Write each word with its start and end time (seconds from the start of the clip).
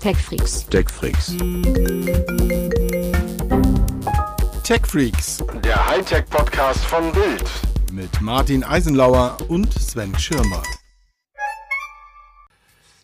TechFreaks. 0.00 0.66
TechFreaks. 0.68 1.36
TechFreaks 4.62 5.38
Der 5.64 5.86
Hightech-Podcast 5.88 6.84
von 6.84 7.10
Bild. 7.12 7.44
mit 7.92 8.20
Martin 8.20 8.62
Eisenlauer 8.62 9.36
und 9.48 9.72
Sven 9.74 10.16
Schirmer. 10.18 10.62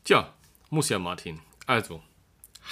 Tja, 0.05 0.33
muss 0.71 0.89
ja 0.89 0.99
Martin. 0.99 1.41
Also, 1.67 2.01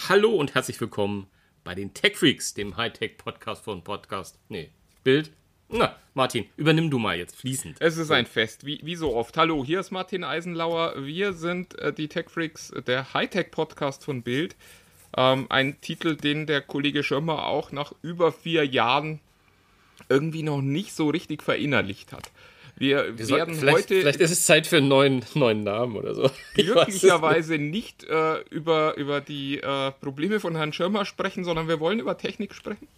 hallo 0.09 0.31
und 0.31 0.55
herzlich 0.55 0.81
willkommen 0.81 1.27
bei 1.65 1.75
den 1.75 1.93
Tech 1.93 2.17
Freaks, 2.17 2.55
dem 2.55 2.77
Hightech-Podcast 2.77 3.65
von 3.65 3.83
Podcast. 3.83 4.39
Nee, 4.49 4.71
Bild. 5.03 5.33
Na, 5.75 5.97
Martin, 6.13 6.45
übernimm 6.59 6.91
du 6.91 6.99
mal 6.99 7.17
jetzt 7.17 7.37
fließend. 7.37 7.79
Es 7.81 7.97
ist 7.97 8.11
ein 8.11 8.27
Fest, 8.27 8.67
wie, 8.67 8.81
wie 8.83 8.95
so 8.95 9.15
oft. 9.17 9.35
Hallo, 9.39 9.65
hier 9.65 9.81
ist 9.81 9.91
Martin 9.91 10.23
Eisenlauer. 10.23 10.95
Wir 10.99 11.33
sind 11.33 11.79
äh, 11.79 11.95
die 11.95 12.09
Tech 12.09 12.29
Freaks, 12.29 12.75
der 12.87 13.15
Hightech-Podcast 13.15 14.05
von 14.05 14.23
Bild. 14.23 14.55
Ähm, 15.17 15.47
ein 15.49 15.81
Titel, 15.81 16.17
den 16.17 16.47
der 16.47 16.61
Kollege 16.61 17.03
Schirmer 17.03 17.47
auch 17.47 17.73
nach 17.73 17.95
über 18.03 18.33
vier 18.33 18.67
Jahren 18.67 19.21
irgendwie 20.11 20.43
noch 20.43 20.61
nicht 20.61 20.93
so 20.93 21.09
richtig 21.09 21.43
verinnerlicht 21.43 22.13
hat. 22.13 22.31
Wir, 22.77 23.17
Wir 23.19 23.29
werden 23.31 23.55
vielleicht, 23.55 23.79
heute 23.79 24.01
vielleicht 24.01 24.21
ist 24.21 24.31
es 24.31 24.45
Zeit 24.45 24.67
für 24.67 24.77
einen 24.77 24.89
neuen, 24.89 25.25
neuen 25.35 25.63
Namen 25.63 25.97
oder 25.97 26.15
so. 26.15 26.25
Ich 26.55 26.69
es 26.69 26.75
nicht. 26.75 26.75
glücklicherweise 26.75 27.57
nicht 27.57 28.05
äh, 28.05 28.41
über, 28.51 28.95
über 28.97 29.23
die 29.23 29.59
äh, 29.59 29.91
Probleme 29.93 30.39
von 30.39 30.55
Herrn 30.55 30.75
Schirmer 30.75 31.07
sprechen, 31.07 31.45
sondern 31.45 31.67
wir 31.69 31.81
wollen 31.81 31.99
über 31.99 32.19
Technik 32.19 32.55
sprechen. 32.55 32.89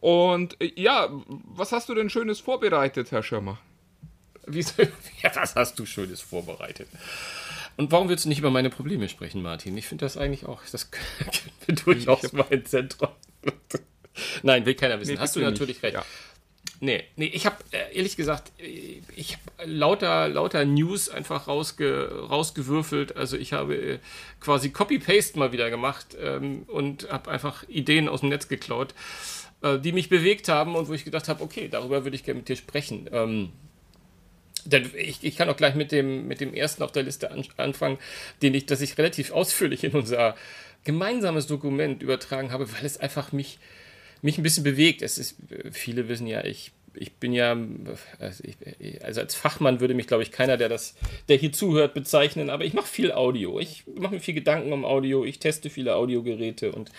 Und 0.00 0.60
äh, 0.60 0.72
ja, 0.76 1.08
was 1.28 1.72
hast 1.72 1.88
du 1.88 1.94
denn 1.94 2.10
Schönes 2.10 2.40
vorbereitet, 2.40 3.10
Herr 3.10 3.22
Schirmer? 3.22 3.58
Wieso, 4.46 4.82
ja, 5.22 5.30
was 5.34 5.54
hast 5.54 5.78
du 5.78 5.86
Schönes 5.86 6.20
vorbereitet? 6.20 6.88
Und 7.76 7.92
warum 7.92 8.08
willst 8.08 8.24
du 8.24 8.28
nicht 8.28 8.38
über 8.38 8.50
meine 8.50 8.70
Probleme 8.70 9.08
sprechen, 9.08 9.42
Martin? 9.42 9.76
Ich 9.76 9.86
finde 9.86 10.04
das 10.04 10.16
eigentlich 10.16 10.46
auch, 10.46 10.62
das 10.70 10.90
könnte 11.60 11.84
durchaus 11.84 12.32
mein 12.32 12.64
Zentrum. 12.64 13.10
Nein, 14.42 14.66
will 14.66 14.74
keiner 14.74 15.00
wissen. 15.00 15.14
Nee, 15.14 15.20
hast 15.20 15.36
du 15.36 15.40
natürlich 15.40 15.76
nicht. 15.76 15.84
recht. 15.84 15.94
Ja. 15.94 16.04
Nee, 16.82 17.04
nee, 17.16 17.26
ich 17.26 17.44
habe 17.44 17.56
äh, 17.72 17.94
ehrlich 17.94 18.16
gesagt, 18.16 18.52
äh, 18.58 19.02
ich 19.14 19.34
habe 19.34 19.70
lauter, 19.70 20.28
lauter 20.28 20.64
News 20.64 21.10
einfach 21.10 21.46
rausge, 21.46 22.26
rausgewürfelt. 22.28 23.16
Also 23.16 23.36
ich 23.36 23.52
habe 23.52 24.00
quasi 24.40 24.70
Copy-Paste 24.70 25.38
mal 25.38 25.52
wieder 25.52 25.68
gemacht 25.68 26.16
ähm, 26.18 26.62
und 26.68 27.10
habe 27.10 27.30
einfach 27.30 27.68
Ideen 27.68 28.08
aus 28.08 28.20
dem 28.20 28.30
Netz 28.30 28.48
geklaut, 28.48 28.94
äh, 29.62 29.78
die 29.78 29.92
mich 29.92 30.08
bewegt 30.08 30.48
haben 30.48 30.74
und 30.74 30.88
wo 30.88 30.94
ich 30.94 31.04
gedacht 31.04 31.28
habe, 31.28 31.42
okay, 31.42 31.68
darüber 31.68 32.04
würde 32.04 32.16
ich 32.16 32.24
gerne 32.24 32.38
mit 32.38 32.48
dir 32.48 32.56
sprechen. 32.56 33.08
Ähm, 33.12 33.50
denn 34.64 34.90
ich, 34.96 35.22
ich 35.22 35.36
kann 35.36 35.48
auch 35.48 35.56
gleich 35.56 35.74
mit 35.74 35.92
dem, 35.92 36.28
mit 36.28 36.40
dem 36.40 36.54
ersten 36.54 36.82
auf 36.82 36.92
der 36.92 37.02
Liste 37.02 37.30
an, 37.30 37.44
anfangen, 37.56 37.98
den 38.42 38.54
ich, 38.54 38.66
das 38.66 38.80
ich 38.80 38.98
relativ 38.98 39.32
ausführlich 39.32 39.84
in 39.84 39.92
unser 39.92 40.36
gemeinsames 40.84 41.46
Dokument 41.46 42.02
übertragen 42.02 42.52
habe, 42.52 42.70
weil 42.72 42.84
es 42.84 42.98
einfach 42.98 43.32
mich, 43.32 43.58
mich 44.22 44.38
ein 44.38 44.42
bisschen 44.42 44.64
bewegt. 44.64 45.02
Es 45.02 45.18
ist, 45.18 45.36
viele 45.72 46.08
wissen 46.08 46.26
ja, 46.26 46.44
ich, 46.44 46.72
ich 46.94 47.14
bin 47.14 47.32
ja, 47.32 47.56
also, 48.18 48.44
ich, 48.44 49.04
also 49.04 49.20
als 49.20 49.34
Fachmann 49.34 49.80
würde 49.80 49.94
mich, 49.94 50.06
glaube 50.06 50.22
ich, 50.22 50.32
keiner, 50.32 50.56
der 50.56 50.68
das, 50.68 50.94
der 51.28 51.36
hier 51.36 51.52
zuhört, 51.52 51.94
bezeichnen, 51.94 52.50
aber 52.50 52.64
ich 52.64 52.74
mache 52.74 52.86
viel 52.86 53.12
Audio. 53.12 53.58
Ich 53.60 53.84
mache 53.94 54.14
mir 54.14 54.20
viel 54.20 54.34
Gedanken 54.34 54.72
um 54.72 54.84
Audio, 54.84 55.24
ich 55.24 55.38
teste 55.38 55.70
viele 55.70 55.96
Audiogeräte 55.96 56.72
und 56.72 56.90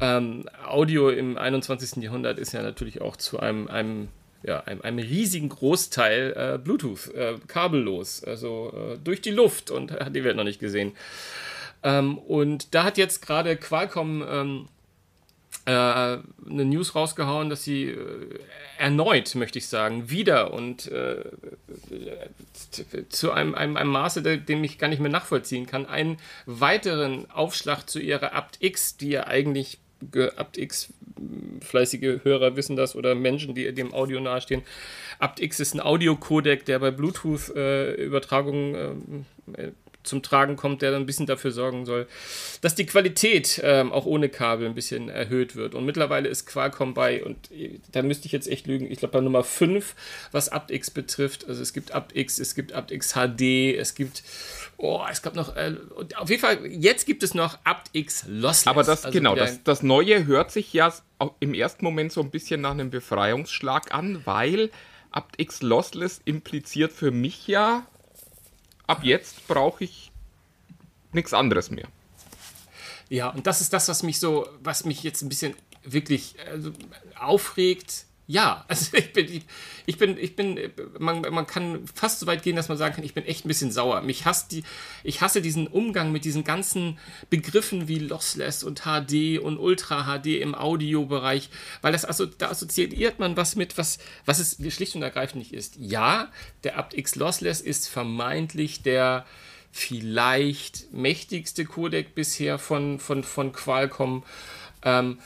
ähm, 0.00 0.44
Audio 0.66 1.10
im 1.10 1.38
21. 1.38 2.02
Jahrhundert 2.02 2.38
ist 2.38 2.52
ja 2.52 2.62
natürlich 2.62 3.00
auch 3.00 3.16
zu 3.16 3.40
einem, 3.40 3.68
einem 3.68 4.08
ja, 4.44 4.60
einem, 4.60 4.82
einem 4.82 4.98
riesigen 4.98 5.48
Großteil 5.48 6.34
äh, 6.36 6.58
Bluetooth, 6.58 7.14
äh, 7.14 7.34
kabellos, 7.46 8.24
also 8.24 8.72
äh, 8.74 8.98
durch 8.98 9.20
die 9.20 9.30
Luft 9.30 9.70
und 9.70 9.92
hat 10.00 10.16
die 10.16 10.24
Welt 10.24 10.36
noch 10.36 10.44
nicht 10.44 10.60
gesehen. 10.60 10.92
Ähm, 11.82 12.18
und 12.18 12.74
da 12.74 12.84
hat 12.84 12.98
jetzt 12.98 13.24
gerade 13.24 13.56
Qualcomm 13.56 14.24
ähm, 14.28 14.68
äh, 14.68 14.71
eine 15.70 16.64
News 16.64 16.94
rausgehauen, 16.94 17.48
dass 17.48 17.62
sie 17.62 17.84
äh, 17.90 17.96
erneut, 18.78 19.32
möchte 19.36 19.58
ich 19.58 19.68
sagen, 19.68 20.10
wieder 20.10 20.52
und 20.52 20.90
äh, 20.90 21.22
zu 23.08 23.30
einem, 23.32 23.54
einem, 23.54 23.76
einem 23.76 23.90
Maße, 23.90 24.22
de- 24.22 24.38
dem 24.38 24.64
ich 24.64 24.78
gar 24.78 24.88
nicht 24.88 25.00
mehr 25.00 25.10
nachvollziehen 25.10 25.66
kann, 25.66 25.86
einen 25.86 26.16
weiteren 26.46 27.30
Aufschlag 27.30 27.88
zu 27.88 28.00
ihrer 28.00 28.34
apt-X, 28.34 28.96
die 28.96 29.10
ja 29.10 29.26
eigentlich 29.28 29.78
ge- 30.10 30.32
apt-X 30.36 30.92
fleißige 31.60 32.24
Hörer 32.24 32.56
wissen 32.56 32.74
das 32.74 32.96
oder 32.96 33.14
Menschen, 33.14 33.54
die 33.54 33.72
dem 33.72 33.94
Audio 33.94 34.18
nahestehen. 34.20 34.62
apt-X 35.20 35.60
ist 35.60 35.74
ein 35.74 35.80
Audiocodec, 35.80 36.64
der 36.64 36.80
bei 36.80 36.90
Bluetooth-Übertragungen 36.90 39.26
äh, 39.54 39.70
zum 40.02 40.22
Tragen 40.22 40.56
kommt, 40.56 40.82
der 40.82 40.90
dann 40.90 41.02
ein 41.02 41.06
bisschen 41.06 41.26
dafür 41.26 41.52
sorgen 41.52 41.86
soll, 41.86 42.06
dass 42.60 42.74
die 42.74 42.86
Qualität 42.86 43.60
ähm, 43.62 43.92
auch 43.92 44.06
ohne 44.06 44.28
Kabel 44.28 44.66
ein 44.66 44.74
bisschen 44.74 45.08
erhöht 45.08 45.56
wird. 45.56 45.74
Und 45.74 45.84
mittlerweile 45.84 46.28
ist 46.28 46.46
Qualcomm 46.46 46.94
bei, 46.94 47.24
und 47.24 47.50
äh, 47.52 47.80
da 47.92 48.02
müsste 48.02 48.26
ich 48.26 48.32
jetzt 48.32 48.48
echt 48.48 48.66
lügen, 48.66 48.90
ich 48.90 48.98
glaube 48.98 49.12
bei 49.12 49.20
Nummer 49.20 49.44
5, 49.44 49.94
was 50.32 50.48
apt-X 50.48 50.90
betrifft. 50.90 51.48
Also 51.48 51.62
es 51.62 51.72
gibt 51.72 51.94
apt-X, 51.94 52.38
es 52.38 52.54
gibt 52.54 52.72
apt-X 52.72 53.14
HD, 53.14 53.76
es 53.76 53.94
gibt, 53.94 54.22
oh, 54.76 55.02
es 55.10 55.22
gab 55.22 55.34
noch, 55.34 55.56
äh, 55.56 55.74
auf 56.16 56.30
jeden 56.30 56.40
Fall, 56.40 56.66
jetzt 56.66 57.06
gibt 57.06 57.22
es 57.22 57.34
noch 57.34 57.58
apt-X 57.64 58.24
Lossless. 58.28 58.66
Aber 58.66 58.82
das, 58.82 59.04
Also 59.04 59.16
genau, 59.16 59.34
das, 59.34 59.62
das 59.62 59.82
Neue 59.82 60.26
hört 60.26 60.50
sich 60.50 60.72
ja 60.72 60.92
auch 61.18 61.34
im 61.40 61.54
ersten 61.54 61.84
Moment 61.84 62.12
so 62.12 62.20
ein 62.20 62.30
bisschen 62.30 62.60
nach 62.60 62.72
einem 62.72 62.90
Befreiungsschlag 62.90 63.94
an, 63.94 64.22
weil 64.24 64.70
apt-X 65.12 65.62
Lossless 65.62 66.20
impliziert 66.24 66.92
für 66.92 67.10
mich 67.10 67.46
ja, 67.46 67.86
ab 68.92 69.02
jetzt 69.02 69.48
brauche 69.48 69.84
ich 69.84 70.12
nichts 71.12 71.32
anderes 71.32 71.70
mehr. 71.70 71.88
Ja, 73.08 73.28
und 73.28 73.46
das 73.46 73.60
ist 73.60 73.72
das, 73.72 73.88
was 73.88 74.02
mich 74.02 74.20
so, 74.20 74.46
was 74.62 74.84
mich 74.84 75.02
jetzt 75.02 75.22
ein 75.22 75.28
bisschen 75.28 75.54
wirklich 75.82 76.36
also, 76.46 76.72
aufregt. 77.18 78.04
Ja, 78.32 78.64
also 78.68 78.96
ich 78.96 79.12
bin, 79.12 79.42
ich, 79.84 79.98
bin, 79.98 80.16
ich 80.16 80.34
bin, 80.34 80.58
man, 80.98 81.20
man 81.20 81.46
kann 81.46 81.86
fast 81.94 82.20
so 82.20 82.26
weit 82.26 82.42
gehen, 82.42 82.56
dass 82.56 82.68
man 82.68 82.78
sagen 82.78 82.94
kann, 82.94 83.04
ich 83.04 83.12
bin 83.12 83.26
echt 83.26 83.44
ein 83.44 83.48
bisschen 83.48 83.70
sauer. 83.70 84.00
Mich 84.00 84.24
hasst 84.24 84.52
die, 84.52 84.64
ich 85.04 85.20
hasse 85.20 85.42
diesen 85.42 85.66
Umgang 85.66 86.12
mit 86.12 86.24
diesen 86.24 86.42
ganzen 86.42 86.98
Begriffen 87.28 87.88
wie 87.88 87.98
Lossless 87.98 88.64
und 88.64 88.84
HD 88.84 89.38
und 89.38 89.58
Ultra 89.58 90.04
HD 90.04 90.40
im 90.40 90.54
Audiobereich, 90.54 91.50
weil 91.82 91.92
das 91.92 92.06
also, 92.06 92.24
da 92.24 92.48
assoziiert 92.48 93.18
man 93.18 93.36
was 93.36 93.54
mit, 93.54 93.76
was, 93.76 93.98
was 94.24 94.38
es 94.38 94.56
schlicht 94.74 94.94
und 94.96 95.02
ergreifend 95.02 95.40
nicht 95.40 95.52
ist. 95.52 95.76
Ja, 95.78 96.32
der 96.64 96.78
apt-X 96.78 97.16
Lossless 97.16 97.60
ist 97.60 97.88
vermeintlich 97.88 98.82
der, 98.82 99.26
vielleicht 99.74 100.92
mächtigste 100.92 101.64
Codec 101.64 102.14
bisher 102.14 102.58
von, 102.58 102.98
von, 102.98 103.24
von 103.24 103.52
Qualcomm. 103.52 104.22
Ähm, 104.84 105.18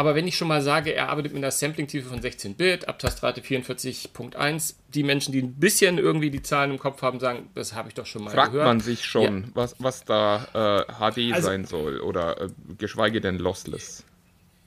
aber 0.00 0.14
wenn 0.14 0.26
ich 0.26 0.36
schon 0.36 0.48
mal 0.48 0.62
sage, 0.62 0.94
er 0.94 1.10
arbeitet 1.10 1.32
mit 1.34 1.42
einer 1.44 1.50
Sampling-Tiefe 1.50 2.08
von 2.08 2.20
16-Bit, 2.20 2.88
Abtastrate 2.88 3.42
44.1, 3.42 4.74
die 4.94 5.02
Menschen, 5.02 5.32
die 5.32 5.42
ein 5.42 5.54
bisschen 5.54 5.98
irgendwie 5.98 6.30
die 6.30 6.42
Zahlen 6.42 6.70
im 6.70 6.78
Kopf 6.78 7.02
haben, 7.02 7.20
sagen, 7.20 7.48
das 7.54 7.74
habe 7.74 7.88
ich 7.88 7.94
doch 7.94 8.06
schon 8.06 8.24
mal 8.24 8.30
Fragt 8.30 8.52
gehört. 8.52 8.66
man 8.66 8.80
sich 8.80 9.04
schon, 9.04 9.42
Ja. 9.42 9.48
was, 9.54 9.76
was 9.78 10.04
da 10.04 10.86
äh, 10.88 10.92
HD 10.92 11.32
Also- 11.34 11.46
sein 11.48 11.64
soll 11.64 12.00
oder 12.00 12.40
äh, 12.40 12.48
geschweige 12.78 13.20
denn 13.20 13.38
Lossless. 13.38 14.04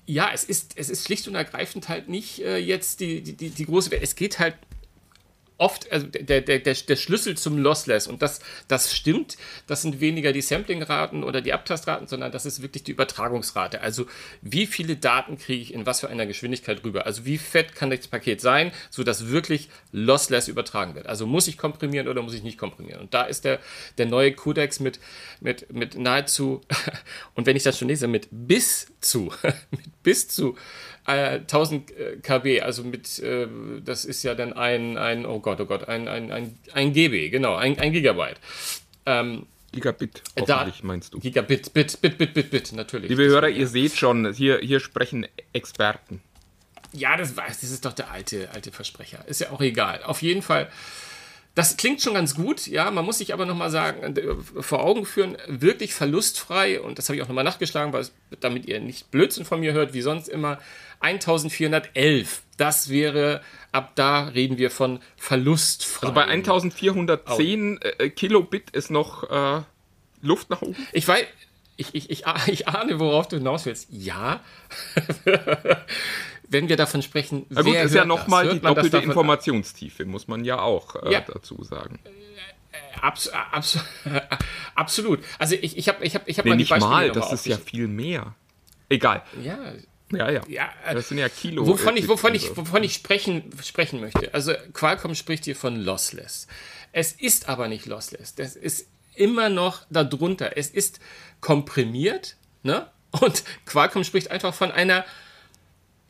Ja, 0.05 0.29
es 0.33 0.43
ist, 0.43 0.73
es 0.77 0.89
ist 0.89 1.05
schlicht 1.05 1.27
und 1.29 1.35
ergreifend 1.35 1.87
halt 1.89 2.09
nicht 2.09 2.39
äh, 2.43 2.57
jetzt 2.57 2.99
die, 2.99 3.21
die, 3.21 3.33
die, 3.33 3.49
die 3.49 3.65
große 3.65 3.89
Welt. 3.91 4.03
Es 4.03 4.15
geht 4.15 4.37
halt 4.39 4.55
oft, 5.57 5.91
also 5.91 6.07
der, 6.07 6.41
der, 6.41 6.59
der, 6.59 6.73
der 6.73 6.95
Schlüssel 6.95 7.37
zum 7.37 7.57
Lossless, 7.57 8.07
und 8.07 8.21
das, 8.21 8.39
das 8.67 8.95
stimmt, 8.95 9.37
das 9.67 9.81
sind 9.81 9.99
weniger 9.99 10.33
die 10.33 10.41
Samplingraten 10.41 11.23
oder 11.23 11.41
die 11.41 11.53
Abtastraten, 11.53 12.07
sondern 12.07 12.31
das 12.31 12.45
ist 12.45 12.61
wirklich 12.61 12.83
die 12.83 12.91
Übertragungsrate. 12.91 13.81
Also 13.81 14.05
wie 14.41 14.65
viele 14.65 14.95
Daten 14.95 15.37
kriege 15.37 15.61
ich 15.61 15.73
in 15.73 15.85
was 15.85 15.99
für 15.99 16.09
einer 16.09 16.25
Geschwindigkeit 16.25 16.83
rüber? 16.83 17.05
Also 17.05 17.25
wie 17.25 17.37
fett 17.37 17.75
kann 17.75 17.89
das 17.89 18.07
Paket 18.07 18.41
sein, 18.41 18.71
sodass 18.89 19.27
wirklich 19.27 19.69
Lossless 19.91 20.47
übertragen 20.47 20.95
wird? 20.95 21.07
Also 21.07 21.27
muss 21.27 21.47
ich 21.47 21.57
komprimieren 21.57 22.07
oder 22.07 22.21
muss 22.21 22.33
ich 22.33 22.43
nicht 22.43 22.57
komprimieren? 22.57 23.01
Und 23.01 23.13
da 23.13 23.23
ist 23.23 23.45
der, 23.45 23.59
der 23.97 24.05
neue 24.07 24.33
Codex 24.33 24.79
mit, 24.79 24.99
mit, 25.39 25.71
mit 25.71 25.97
nahezu, 25.97 26.61
und 27.35 27.45
wenn 27.45 27.55
ich 27.55 27.63
das 27.63 27.77
schon 27.77 27.87
lese, 27.87 28.07
mit 28.07 28.27
bis 28.31 28.87
zu, 29.05 29.31
mit 29.71 30.03
bis 30.03 30.27
zu 30.27 30.57
äh, 31.07 31.39
1000 31.39 31.91
äh, 31.91 32.17
KB, 32.21 32.61
also 32.61 32.83
mit, 32.83 33.19
äh, 33.19 33.47
das 33.83 34.05
ist 34.05 34.23
ja 34.23 34.35
dann 34.35 34.53
ein, 34.53 34.97
ein 34.97 35.25
oh 35.25 35.39
Gott, 35.39 35.59
oh 35.61 35.65
Gott, 35.65 35.87
ein, 35.87 36.07
ein, 36.07 36.31
ein, 36.31 36.57
ein 36.73 36.93
GB, 36.93 37.29
genau, 37.29 37.55
ein, 37.55 37.77
ein 37.79 37.91
Gigabyte. 37.91 38.39
Ähm, 39.05 39.45
Gigabit, 39.73 40.21
da- 40.35 40.59
hoffentlich 40.59 40.83
meinst 40.83 41.13
du. 41.13 41.19
Gigabit, 41.19 41.73
Bit, 41.73 41.99
Bit, 41.99 42.17
Bit, 42.17 42.33
Bit, 42.35 42.51
Bit, 42.51 42.71
natürlich. 42.73 43.09
Liebe 43.09 43.25
Hörer, 43.25 43.49
ihr 43.49 43.67
seht 43.67 43.93
schon, 43.97 44.31
hier, 44.31 44.59
hier 44.59 44.79
sprechen 44.79 45.25
Experten. 45.51 46.21
Ja, 46.91 47.17
das 47.17 47.35
weiß, 47.35 47.59
das 47.61 47.71
ist 47.71 47.83
doch 47.83 47.93
der 47.93 48.11
alte, 48.11 48.51
alte 48.53 48.71
Versprecher. 48.71 49.27
Ist 49.27 49.41
ja 49.41 49.49
auch 49.49 49.61
egal. 49.61 50.03
Auf 50.03 50.21
jeden 50.21 50.43
Fall, 50.43 50.69
das 51.55 51.77
klingt 51.77 52.01
schon 52.01 52.15
ganz 52.15 52.35
gut, 52.35 52.65
ja. 52.65 52.89
Man 52.89 53.05
muss 53.05 53.19
sich 53.19 53.33
aber 53.33 53.45
nochmal 53.45 53.69
sagen, 53.69 54.15
äh, 54.15 54.61
vor 54.61 54.83
Augen 54.83 55.05
führen, 55.05 55.37
wirklich 55.47 55.93
verlustfrei, 55.93 56.81
und 56.81 56.97
das 56.97 57.09
habe 57.09 57.17
ich 57.17 57.21
auch 57.21 57.27
nochmal 57.27 57.43
nachgeschlagen, 57.43 57.93
weil 57.93 58.07
damit 58.39 58.65
ihr 58.65 58.79
nicht 58.79 59.11
Blödsinn 59.11 59.45
von 59.45 59.59
mir 59.59 59.73
hört, 59.73 59.93
wie 59.93 60.01
sonst 60.01 60.29
immer, 60.29 60.59
1411. 61.01 62.41
Das 62.57 62.89
wäre, 62.89 63.41
ab 63.71 63.91
da 63.95 64.25
reden 64.29 64.57
wir 64.57 64.71
von 64.71 64.99
verlustfrei. 65.15 66.07
Also 66.07 66.15
bei 66.15 66.25
1410 66.25 67.79
äh, 67.81 68.09
Kilobit 68.09 68.71
ist 68.71 68.89
noch 68.89 69.29
äh, 69.29 69.61
Luft 70.21 70.49
nach 70.49 70.61
oben. 70.61 70.75
Ich 70.91 71.07
weiß, 71.07 71.25
ich, 71.75 71.93
ich, 71.93 72.09
ich, 72.09 72.23
ich 72.47 72.67
ahne, 72.67 72.99
worauf 72.99 73.27
du 73.27 73.37
hinaus 73.37 73.65
willst. 73.65 73.87
Ja. 73.91 74.41
Wenn 76.53 76.69
wir 76.69 76.77
davon 76.77 77.01
sprechen, 77.01 77.45
Na 77.49 77.63
gut, 77.63 77.73
wer 77.73 77.83
ist 77.83 77.95
ja 77.95 78.05
nochmal 78.05 78.47
die 78.47 78.59
doppelte 78.59 78.99
Informationstiefe, 78.99 80.05
muss 80.05 80.27
man 80.27 80.45
ja 80.45 80.61
auch 80.61 80.95
äh, 81.03 81.11
Ja. 81.11 81.21
dazu 81.21 81.63
sagen. 81.63 81.99
Abs, 83.01 83.27
abs, 83.29 83.79
absolut. 84.75 85.19
Also 85.39 85.55
ich, 85.59 85.77
ich 85.77 85.89
habe 85.89 86.05
ich 86.05 86.15
hab, 86.15 86.27
ich 86.27 86.37
hab 86.37 86.45
Nee, 86.45 86.51
mal 86.51 86.57
die 86.57 86.61
nicht 86.63 86.69
Beispiele 86.69 86.91
mal, 86.91 87.11
das 87.11 87.33
ist 87.33 87.45
ja 87.45 87.57
viel 87.57 87.87
mehr. 87.87 88.35
Egal. 88.87 89.23
Ja, 89.43 89.57
Ja, 90.11 90.29
ja. 90.29 90.41
ja. 90.47 90.69
äh, 90.85 90.93
Das 90.93 91.09
sind 91.09 91.17
ja 91.17 91.27
Kilo. 91.27 91.65
Wovon 91.67 91.95
äh, 91.95 91.99
ich, 91.99 92.07
wovon 92.07 92.35
ich, 92.35 92.55
wovon 92.55 92.83
ich 92.83 92.93
sprechen, 92.93 93.49
sprechen 93.63 93.99
möchte. 93.99 94.33
Also 94.33 94.53
Qualcomm 94.73 95.15
spricht 95.15 95.45
hier 95.45 95.55
von 95.55 95.75
lossless. 95.75 96.47
Es 96.91 97.13
ist 97.13 97.49
aber 97.49 97.67
nicht 97.67 97.87
lossless. 97.87 98.35
Das 98.35 98.55
ist 98.55 98.87
immer 99.15 99.49
noch 99.49 99.81
darunter. 99.89 100.55
Es 100.55 100.69
ist 100.69 100.99
komprimiert, 101.41 102.37
ne? 102.61 102.87
Und 103.11 103.43
Qualcomm 103.65 104.03
spricht 104.03 104.31
einfach 104.31 104.53
von 104.53 104.71
einer 104.71 105.05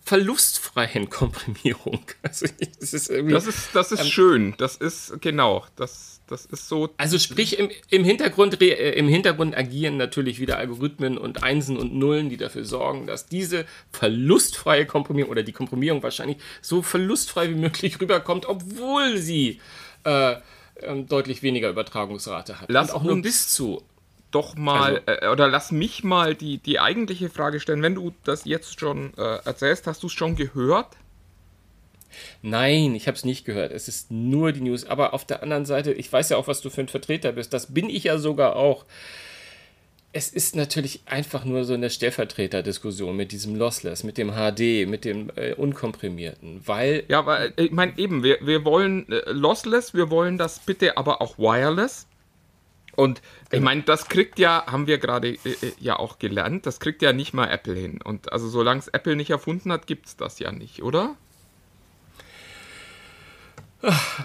verlustfreien 0.05 1.09
Komprimierung. 1.09 2.01
Also 2.23 2.45
es 2.79 2.93
ist 2.93 3.09
Das 3.09 3.47
ist, 3.47 3.69
das 3.73 3.91
ist 3.91 4.01
Ähm, 4.01 4.07
schön. 4.07 4.53
Das 4.57 4.75
ist, 4.75 5.21
genau, 5.21 5.65
das, 5.75 6.21
das 6.27 6.45
ist 6.45 6.67
so. 6.67 6.89
also 6.97 7.19
sprich, 7.19 7.59
im, 7.59 7.69
im, 7.89 8.03
Hintergrund, 8.03 8.61
äh, 8.61 8.91
im 8.91 9.07
Hintergrund 9.07 9.55
agieren 9.57 9.97
natürlich 9.97 10.39
wieder 10.39 10.57
Algorithmen 10.57 11.17
und 11.17 11.43
Einsen 11.43 11.77
und 11.77 11.93
Nullen, 11.93 12.29
die 12.29 12.37
dafür 12.37 12.65
sorgen, 12.65 13.07
dass 13.07 13.27
diese 13.27 13.65
verlustfreie 13.91 14.85
Komprimierung 14.85 15.31
oder 15.31 15.43
die 15.43 15.51
Komprimierung 15.51 16.01
wahrscheinlich 16.01 16.37
so 16.61 16.81
verlustfrei 16.81 17.49
wie 17.49 17.55
möglich 17.55 17.99
rüberkommt, 17.99 18.45
obwohl 18.45 19.17
sie 19.17 19.59
äh, 20.05 20.35
ähm, 20.81 21.07
deutlich 21.07 21.43
weniger 21.43 21.69
Übertragungsrate 21.69 22.59
hat. 22.59 22.69
Lass 22.69 22.89
und 22.89 22.95
auch 22.95 23.03
nur 23.03 23.21
bis 23.21 23.49
zu. 23.49 23.83
Doch 24.33 24.55
mal, 24.55 25.01
Also- 25.07 25.25
äh, 25.25 25.29
oder 25.29 25.47
lass 25.47 25.71
mich 25.71 26.03
mal 26.03 26.35
die, 26.35 26.57
die 26.57 26.79
eigentliche 26.79 27.29
Frage 27.29 27.59
stellen. 27.59 27.81
Wenn 27.81 27.95
du 27.95 28.13
das 28.23 28.45
jetzt 28.45 28.79
schon 28.79 29.13
äh, 29.17 29.37
erzählst, 29.45 29.87
hast 29.87 30.03
du 30.03 30.07
es 30.07 30.13
schon 30.13 30.35
gehört? 30.35 30.87
Nein, 32.41 32.93
ich 32.95 33.07
habe 33.07 33.17
es 33.17 33.25
nicht 33.25 33.45
gehört. 33.45 33.71
Es 33.71 33.87
ist 33.87 34.11
nur 34.11 34.51
die 34.51 34.61
News. 34.61 34.85
Aber 34.85 35.13
auf 35.13 35.25
der 35.25 35.41
anderen 35.41 35.65
Seite, 35.65 35.93
ich 35.93 36.11
weiß 36.11 36.29
ja 36.29 36.37
auch, 36.37 36.47
was 36.47 36.61
du 36.61 36.69
für 36.69 36.81
ein 36.81 36.87
Vertreter 36.87 37.31
bist. 37.31 37.53
Das 37.53 37.73
bin 37.73 37.89
ich 37.89 38.03
ja 38.05 38.17
sogar 38.17 38.55
auch. 38.55 38.85
Es 40.15 40.29
ist 40.29 40.55
natürlich 40.55 41.01
einfach 41.07 41.43
nur 41.43 41.63
so 41.65 41.73
eine 41.73 41.89
Stellvertreterdiskussion 41.89 43.15
mit 43.15 43.31
diesem 43.31 43.55
Lossless, 43.55 44.03
mit 44.03 44.19
dem 44.19 44.33
HD, 44.33 44.87
mit 44.87 45.05
dem 45.05 45.31
äh, 45.35 45.53
Unkomprimierten, 45.55 46.61
weil 46.67 47.03
Ja, 47.07 47.17
aber 47.17 47.45
äh, 47.45 47.51
ich 47.65 47.71
meine 47.71 47.97
eben, 47.97 48.21
wir, 48.21 48.37
wir 48.41 48.63
wollen 48.63 49.11
äh, 49.11 49.31
lossless, 49.31 49.95
wir 49.95 50.11
wollen 50.11 50.37
das 50.37 50.59
bitte 50.59 50.97
aber 50.97 51.19
auch 51.19 51.39
wireless. 51.39 52.05
Und 52.95 53.21
ich 53.45 53.49
Genau. 53.51 53.63
meine, 53.65 53.81
das 53.83 54.07
kriegt 54.07 54.37
ja, 54.39 54.65
haben 54.67 54.85
wir 54.87 54.97
gerade 54.99 55.29
äh, 55.29 55.37
äh, 55.45 55.73
ja 55.79 55.97
auch 55.97 56.19
gelernt, 56.19 56.65
das 56.65 56.79
kriegt 56.79 57.01
ja 57.01 57.11
nicht 57.13 57.33
mal 57.33 57.47
Apple 57.49 57.73
hin. 57.75 58.01
Und 58.03 58.31
also 58.31 58.47
solange 58.49 58.79
es 58.79 58.87
Apple 58.87 59.15
nicht 59.15 59.29
erfunden 59.31 59.71
hat, 59.71 59.87
gibt 59.87 60.05
es 60.07 60.15
das 60.15 60.39
ja 60.39 60.51
nicht, 60.51 60.83
oder? 60.83 61.15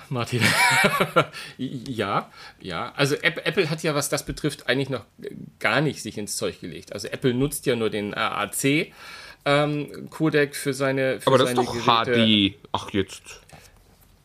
Martin. 0.09 0.41
ja, 1.59 2.31
ja. 2.61 2.93
Also 2.94 3.17
App- 3.17 3.44
Apple 3.44 3.69
hat 3.69 3.82
ja, 3.82 3.93
was 3.94 4.09
das 4.09 4.25
betrifft, 4.25 4.69
eigentlich 4.69 4.88
noch 4.88 5.05
gar 5.59 5.81
nicht 5.81 6.00
sich 6.00 6.17
ins 6.17 6.37
Zeug 6.37 6.61
gelegt. 6.61 6.93
Also 6.93 7.09
Apple 7.09 7.35
nutzt 7.35 7.67
ja 7.67 7.75
nur 7.75 7.91
den 7.91 8.14
AAC. 8.14 8.93
Ähm, 9.44 10.09
Codec 10.11 10.55
für 10.55 10.73
seine 10.75 11.21
für 11.21 11.26
Aber 11.29 11.38
das 11.38 11.50
ist 11.50 11.56
seine 11.56 11.67
doch 11.67 12.05
Geräte. 12.05 12.55
HD. 12.55 12.69
Ach 12.71 12.91
jetzt. 12.91 13.41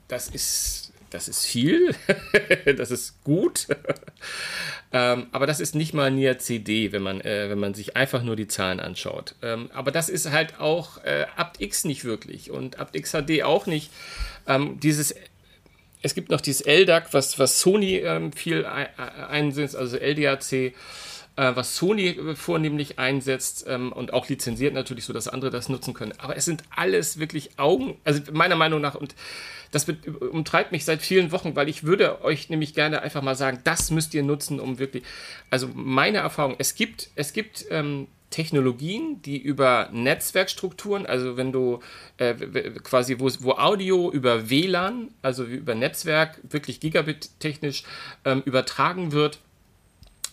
Das 0.07 0.27
ist, 0.29 0.92
das 1.13 1.27
ist 1.27 1.45
viel, 1.45 1.95
das 2.77 2.91
ist 2.91 3.23
gut. 3.23 3.67
ähm, 4.91 5.27
aber 5.31 5.47
das 5.47 5.59
ist 5.59 5.75
nicht 5.75 5.93
mal 5.93 6.11
Nier 6.11 6.39
CD, 6.39 6.91
wenn 6.91 7.01
man, 7.03 7.21
äh, 7.21 7.49
wenn 7.49 7.59
man 7.59 7.73
sich 7.73 7.95
einfach 7.95 8.23
nur 8.23 8.35
die 8.35 8.47
Zahlen 8.47 8.79
anschaut. 8.79 9.35
Ähm, 9.41 9.69
aber 9.73 9.91
das 9.91 10.09
ist 10.09 10.31
halt 10.31 10.59
auch 10.59 11.03
äh, 11.03 11.25
aptX 11.35 11.85
nicht 11.85 12.03
wirklich 12.03 12.51
und 12.51 12.79
aptX 12.79 13.11
HD 13.11 13.43
auch 13.43 13.65
nicht. 13.65 13.91
Ähm, 14.47 14.79
dieses, 14.79 15.15
es 16.01 16.15
gibt 16.15 16.29
noch 16.29 16.41
dieses 16.41 16.65
LDAC, 16.65 17.13
was, 17.13 17.39
was 17.39 17.59
Sony 17.59 17.97
ähm, 17.97 18.33
viel 18.33 18.65
ein- 18.65 18.87
ein- 18.97 19.23
einsetzt, 19.25 19.75
also 19.75 19.97
LDAC 19.97 20.73
äh, 21.35 21.51
was 21.55 21.75
Sony 21.75 22.35
vornehmlich 22.35 22.99
einsetzt 22.99 23.65
ähm, 23.67 23.91
und 23.91 24.13
auch 24.13 24.29
lizenziert 24.29 24.73
natürlich, 24.73 25.05
so 25.05 25.13
dass 25.13 25.27
andere 25.27 25.51
das 25.51 25.69
nutzen 25.69 25.93
können. 25.93 26.13
Aber 26.17 26.37
es 26.37 26.45
sind 26.45 26.63
alles 26.75 27.19
wirklich 27.19 27.57
Augen, 27.57 27.97
also 28.03 28.21
meiner 28.31 28.55
Meinung 28.55 28.81
nach, 28.81 28.95
und 28.95 29.15
das 29.71 29.87
umtreibt 30.31 30.71
mich 30.71 30.85
seit 30.85 31.01
vielen 31.01 31.31
Wochen, 31.31 31.55
weil 31.55 31.67
ich 31.67 31.83
würde 31.83 32.23
euch 32.23 32.49
nämlich 32.49 32.75
gerne 32.75 33.01
einfach 33.01 33.23
mal 33.23 33.35
sagen, 33.35 33.59
das 33.63 33.89
müsst 33.89 34.13
ihr 34.13 34.21
nutzen, 34.21 34.59
um 34.59 34.77
wirklich, 34.77 35.03
also 35.49 35.67
meine 35.73 36.19
Erfahrung, 36.19 36.55
es 36.59 36.75
gibt, 36.75 37.09
es 37.15 37.33
gibt 37.33 37.65
ähm, 37.71 38.07
Technologien, 38.29 39.21
die 39.21 39.37
über 39.37 39.89
Netzwerkstrukturen, 39.91 41.05
also 41.05 41.37
wenn 41.37 41.51
du 41.51 41.81
äh, 42.17 42.33
quasi, 42.83 43.19
wo, 43.19 43.29
wo 43.39 43.51
Audio 43.53 44.11
über 44.11 44.49
WLAN, 44.49 45.09
also 45.21 45.43
über 45.43 45.75
Netzwerk, 45.75 46.39
wirklich 46.43 46.79
Gigabit-technisch 46.79 47.83
ähm, 48.25 48.41
übertragen 48.45 49.11
wird, 49.11 49.39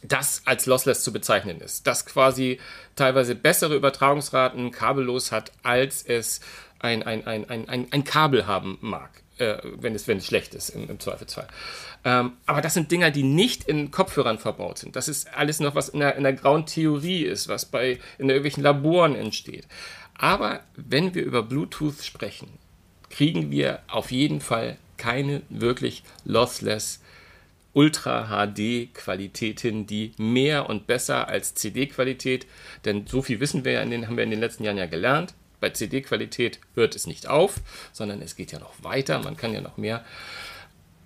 das 0.02 0.42
als 0.46 0.66
lossless 0.66 1.02
zu 1.02 1.12
bezeichnen 1.12 1.60
ist. 1.60 1.86
Das 1.86 2.06
quasi 2.06 2.58
teilweise 2.96 3.34
bessere 3.34 3.76
Übertragungsraten 3.76 4.70
kabellos 4.70 5.32
hat, 5.32 5.52
als 5.62 6.02
es 6.02 6.40
ein, 6.78 7.02
ein, 7.02 7.26
ein, 7.26 7.48
ein, 7.48 7.68
ein, 7.68 7.86
ein 7.90 8.04
Kabel 8.04 8.46
haben 8.46 8.78
mag, 8.80 9.22
äh, 9.38 9.58
wenn, 9.62 9.94
es, 9.94 10.08
wenn 10.08 10.18
es 10.18 10.26
schlecht 10.26 10.54
ist 10.54 10.70
im, 10.70 10.88
im 10.88 10.98
Zweifelsfall. 10.98 11.48
Ähm, 12.04 12.32
aber 12.46 12.62
das 12.62 12.74
sind 12.74 12.90
Dinger, 12.90 13.10
die 13.10 13.22
nicht 13.22 13.64
in 13.64 13.90
Kopfhörern 13.90 14.38
verbaut 14.38 14.78
sind. 14.78 14.96
Das 14.96 15.08
ist 15.08 15.34
alles 15.34 15.60
noch, 15.60 15.74
was 15.74 15.90
in 15.90 16.00
der, 16.00 16.16
in 16.16 16.22
der 16.22 16.32
grauen 16.32 16.64
Theorie 16.64 17.24
ist, 17.24 17.48
was 17.48 17.66
bei 17.66 17.98
in 18.18 18.30
irgendwelchen 18.30 18.62
Laboren 18.62 19.14
entsteht. 19.14 19.66
Aber 20.16 20.60
wenn 20.76 21.14
wir 21.14 21.22
über 21.22 21.42
Bluetooth 21.42 22.02
sprechen, 22.02 22.48
kriegen 23.10 23.50
wir 23.50 23.80
auf 23.88 24.10
jeden 24.10 24.40
Fall 24.40 24.78
keine 24.96 25.42
wirklich 25.48 26.04
lossless 26.24 27.00
Ultra 27.72 28.26
HD 28.26 28.92
Qualität 28.94 29.60
hin, 29.60 29.86
die 29.86 30.12
mehr 30.18 30.68
und 30.68 30.86
besser 30.86 31.28
als 31.28 31.54
CD 31.54 31.86
Qualität, 31.86 32.46
denn 32.84 33.06
so 33.06 33.22
viel 33.22 33.40
wissen 33.40 33.64
wir 33.64 33.72
ja 33.72 33.82
in 33.82 33.90
den, 33.90 34.06
haben 34.06 34.16
wir 34.16 34.24
in 34.24 34.30
den 34.30 34.40
letzten 34.40 34.64
Jahren 34.64 34.78
ja 34.78 34.86
gelernt. 34.86 35.34
Bei 35.60 35.70
CD 35.70 36.00
Qualität 36.00 36.58
hört 36.74 36.96
es 36.96 37.06
nicht 37.06 37.28
auf, 37.28 37.60
sondern 37.92 38.22
es 38.22 38.34
geht 38.34 38.50
ja 38.50 38.58
noch 38.58 38.72
weiter, 38.82 39.20
man 39.20 39.36
kann 39.36 39.52
ja 39.52 39.60
noch 39.60 39.76
mehr. 39.76 40.04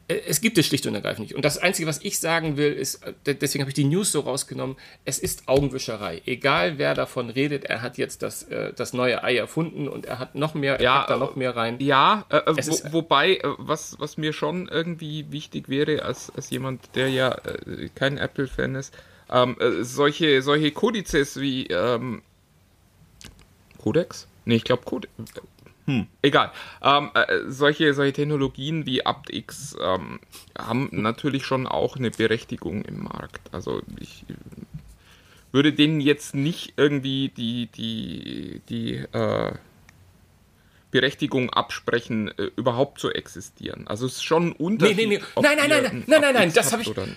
Äh, 0.09 0.17
Es 0.27 0.41
gibt 0.41 0.59
es 0.59 0.67
schlicht 0.67 0.87
und 0.87 0.95
ergreifend 0.95 1.21
nicht. 1.27 1.35
Und 1.35 1.45
das 1.45 1.59
Einzige, 1.59 1.89
was 1.89 2.01
ich 2.03 2.19
sagen 2.19 2.57
will, 2.57 2.73
ist, 2.73 3.03
äh, 3.25 3.35
deswegen 3.35 3.63
habe 3.63 3.71
ich 3.71 3.75
die 3.75 3.85
News 3.85 4.13
so 4.13 4.21
rausgenommen, 4.21 4.77
es 5.05 5.19
ist 5.19 5.49
Augenwischerei. 5.49 6.21
Egal 6.27 6.79
wer 6.79 6.95
davon 6.95 7.31
redet, 7.31 7.65
er 7.65 7.81
hat 7.83 7.97
jetzt 7.99 8.23
das, 8.23 8.43
äh, 8.45 8.73
das 8.75 8.93
neue 8.93 9.23
Ei 9.25 9.37
erfunden 9.37 9.89
und 9.89 10.07
er 10.07 10.19
hat 10.19 10.35
noch 10.35 10.55
mehr, 10.55 10.75
er 10.77 10.83
Ja, 10.83 11.05
da 11.09 11.17
noch 11.17 11.37
mehr 11.37 11.57
rein. 11.57 11.79
Ja, 11.81 12.27
äh, 12.29 12.43
wo, 12.47 12.53
ist- 12.59 12.93
wobei, 12.93 13.41
was, 13.59 13.97
was 13.99 14.17
mir 14.19 14.33
schon 14.33 14.69
irgendwie 14.69 15.27
wichtig 15.31 15.69
wäre, 15.69 16.03
als, 16.03 16.31
als 16.37 16.51
jemand, 16.51 16.95
der 16.95 17.09
ja 17.09 17.33
äh, 17.33 17.89
kein 17.95 18.19
Apple-Fan 18.19 18.75
ist, 18.75 18.93
ähm, 19.31 19.57
äh, 19.59 19.83
solche, 19.85 20.43
solche 20.43 20.71
Kodizes 20.71 21.41
wie 21.41 21.67
ähm, 21.69 22.21
Codex? 23.79 24.27
Nee, 24.45 24.57
ich 24.57 24.65
glaube 24.65 24.83
Codex. 24.85 25.13
Hm, 25.87 26.07
egal. 26.23 26.51
Ähm, 26.83 27.11
äh, 27.15 27.41
solche, 27.49 27.93
solche 27.93 28.15
Technologien 28.15 28.87
wie 28.87 29.05
aptX 29.05 29.77
ähm, 29.83 30.19
haben 30.59 30.89
natürlich 30.93 31.45
schon 31.45 31.67
auch 31.67 31.97
eine 31.97 32.11
Berechtigung 32.11 32.83
im 32.83 33.03
Markt. 33.05 33.53
Also 33.53 33.83
ich 34.01 34.25
würde 35.53 35.73
denen 35.73 36.01
jetzt 36.01 36.35
nicht 36.35 36.75
irgendwie 36.77 37.29
die, 37.29 37.67
die, 37.67 38.63
die 38.69 38.95
äh, 39.13 39.53
Berechtigung 40.91 41.51
absprechen, 41.51 42.29
äh, 42.39 42.51
überhaupt 42.57 42.99
zu 43.01 43.11
existieren. 43.11 43.87
Also 43.87 44.07
es 44.07 44.15
ist 44.15 44.23
schon 44.25 44.49
ein 44.49 44.53
Unterschied. 44.53 44.97
nee, 44.97 45.07
nee. 45.07 45.21
ob 45.35 45.45
Nein, 45.45 45.59
nein, 45.59 45.69
nein, 45.69 45.85
ein 45.87 46.05
nein, 46.07 46.21
nein, 46.21 46.35
nein, 46.35 46.37
aptX 46.49 46.55
das 46.55 46.73
habt 46.73 46.87
hab 46.87 47.07
ich-. 47.07 47.13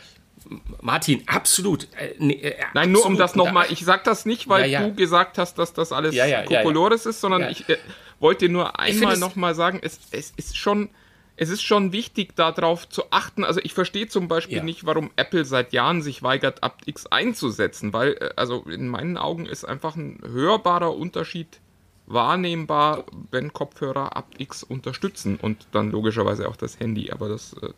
Martin, 0.82 1.24
absolut. 1.28 1.88
Äh, 1.98 2.16
nee, 2.20 2.36
äh, 2.36 2.56
Nein, 2.74 2.92
nur 2.92 3.02
um 3.06 3.14
absolut. 3.14 3.20
das 3.20 3.36
nochmal, 3.36 3.66
ich 3.70 3.84
sag 3.84 4.04
das 4.04 4.26
nicht, 4.26 4.48
weil 4.48 4.70
Ja, 4.70 4.82
ja. 4.82 4.88
du 4.88 4.96
gesagt 4.96 5.38
hast, 5.38 5.56
dass 5.58 5.74
das 5.74 5.92
alles 5.92 6.16
Ja, 6.16 6.26
ja. 6.26 6.44
Kokolores 6.44 7.06
ist, 7.06 7.20
sondern 7.22 7.50
ich 7.50 7.68
äh, 7.68 7.78
wollte 8.20 8.50
nur 8.50 8.80
einmal 8.80 9.18
nochmal 9.18 9.56
sagen, 9.56 9.80
es, 9.82 10.00
es 10.12 10.34
ist 10.38 10.58
schon, 10.58 10.90
es 11.36 11.50
ist 11.50 11.62
schon 11.62 11.92
wichtig, 11.92 12.36
darauf 12.36 12.90
zu 12.90 13.04
achten. 13.12 13.44
Also 13.44 13.60
ich 13.64 13.74
verstehe 13.74 14.08
zum 14.08 14.28
Beispiel 14.28 14.58
Ja. 14.58 14.64
nicht, 14.64 14.86
warum 14.86 15.12
Apple 15.16 15.46
seit 15.46 15.74
Jahren 15.74 16.02
sich 16.02 16.24
weigert, 16.24 16.64
aptX 16.64 17.06
einzusetzen, 17.08 17.94
weil, 17.94 18.14
äh, 18.14 18.30
also 18.36 18.64
in 18.64 18.88
meinen 18.88 19.18
Augen 19.18 19.46
ist 19.46 19.66
einfach 19.66 19.96
ein 19.96 20.20
hörbarer 20.26 20.96
Unterschied 20.96 21.60
wahrnehmbar, 22.08 23.06
wenn 23.32 23.52
Kopfhörer 23.54 24.16
aptX 24.16 24.64
unterstützen 24.64 25.38
und 25.42 25.68
dann 25.72 25.92
logischerweise 25.92 26.48
auch 26.48 26.56
das 26.56 26.80
Handy, 26.80 27.12
aber 27.12 27.28
das 27.30 27.54
äh, 27.62 27.70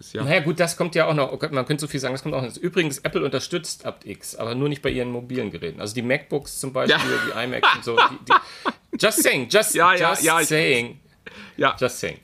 ist 0.00 0.14
ja... 0.14 0.24
Naja, 0.24 0.40
gut, 0.40 0.58
das 0.58 0.76
kommt 0.76 0.94
ja 0.94 1.06
auch 1.06 1.14
noch. 1.14 1.32
okay, 1.32 1.48
Man 1.50 1.66
könnte 1.66 1.82
so 1.82 1.86
viel 1.86 2.00
sagen, 2.00 2.14
das 2.14 2.22
kommt 2.22 2.34
auch 2.34 2.42
noch. 2.42 2.56
Übrigens, 2.56 2.98
Apple 2.98 3.24
unterstützt 3.24 3.86
aptX, 3.86 4.36
aber 4.36 4.54
nur 4.54 4.68
nicht 4.68 4.82
bei 4.82 4.90
ihren 4.90 5.10
mobilen 5.10 5.50
Geräten. 5.50 5.80
Also 5.80 5.94
die 5.94 6.02
MacBooks 6.02 6.58
zum 6.58 6.72
Beispiel, 6.72 6.98
Ja. 6.98 7.40
die 7.40 7.44
iMacs 7.44 7.76
und 7.76 7.84
so. 7.84 7.96
Die, 7.96 8.24
die, 8.26 8.98
just 8.98 9.22
saying, 9.22 9.48
just, 9.48 9.74
Ja, 9.74 9.94
just 9.94 10.22
ja, 10.22 10.42
saying. 10.42 11.00
Ja. 11.56 11.76
Just 11.78 12.00
saying. 12.00 12.18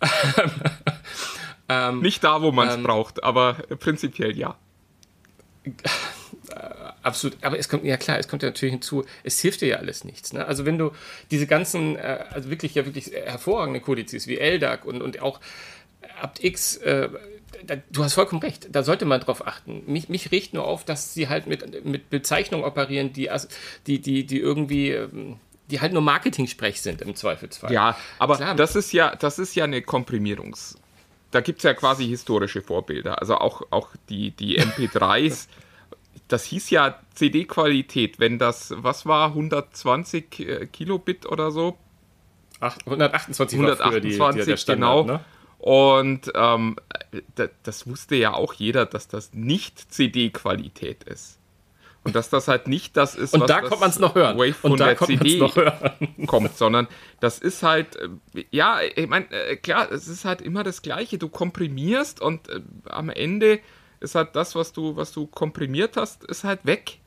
Nicht 2.00 2.24
da, 2.24 2.40
wo 2.40 2.50
man 2.50 2.68
es 2.68 2.76
ähm, 2.76 2.82
braucht, 2.82 3.22
aber 3.22 3.56
äh, 3.68 3.76
prinzipiell 3.76 4.36
ja. 4.36 4.56
absolut. 7.02 7.36
Aber 7.42 7.58
es 7.58 7.68
kommt, 7.68 7.84
ja 7.84 7.96
klar, 7.96 8.18
es 8.18 8.28
kommt 8.28 8.42
ja 8.42 8.48
natürlich 8.48 8.72
hinzu, 8.72 9.04
es 9.22 9.40
hilft 9.40 9.60
dir 9.60 9.68
ja 9.68 9.76
alles 9.76 10.04
nichts. 10.04 10.32
Ne? 10.32 10.46
Also 10.46 10.64
wenn 10.64 10.78
du 10.78 10.92
diese 11.30 11.46
ganzen, 11.46 11.96
äh, 11.96 12.24
also 12.30 12.50
wirklich 12.50 12.74
ja 12.74 12.86
wirklich 12.86 13.12
hervorragende 13.12 13.80
Kodizes 13.80 14.26
wie 14.26 14.36
LDAC 14.36 14.84
und, 14.84 15.02
und 15.02 15.20
auch 15.20 15.40
AptX, 16.22 16.76
äh, 16.78 17.08
da, 17.66 17.76
du 17.90 18.04
hast 18.04 18.14
vollkommen 18.14 18.42
recht, 18.42 18.68
da 18.70 18.82
sollte 18.82 19.04
man 19.04 19.20
drauf 19.20 19.46
achten. 19.46 19.82
Mich, 19.86 20.08
mich 20.08 20.30
riecht 20.30 20.54
nur 20.54 20.64
auf, 20.64 20.84
dass 20.84 21.14
sie 21.14 21.28
halt 21.28 21.46
mit, 21.46 21.84
mit 21.84 22.10
Bezeichnungen 22.10 22.64
operieren, 22.64 23.12
die, 23.12 23.30
die, 23.86 24.00
die, 24.00 24.26
die 24.26 24.38
irgendwie. 24.38 24.90
Ähm, 24.90 25.36
die 25.70 25.82
halt 25.82 25.92
nur 25.92 26.00
Marketing-Sprech 26.00 26.80
sind 26.80 27.02
im 27.02 27.14
Zweifelsfall. 27.14 27.70
Ja, 27.70 27.94
aber 28.18 28.36
Klar. 28.36 28.54
das 28.54 28.74
ist 28.74 28.90
ja, 28.94 29.14
das 29.14 29.38
ist 29.38 29.54
ja 29.54 29.64
eine 29.64 29.80
Komprimierungs- 29.80 30.76
da 31.30 31.40
gibt 31.40 31.58
es 31.58 31.64
ja 31.64 31.74
quasi 31.74 32.06
historische 32.06 32.62
Vorbilder. 32.62 33.20
Also 33.20 33.36
auch, 33.36 33.62
auch 33.70 33.90
die, 34.08 34.30
die 34.30 34.60
MP3s, 34.60 35.48
das 36.28 36.44
hieß 36.44 36.70
ja 36.70 36.98
CD-Qualität, 37.14 38.18
wenn 38.18 38.38
das, 38.38 38.72
was 38.76 39.06
war, 39.06 39.28
120 39.28 40.40
äh, 40.40 40.66
Kilobit 40.66 41.26
oder 41.26 41.50
so? 41.50 41.76
128, 42.60 43.58
128 43.58 44.18
war 44.18 44.32
die, 44.32 44.44
die, 44.44 44.56
Standard, 44.56 44.66
genau. 44.66 45.04
Ne? 45.04 45.20
Und 45.58 46.32
ähm, 46.34 46.76
das 47.64 47.86
wusste 47.86 48.14
ja 48.16 48.32
auch 48.34 48.54
jeder, 48.54 48.86
dass 48.86 49.08
das 49.08 49.34
nicht 49.34 49.92
CD-Qualität 49.92 51.04
ist. 51.04 51.38
Und 52.04 52.14
dass 52.14 52.30
das 52.30 52.48
halt 52.48 52.68
nicht 52.68 52.96
das 52.96 53.16
ist, 53.16 53.34
und 53.34 53.40
was 53.40 53.48
da 53.48 53.60
kommt 53.60 53.80
man 53.80 53.90
es 53.90 53.98
noch 53.98 54.14
hören. 54.14 54.38
Wave 54.38 54.54
von 54.54 54.72
und 54.72 54.80
da 54.80 54.94
der 54.94 54.96
CD 54.96 55.40
kommt, 56.26 56.56
sondern 56.56 56.86
das 57.20 57.38
ist 57.38 57.62
halt, 57.62 57.96
äh, 57.96 58.44
ja, 58.50 58.78
ich 58.80 59.08
meine, 59.08 59.30
äh, 59.30 59.56
klar, 59.56 59.90
es 59.90 60.08
ist 60.08 60.24
halt 60.24 60.40
immer 60.40 60.62
das 60.62 60.80
Gleiche. 60.80 61.18
Du 61.18 61.28
komprimierst 61.28 62.20
und 62.20 62.48
äh, 62.48 62.60
am 62.88 63.10
Ende 63.10 63.60
ist 64.00 64.14
halt 64.14 64.36
das, 64.36 64.54
was 64.54 64.72
du, 64.72 64.96
was 64.96 65.12
du 65.12 65.26
komprimiert 65.26 65.96
hast, 65.96 66.24
ist 66.24 66.44
halt 66.44 66.64
weg. 66.64 66.98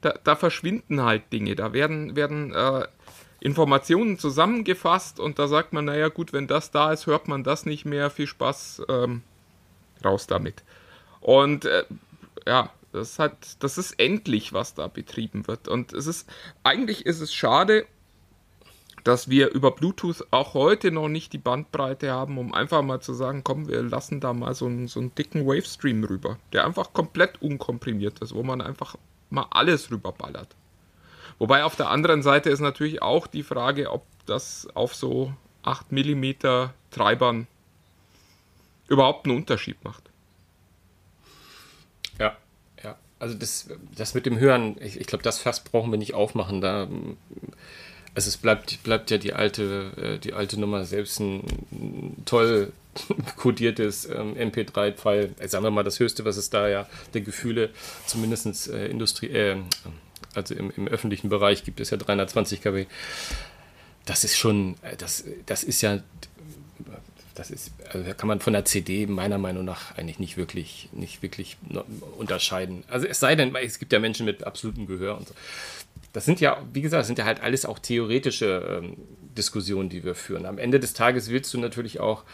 Da, 0.00 0.14
da 0.24 0.34
verschwinden 0.34 1.02
halt 1.02 1.32
Dinge, 1.32 1.54
da 1.54 1.72
werden, 1.72 2.16
werden 2.16 2.52
äh, 2.52 2.86
Informationen 3.42 4.20
zusammengefasst 4.20 5.18
und 5.18 5.40
da 5.40 5.48
sagt 5.48 5.72
man, 5.72 5.86
naja 5.86 6.08
gut, 6.08 6.32
wenn 6.32 6.46
das 6.46 6.70
da 6.70 6.92
ist, 6.92 7.06
hört 7.06 7.26
man 7.26 7.42
das 7.42 7.66
nicht 7.66 7.84
mehr. 7.84 8.08
Viel 8.08 8.28
Spaß, 8.28 8.82
ähm, 8.88 9.22
raus 10.04 10.28
damit. 10.28 10.62
Und 11.20 11.64
äh, 11.64 11.84
ja, 12.46 12.70
das, 12.92 13.18
hat, 13.18 13.60
das 13.60 13.78
ist 13.78 13.98
endlich, 13.98 14.52
was 14.52 14.74
da 14.74 14.86
betrieben 14.86 15.48
wird. 15.48 15.66
Und 15.66 15.92
es 15.92 16.06
ist, 16.06 16.28
eigentlich 16.62 17.04
ist 17.04 17.20
es 17.20 17.34
schade, 17.34 17.84
dass 19.02 19.28
wir 19.28 19.50
über 19.50 19.72
Bluetooth 19.72 20.24
auch 20.30 20.54
heute 20.54 20.92
noch 20.92 21.08
nicht 21.08 21.32
die 21.32 21.38
Bandbreite 21.38 22.12
haben, 22.12 22.38
um 22.38 22.54
einfach 22.54 22.82
mal 22.82 23.00
zu 23.00 23.12
sagen, 23.12 23.42
komm, 23.42 23.66
wir 23.66 23.82
lassen 23.82 24.20
da 24.20 24.32
mal 24.32 24.54
so 24.54 24.66
einen, 24.66 24.86
so 24.86 25.00
einen 25.00 25.16
dicken 25.16 25.46
Wavestream 25.48 26.04
rüber, 26.04 26.38
der 26.52 26.64
einfach 26.64 26.92
komplett 26.92 27.42
unkomprimiert 27.42 28.20
ist, 28.20 28.36
wo 28.36 28.44
man 28.44 28.60
einfach 28.60 28.94
mal 29.30 29.46
alles 29.50 29.90
rüberballert. 29.90 30.54
Wobei 31.42 31.64
auf 31.64 31.74
der 31.74 31.90
anderen 31.90 32.22
Seite 32.22 32.50
ist 32.50 32.60
natürlich 32.60 33.02
auch 33.02 33.26
die 33.26 33.42
Frage, 33.42 33.90
ob 33.90 34.06
das 34.26 34.68
auf 34.74 34.94
so 34.94 35.32
8 35.64 35.90
mm 35.90 36.34
Treibern 36.92 37.48
überhaupt 38.86 39.26
einen 39.26 39.38
Unterschied 39.38 39.82
macht. 39.82 40.04
also 43.18 43.36
das, 43.36 43.68
das 43.96 44.14
mit 44.14 44.24
dem 44.24 44.38
Hören, 44.38 44.76
ich, 44.78 45.00
ich 45.00 45.08
glaube, 45.08 45.24
das 45.24 45.40
Fass 45.40 45.64
brauchen 45.64 45.90
wir 45.90 45.98
nicht 45.98 46.14
aufmachen. 46.14 46.60
Da, 46.60 46.86
also 48.14 48.28
es 48.28 48.36
bleibt, 48.36 48.84
bleibt 48.84 49.10
ja 49.10 49.18
die 49.18 49.32
alte, 49.32 49.90
äh, 49.96 50.18
die 50.20 50.34
alte 50.34 50.60
Nummer, 50.60 50.84
selbst 50.84 51.18
ein 51.18 52.22
toll 52.24 52.72
kodiertes 53.36 54.04
ähm, 54.04 54.36
MP3-File, 54.36 55.34
äh, 55.40 55.48
sagen 55.48 55.64
wir 55.64 55.72
mal 55.72 55.82
das 55.82 55.98
höchste, 55.98 56.24
was 56.24 56.36
es 56.36 56.50
da 56.50 56.68
ja 56.68 56.88
der 57.14 57.22
Gefühle, 57.22 57.70
zumindest 58.06 58.68
äh, 58.68 58.86
Industrie, 58.86 59.26
äh, 59.26 59.56
also 60.34 60.54
im, 60.54 60.72
im 60.76 60.88
öffentlichen 60.88 61.28
Bereich 61.28 61.64
gibt 61.64 61.80
es 61.80 61.90
ja 61.90 61.96
320 61.96 62.62
kW. 62.62 62.86
Das 64.04 64.24
ist 64.24 64.36
schon, 64.36 64.76
äh, 64.82 64.96
das, 64.96 65.24
das 65.46 65.64
ist 65.64 65.80
ja 65.82 66.00
das 67.34 67.50
ist, 67.50 67.72
also 67.90 68.06
da 68.06 68.14
kann 68.14 68.28
man 68.28 68.40
von 68.40 68.52
der 68.52 68.64
CD 68.64 69.06
meiner 69.06 69.38
Meinung 69.38 69.64
nach 69.64 69.96
eigentlich 69.96 70.18
nicht 70.18 70.36
wirklich, 70.36 70.88
nicht 70.92 71.22
wirklich 71.22 71.56
unterscheiden. 72.18 72.84
Also 72.88 73.06
es 73.06 73.20
sei 73.20 73.34
denn, 73.36 73.54
es 73.56 73.78
gibt 73.78 73.92
ja 73.92 73.98
Menschen 73.98 74.26
mit 74.26 74.44
absolutem 74.44 74.86
Gehör 74.86 75.16
und 75.16 75.28
so. 75.28 75.34
Das 76.12 76.26
sind 76.26 76.40
ja, 76.40 76.62
wie 76.74 76.82
gesagt, 76.82 77.06
sind 77.06 77.18
ja 77.18 77.24
halt 77.24 77.40
alles 77.40 77.64
auch 77.64 77.78
theoretische 77.78 78.82
ähm, 78.82 78.96
Diskussionen, 79.36 79.88
die 79.88 80.04
wir 80.04 80.14
führen. 80.14 80.44
Am 80.44 80.58
Ende 80.58 80.78
des 80.78 80.92
Tages 80.92 81.30
willst 81.30 81.54
du 81.54 81.58
natürlich 81.58 82.00
auch 82.00 82.24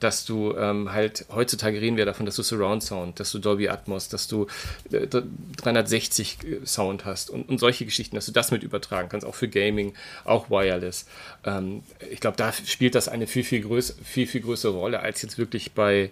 dass 0.00 0.24
du 0.24 0.54
ähm, 0.56 0.92
halt, 0.92 1.26
heutzutage 1.34 1.80
reden 1.80 1.96
wir 1.96 2.04
davon, 2.04 2.26
dass 2.26 2.36
du 2.36 2.42
Surround 2.42 2.82
Sound, 2.82 3.18
dass 3.20 3.32
du 3.32 3.38
Dolby 3.38 3.68
Atmos, 3.68 4.08
dass 4.08 4.28
du 4.28 4.46
äh, 4.92 5.06
360 5.06 6.38
äh, 6.44 6.66
Sound 6.66 7.04
hast 7.04 7.30
und, 7.30 7.48
und 7.48 7.58
solche 7.58 7.84
Geschichten, 7.84 8.16
dass 8.16 8.26
du 8.26 8.32
das 8.32 8.50
mit 8.50 8.62
übertragen 8.62 9.08
kannst, 9.08 9.26
auch 9.26 9.34
für 9.34 9.48
Gaming, 9.48 9.94
auch 10.24 10.50
Wireless. 10.50 11.06
Ähm, 11.44 11.82
ich 12.10 12.20
glaube, 12.20 12.36
da 12.36 12.52
spielt 12.52 12.94
das 12.94 13.08
eine 13.08 13.26
viel, 13.26 13.44
viel, 13.44 13.62
größ 13.62 13.96
viel, 14.04 14.26
viel 14.26 14.42
größere 14.42 14.74
Rolle 14.74 15.00
als 15.00 15.22
jetzt 15.22 15.38
wirklich 15.38 15.72
bei 15.72 16.10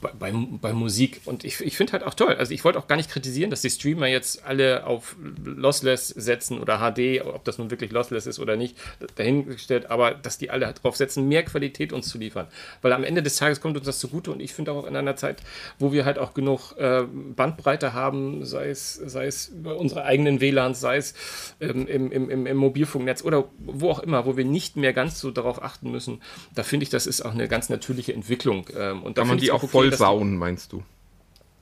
bei, 0.00 0.32
bei, 0.32 0.72
Musik. 0.72 1.20
Und 1.24 1.44
ich, 1.44 1.60
ich 1.60 1.76
finde 1.76 1.92
halt 1.92 2.04
auch 2.04 2.14
toll. 2.14 2.34
Also 2.34 2.52
ich 2.52 2.64
wollte 2.64 2.78
auch 2.78 2.86
gar 2.86 2.96
nicht 2.96 3.10
kritisieren, 3.10 3.50
dass 3.50 3.62
die 3.62 3.70
Streamer 3.70 4.06
jetzt 4.06 4.44
alle 4.44 4.86
auf 4.86 5.16
Lossless 5.44 6.08
setzen 6.08 6.58
oder 6.60 6.78
HD, 6.78 7.24
ob 7.24 7.44
das 7.44 7.58
nun 7.58 7.70
wirklich 7.70 7.90
Lossless 7.90 8.26
ist 8.26 8.38
oder 8.38 8.56
nicht, 8.56 8.76
dahingestellt, 9.16 9.90
aber 9.90 10.12
dass 10.12 10.38
die 10.38 10.50
alle 10.50 10.72
darauf 10.72 10.96
setzen, 10.96 11.28
mehr 11.28 11.44
Qualität 11.44 11.92
uns 11.92 12.08
zu 12.08 12.18
liefern. 12.18 12.46
Weil 12.82 12.92
am 12.92 13.04
Ende 13.04 13.22
des 13.22 13.36
Tages 13.36 13.60
kommt 13.60 13.76
uns 13.76 13.86
das 13.86 13.98
zugute 13.98 14.30
und 14.30 14.40
ich 14.40 14.52
finde 14.52 14.72
auch 14.72 14.86
in 14.86 14.96
einer 14.96 15.16
Zeit, 15.16 15.42
wo 15.78 15.92
wir 15.92 16.04
halt 16.04 16.18
auch 16.18 16.34
genug 16.34 16.76
äh, 16.78 17.02
Bandbreite 17.04 17.92
haben, 17.92 18.44
sei 18.44 18.70
es, 18.70 18.94
sei 18.94 19.26
es 19.26 19.52
bei 19.62 19.72
unseren 19.72 20.02
eigenen 20.02 20.40
WLANs, 20.40 20.80
sei 20.80 20.96
es 20.96 21.14
ähm, 21.60 21.86
im, 21.86 22.12
im, 22.12 22.46
im 22.46 22.56
Mobilfunknetz 22.56 23.22
oder 23.24 23.48
wo 23.58 23.90
auch 23.90 24.00
immer, 24.00 24.26
wo 24.26 24.36
wir 24.36 24.44
nicht 24.44 24.76
mehr 24.76 24.92
ganz 24.92 25.20
so 25.20 25.30
darauf 25.30 25.62
achten 25.62 25.90
müssen, 25.90 26.20
da 26.54 26.62
finde 26.62 26.84
ich, 26.84 26.90
das 26.90 27.06
ist 27.06 27.22
auch 27.22 27.32
eine 27.32 27.48
ganz 27.48 27.68
natürliche 27.68 28.12
Entwicklung. 28.12 28.68
Ähm, 28.76 29.02
und 29.02 29.18
da 29.18 29.24
man 29.24 29.38
die 29.38 29.50
auch 29.50 29.68
voll 29.68 29.87
vollsauen, 29.90 30.36
meinst 30.36 30.72
du? 30.72 30.82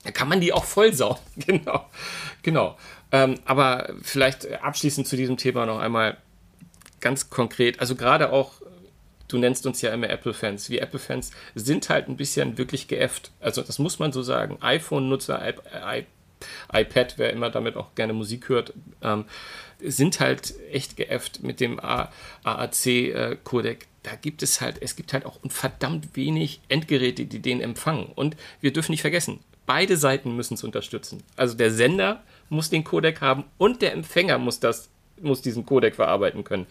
Da 0.05 0.13
kann 0.13 0.29
man 0.29 0.41
die 0.41 0.53
auch 0.53 0.65
vollsauen, 0.65 1.19
genau. 1.37 1.89
genau. 2.43 2.77
Ähm, 3.13 3.37
aber 3.45 3.95
vielleicht 4.03 4.51
abschließend 4.63 5.07
zu 5.07 5.17
diesem 5.17 5.37
Thema 5.37 5.67
noch 5.67 5.79
einmal 5.79 6.17
ganz 7.01 7.31
konkret, 7.31 7.81
also 7.81 7.95
gerade 7.95 8.33
auch, 8.33 8.53
du 9.29 9.39
nennst 9.39 9.67
uns 9.67 9.83
ja 9.83 9.93
immer 9.93 10.09
Apple-Fans, 10.11 10.71
wir 10.71 10.83
Apple-Fans 10.83 11.31
sind 11.55 11.89
halt 11.89 12.09
ein 12.09 12.17
bisschen 12.17 12.59
wirklich 12.59 12.89
geäfft. 12.89 13.33
Also 13.41 13.63
das 13.63 13.79
muss 13.79 13.99
man 13.99 14.13
so 14.13 14.23
sagen. 14.23 14.59
iPhone-Nutzer, 14.61 15.43
iPad, 16.73 17.15
wer 17.17 17.33
immer 17.33 17.51
damit 17.51 17.77
auch 17.77 17.95
gerne 17.95 18.13
Musik 18.13 18.49
hört, 18.49 18.73
ähm, 19.03 19.25
sind 19.81 20.21
halt 20.21 20.55
echt 20.71 20.97
geäfft 20.97 21.43
mit 21.43 21.61
dem 21.61 21.79
AAC-Codec. 22.45 23.87
Äh, 24.07 24.11
da 24.11 24.17
gibt 24.17 24.43
es 24.43 24.61
halt, 24.61 24.81
es 24.81 24.97
gibt 24.97 25.13
halt 25.13 25.27
auch 25.27 25.39
verdammt 25.49 26.17
wenig 26.17 26.61
Endgeräte, 26.69 27.27
die 27.27 27.41
den 27.41 27.61
empfangen. 27.61 28.07
Und 28.15 28.37
wir 28.61 28.73
dürfen 28.73 28.93
nicht 28.93 29.03
vergessen, 29.03 29.41
beide 29.67 29.97
Seiten 29.97 30.37
müssen 30.37 30.55
es 30.55 30.65
unterstützen. 30.65 31.23
Also 31.37 31.57
der 31.57 31.71
Sender 31.71 32.23
muss 32.49 32.71
den 32.71 32.85
Codec 32.85 33.21
haben 33.21 33.45
und 33.59 33.83
der 33.83 33.93
Empfänger 33.93 34.39
muss 34.39 34.61
das 34.61 34.91
muss 35.23 35.41
diesen 35.41 35.65
Codec 35.65 35.95
verarbeiten 35.95 36.45
können. 36.45 36.67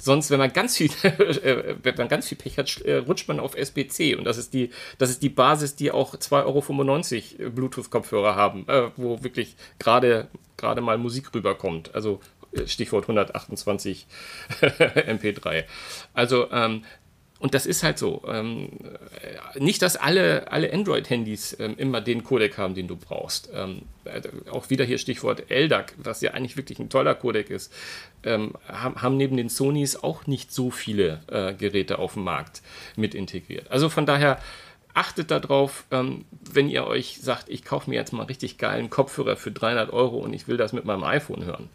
Sonst, 0.00 0.30
wenn 0.30 0.38
man 0.38 0.54
ganz 0.54 0.74
viel, 0.74 0.90
äh, 1.02 1.76
wenn 1.82 1.96
man 1.96 2.08
ganz 2.08 2.28
viel 2.28 2.38
Pech 2.38 2.56
hat, 2.56 2.80
äh, 2.80 2.96
rutscht 2.96 3.28
man 3.28 3.38
auf 3.38 3.54
SBC 3.54 4.16
und 4.16 4.24
das 4.24 4.38
ist 4.38 4.54
die, 4.54 4.70
das 4.96 5.10
ist 5.10 5.22
die 5.22 5.28
Basis, 5.28 5.76
die 5.76 5.90
auch 5.92 6.14
2,95 6.14 7.40
Euro 7.40 7.50
Bluetooth-Kopfhörer 7.50 8.36
haben, 8.36 8.66
äh, 8.68 8.90
wo 8.96 9.22
wirklich 9.22 9.54
gerade 9.78 10.28
gerade 10.56 10.80
mal 10.80 10.96
Musik 10.96 11.34
rüberkommt. 11.34 11.94
Also 11.94 12.20
Stichwort 12.66 13.04
128 13.04 14.06
MP3. 14.60 15.64
Also, 16.14 16.50
ähm, 16.50 16.82
und 17.40 17.54
das 17.54 17.64
ist 17.64 17.82
halt 17.82 17.98
so. 17.98 18.22
Ähm, 18.28 18.68
nicht, 19.58 19.80
dass 19.80 19.96
alle, 19.96 20.52
alle 20.52 20.72
Android-Handys 20.74 21.56
ähm, 21.58 21.74
immer 21.78 22.02
den 22.02 22.22
Codec 22.22 22.58
haben, 22.58 22.74
den 22.74 22.86
du 22.86 22.96
brauchst. 22.96 23.48
Ähm, 23.54 23.82
äh, 24.04 24.20
auch 24.50 24.68
wieder 24.68 24.84
hier 24.84 24.98
Stichwort 24.98 25.50
LDAC, 25.50 25.94
was 25.96 26.20
ja 26.20 26.32
eigentlich 26.32 26.58
wirklich 26.58 26.78
ein 26.78 26.90
toller 26.90 27.14
Codec 27.14 27.48
ist, 27.48 27.72
ähm, 28.24 28.52
haben, 28.68 29.16
neben 29.16 29.38
den 29.38 29.48
Sonys 29.48 29.96
auch 29.96 30.26
nicht 30.26 30.52
so 30.52 30.70
viele 30.70 31.20
äh, 31.28 31.54
Geräte 31.54 31.98
auf 31.98 32.12
dem 32.12 32.24
Markt 32.24 32.60
mit 32.94 33.14
integriert. 33.14 33.70
Also 33.70 33.88
von 33.88 34.04
daher 34.04 34.38
achtet 34.92 35.30
darauf, 35.30 35.84
ähm, 35.90 36.26
wenn 36.52 36.68
ihr 36.68 36.86
euch 36.86 37.20
sagt, 37.22 37.48
ich 37.48 37.64
kaufe 37.64 37.88
mir 37.88 37.96
jetzt 37.96 38.12
mal 38.12 38.24
richtig 38.24 38.58
geilen 38.58 38.90
Kopfhörer 38.90 39.36
für 39.36 39.50
300 39.50 39.94
Euro 39.94 40.18
und 40.18 40.34
ich 40.34 40.46
will 40.46 40.58
das 40.58 40.74
mit 40.74 40.84
meinem 40.84 41.04
iPhone 41.04 41.46
hören 41.46 41.70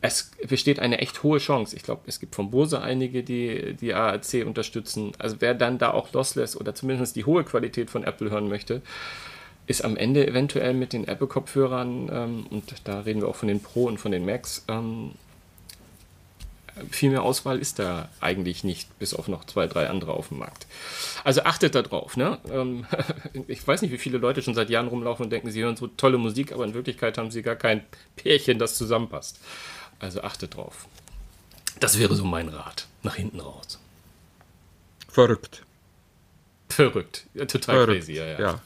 es 0.00 0.30
besteht 0.46 0.78
eine 0.78 0.98
echt 0.98 1.22
hohe 1.22 1.38
Chance. 1.38 1.74
Ich 1.74 1.82
glaube, 1.82 2.02
es 2.06 2.20
gibt 2.20 2.34
von 2.34 2.50
Bose 2.50 2.80
einige, 2.80 3.22
die 3.22 3.74
die 3.74 3.94
AAC 3.94 4.44
unterstützen. 4.44 5.12
Also 5.18 5.36
wer 5.40 5.54
dann 5.54 5.78
da 5.78 5.90
auch 5.90 6.12
Lossless 6.12 6.56
oder 6.56 6.74
zumindest 6.74 7.16
die 7.16 7.24
hohe 7.24 7.44
Qualität 7.44 7.90
von 7.90 8.04
Apple 8.04 8.30
hören 8.30 8.48
möchte, 8.48 8.82
ist 9.66 9.84
am 9.84 9.96
Ende 9.96 10.26
eventuell 10.26 10.74
mit 10.74 10.92
den 10.92 11.08
Apple-Kopfhörern, 11.08 12.08
ähm, 12.12 12.46
und 12.50 12.72
da 12.84 13.00
reden 13.00 13.20
wir 13.20 13.28
auch 13.28 13.36
von 13.36 13.48
den 13.48 13.60
Pro 13.60 13.86
und 13.86 13.98
von 13.98 14.12
den 14.12 14.24
Max, 14.24 14.64
ähm, 14.68 15.12
viel 16.90 17.10
mehr 17.10 17.22
Auswahl 17.22 17.58
ist 17.58 17.78
da 17.78 18.08
eigentlich 18.20 18.62
nicht, 18.62 18.98
bis 18.98 19.14
auf 19.14 19.28
noch 19.28 19.44
zwei, 19.44 19.66
drei 19.66 19.88
andere 19.88 20.12
auf 20.12 20.28
dem 20.28 20.38
Markt. 20.38 20.66
Also 21.24 21.42
achtet 21.42 21.74
da 21.74 21.82
drauf. 21.82 22.16
Ne? 22.16 22.38
Ähm, 22.52 22.86
ich 23.48 23.66
weiß 23.66 23.82
nicht, 23.82 23.92
wie 23.92 23.98
viele 23.98 24.18
Leute 24.18 24.42
schon 24.42 24.54
seit 24.54 24.70
Jahren 24.70 24.88
rumlaufen 24.88 25.24
und 25.24 25.30
denken, 25.30 25.50
sie 25.50 25.62
hören 25.62 25.76
so 25.76 25.86
tolle 25.86 26.18
Musik, 26.18 26.52
aber 26.52 26.64
in 26.64 26.74
Wirklichkeit 26.74 27.18
haben 27.18 27.30
sie 27.30 27.42
gar 27.42 27.56
kein 27.56 27.82
Pärchen, 28.16 28.58
das 28.58 28.76
zusammenpasst. 28.76 29.40
Also 29.98 30.22
achtet 30.22 30.56
drauf. 30.56 30.86
Das 31.80 31.98
wäre 31.98 32.14
so 32.14 32.24
mein 32.24 32.48
Rat. 32.48 32.86
Nach 33.02 33.14
hinten 33.14 33.40
raus. 33.40 33.78
Verrückt. 35.08 35.62
Verrückt. 36.68 37.26
Ja, 37.34 37.46
total 37.46 37.76
Verrückt. 37.76 38.00
crazy, 38.00 38.12
ja. 38.14 38.26
ja. 38.26 38.40
ja. 38.40 38.60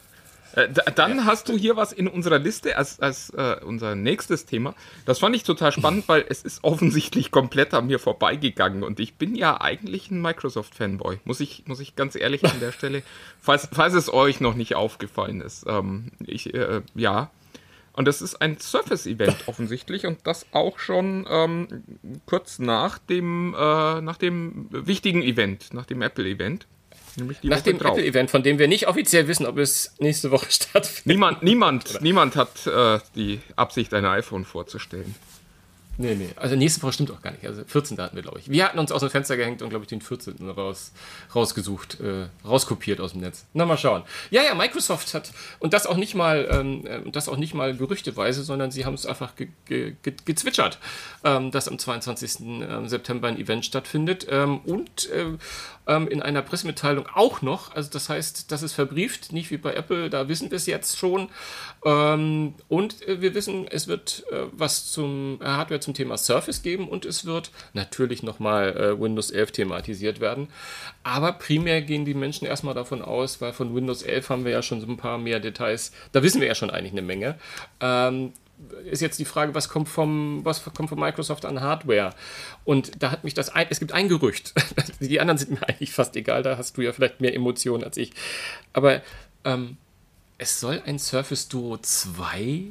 Äh, 0.52 0.68
dann 0.94 1.18
ja. 1.18 1.25
hast 1.26 1.49
du 1.49 1.56
hier 1.56 1.76
was 1.76 1.92
in 1.92 2.08
unserer 2.08 2.38
Liste 2.38 2.76
als, 2.76 2.99
als 3.00 3.30
äh, 3.30 3.56
unser 3.64 3.94
nächstes 3.94 4.46
Thema. 4.46 4.75
Das 5.04 5.20
fand 5.20 5.37
ich 5.37 5.44
total 5.44 5.70
spannend, 5.72 6.08
weil 6.08 6.25
es 6.28 6.42
ist 6.42 6.64
offensichtlich 6.64 7.30
komplett 7.30 7.72
an 7.72 7.87
mir 7.87 7.99
vorbeigegangen 7.99 8.82
und 8.82 8.99
ich 8.99 9.14
bin 9.14 9.37
ja 9.37 9.60
eigentlich 9.60 10.10
ein 10.10 10.20
Microsoft-Fanboy, 10.20 11.20
muss 11.25 11.40
ich, 11.40 11.64
muss 11.66 11.78
ich 11.80 11.94
ganz 11.94 12.16
ehrlich 12.16 12.44
an 12.44 12.58
der 12.60 12.72
Stelle, 12.72 13.02
falls, 13.40 13.68
falls 13.72 13.94
es 13.94 14.12
euch 14.12 14.40
noch 14.40 14.54
nicht 14.54 14.75
aufgefallen 14.75 15.40
ist. 15.40 15.66
Ähm, 15.68 16.10
ich, 16.26 16.52
äh, 16.52 16.82
ja. 16.94 17.30
Und 18.00 18.07
das 18.07 18.23
ist 18.23 18.37
ein 18.37 18.59
Surface-Event 18.59 19.37
offensichtlich 19.47 20.07
und 20.07 20.26
das 20.26 20.47
auch 20.52 20.78
schon 20.78 21.26
ähm, 21.28 21.69
kurz 22.25 22.59
nach 22.59 22.97
dem, 22.97 23.54
äh, 23.54 24.00
nach 24.00 24.16
dem 24.16 24.69
wichtigen 24.71 25.23
Event, 25.23 25.75
nach 25.75 25.85
dem 25.85 26.00
Apple-Event. 26.00 26.66
Nach 27.42 27.61
dem 27.61 27.76
Apple-Event, 27.76 28.30
von 28.30 28.42
dem 28.42 28.59
wir 28.59 28.69
nicht 28.69 28.88
offiziell 28.88 29.28
wissen, 29.28 29.45
ob 29.45 29.59
es 29.59 29.97
nächste 29.99 30.30
Woche 30.30 30.47
stattfindet. 30.50 31.04
Niemand, 31.04 31.42
niemand, 31.42 32.00
niemand 32.00 32.37
hat 32.37 32.66
äh, 32.66 33.00
die 33.16 33.40
Absicht, 33.54 33.92
ein 33.92 34.07
iPhone 34.07 34.47
vorzustellen. 34.47 35.14
Nee, 36.00 36.14
nee. 36.14 36.30
Also 36.37 36.57
nächste 36.57 36.83
Woche 36.83 36.95
stimmt 36.95 37.11
auch 37.11 37.21
gar 37.21 37.33
nicht. 37.33 37.45
Also 37.45 37.62
14. 37.62 37.99
hatten 37.99 38.16
wir, 38.16 38.23
glaube 38.23 38.38
ich. 38.38 38.50
Wir 38.50 38.64
hatten 38.64 38.78
uns 38.78 38.90
aus 38.90 39.02
dem 39.02 39.11
Fenster 39.11 39.37
gehängt 39.37 39.61
und, 39.61 39.69
glaube 39.69 39.85
ich, 39.85 39.88
den 39.90 40.00
14. 40.00 40.49
Raus, 40.49 40.92
rausgesucht, 41.35 42.00
äh, 42.00 42.26
rauskopiert 42.42 43.02
aus 43.02 43.12
dem 43.12 43.21
Netz. 43.21 43.45
Na, 43.52 43.66
mal 43.66 43.76
schauen. 43.76 44.04
Ja, 44.30 44.42
ja, 44.42 44.54
Microsoft 44.54 45.12
hat, 45.12 45.30
und 45.59 45.75
das 45.75 45.85
auch 45.87 45.99
nicht 45.99 46.14
mal, 46.14 46.49
ähm, 46.50 46.87
äh, 46.87 47.11
das 47.11 47.28
auch 47.28 47.37
nicht 47.37 47.52
mal 47.52 47.76
gerüchteweise, 47.76 48.42
sondern 48.45 48.71
sie 48.71 48.87
haben 48.87 48.95
es 48.95 49.04
einfach 49.04 49.37
ge 49.37 49.49
ge 49.66 49.95
ge 50.02 50.14
gezwitschert, 50.25 50.78
ähm, 51.23 51.50
dass 51.50 51.69
am 51.69 51.78
22. 51.78 52.40
Ähm, 52.40 52.88
September 52.88 53.28
ein 53.28 53.38
Event 53.38 53.66
stattfindet. 53.66 54.26
Ähm, 54.30 54.61
und 54.61 55.11
äh, 55.11 55.37
ähm, 55.87 56.09
in 56.09 56.23
einer 56.23 56.40
Pressemitteilung 56.40 57.07
auch 57.12 57.42
noch, 57.42 57.75
also 57.75 57.90
das 57.90 58.09
heißt, 58.09 58.50
das 58.50 58.62
ist 58.62 58.73
verbrieft, 58.73 59.33
nicht 59.33 59.50
wie 59.50 59.57
bei 59.57 59.75
Apple, 59.75 60.09
da 60.09 60.28
wissen 60.28 60.50
wir 60.50 60.57
es 60.57 60.66
jetzt 60.66 60.97
schon. 60.97 61.28
Ähm, 61.85 62.54
und 62.69 63.07
äh, 63.07 63.21
wir 63.21 63.35
wissen, 63.35 63.66
es 63.69 63.88
wird 63.88 64.25
äh, 64.30 64.45
was 64.52 64.90
zum 64.90 65.40
Hardware 65.42 65.80
zum 65.80 65.89
zum 65.90 65.94
Thema 65.94 66.16
Surface 66.16 66.62
geben 66.62 66.88
und 66.88 67.04
es 67.04 67.25
wird 67.25 67.50
natürlich 67.73 68.23
nochmal 68.23 68.76
äh, 68.76 69.00
Windows 69.00 69.30
11 69.30 69.52
thematisiert 69.52 70.20
werden. 70.20 70.49
Aber 71.02 71.32
primär 71.32 71.82
gehen 71.82 72.04
die 72.04 72.14
Menschen 72.14 72.47
erstmal 72.47 72.75
davon 72.75 73.02
aus, 73.02 73.40
weil 73.40 73.52
von 73.52 73.75
Windows 73.75 74.02
11 74.02 74.30
haben 74.30 74.44
wir 74.44 74.52
ja 74.52 74.62
schon 74.62 74.80
so 74.80 74.87
ein 74.87 74.97
paar 74.97 75.18
mehr 75.18 75.40
Details, 75.40 75.92
da 76.12 76.23
wissen 76.23 76.40
wir 76.40 76.49
ja 76.49 76.54
schon 76.54 76.70
eigentlich 76.70 76.92
eine 76.92 77.02
Menge. 77.02 77.37
Ähm, 77.80 78.32
ist 78.85 79.00
jetzt 79.00 79.18
die 79.18 79.25
Frage, 79.25 79.54
was 79.54 79.70
kommt 79.70 79.88
vom, 79.88 80.44
was 80.44 80.62
kommt 80.62 80.90
von 80.90 81.00
Microsoft 81.00 81.47
an 81.47 81.61
Hardware? 81.61 82.14
Und 82.64 83.02
da 83.02 83.11
hat 83.11 83.25
mich 83.25 83.35
das 83.35 83.49
ein, 83.49 83.66
es 83.70 83.80
gibt 83.80 83.92
ein 83.92 84.09
Gerücht. 84.09 84.52
Die 85.00 85.18
anderen 85.18 85.38
sind 85.38 85.52
mir 85.52 85.66
eigentlich 85.66 85.92
fast 85.92 86.14
egal, 86.14 86.42
da 86.42 86.59
hast 86.59 86.76
du 86.76 86.82
ja 86.82 86.92
vielleicht 86.92 87.23
mehr 87.23 87.35
Emotionen 87.35 87.82
als 87.82 87.97
ich. 87.97 88.12
Aber 88.75 89.00
ähm, 89.44 89.78
es 90.37 90.61
soll 90.61 90.82
ein 90.85 90.99
Surface 90.99 91.49
Duo 91.49 91.78
2 91.78 92.64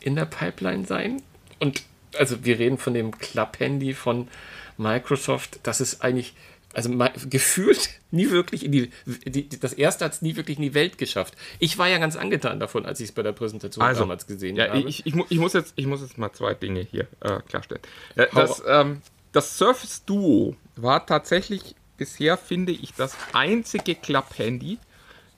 in 0.00 0.16
der 0.16 0.24
Pipeline 0.24 0.84
sein. 0.84 1.22
Und 1.60 1.84
also 2.18 2.44
wir 2.44 2.58
reden 2.58 2.78
von 2.78 2.94
dem 2.94 3.16
Club-Handy 3.16 3.94
von 3.94 4.28
Microsoft, 4.76 5.60
das 5.62 5.80
ist 5.80 6.02
eigentlich, 6.02 6.34
also 6.72 6.90
gefühlt 7.28 7.90
nie 8.10 8.30
wirklich 8.30 8.64
in 8.64 8.72
die, 8.72 8.90
die 9.06 9.48
das 9.48 9.72
erste 9.72 10.04
hat 10.04 10.14
es 10.14 10.22
nie 10.22 10.36
wirklich 10.36 10.56
in 10.58 10.62
die 10.62 10.74
Welt 10.74 10.98
geschafft. 10.98 11.34
Ich 11.58 11.78
war 11.78 11.88
ja 11.88 11.98
ganz 11.98 12.16
angetan 12.16 12.60
davon, 12.60 12.86
als 12.86 13.00
ich 13.00 13.10
es 13.10 13.12
bei 13.12 13.22
der 13.22 13.32
Präsentation 13.32 13.84
also, 13.84 14.00
damals 14.00 14.26
gesehen 14.26 14.56
ja, 14.56 14.68
habe. 14.68 14.80
Ich, 14.80 15.06
ich, 15.06 15.14
ich, 15.28 15.38
muss 15.38 15.52
jetzt, 15.52 15.74
ich 15.76 15.86
muss 15.86 16.00
jetzt 16.00 16.18
mal 16.18 16.32
zwei 16.32 16.54
Dinge 16.54 16.80
hier 16.80 17.06
äh, 17.20 17.40
klarstellen. 17.48 17.82
Äh, 18.16 18.26
das, 18.34 18.62
ähm, 18.66 19.02
das 19.32 19.58
Surface 19.58 20.04
Duo 20.04 20.56
war 20.76 21.06
tatsächlich 21.06 21.74
bisher, 21.96 22.36
finde 22.36 22.72
ich, 22.72 22.94
das 22.94 23.16
einzige 23.32 23.94
Club-Handy, 23.94 24.78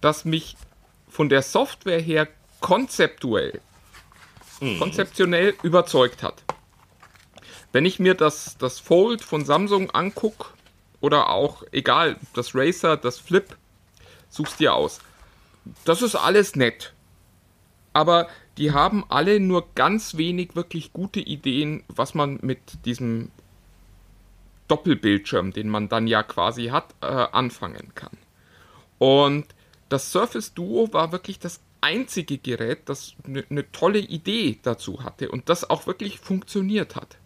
das 0.01 0.25
mich 0.25 0.57
von 1.09 1.29
der 1.29 1.43
Software 1.43 2.01
her 2.01 2.29
konzeptuell, 2.61 3.61
mhm. 4.61 4.79
konzeptionell 4.79 5.55
überzeugt 5.63 6.23
hat. 6.23 6.43
Wenn 7.77 7.85
ich 7.85 7.99
mir 7.99 8.15
das, 8.15 8.57
das 8.57 8.79
Fold 8.79 9.21
von 9.21 9.45
Samsung 9.45 9.91
angucke, 9.91 10.47
oder 11.03 11.29
auch, 11.29 11.63
egal, 11.73 12.17
das 12.33 12.55
Racer, 12.55 12.97
das 12.97 13.19
Flip, 13.19 13.55
suchst 14.31 14.61
dir 14.61 14.73
aus. 14.73 15.01
Das 15.85 16.01
ist 16.01 16.15
alles 16.15 16.57
nett. 16.57 16.95
Aber 17.93 18.29
die 18.57 18.73
haben 18.73 19.05
alle 19.11 19.41
nur 19.41 19.75
ganz 19.75 20.17
wenig 20.17 20.57
wirklich 20.57 20.95
gute 20.95 21.21
Ideen, 21.21 21.85
was 21.89 22.15
man 22.15 22.39
mit 22.41 22.87
diesem 22.87 23.31
Doppelbildschirm, 24.69 25.53
den 25.53 25.69
man 25.69 25.91
dann 25.91 26.07
ja 26.07 26.23
quasi 26.23 26.69
hat, 26.69 26.95
äh, 27.03 27.05
anfangen 27.09 27.93
kann. 27.95 28.17
Und 28.97 29.45
das 29.91 30.13
Surface 30.13 30.55
Duo 30.55 30.95
war 30.95 31.13
wirklich 31.13 31.41
das 31.41 31.61
einzige 31.83 32.39
Gerät, 32.39 32.89
das 32.89 33.13
eine 33.27 33.45
ne 33.51 33.71
tolle 33.71 33.99
Idee 33.99 34.61
dazu 34.63 35.05
hatte 35.05 35.31
und 35.31 35.51
das 35.51 35.69
auch 35.69 35.87
wirklich 35.87 36.21
funktioniert 36.21 36.97
hat. 36.97 37.19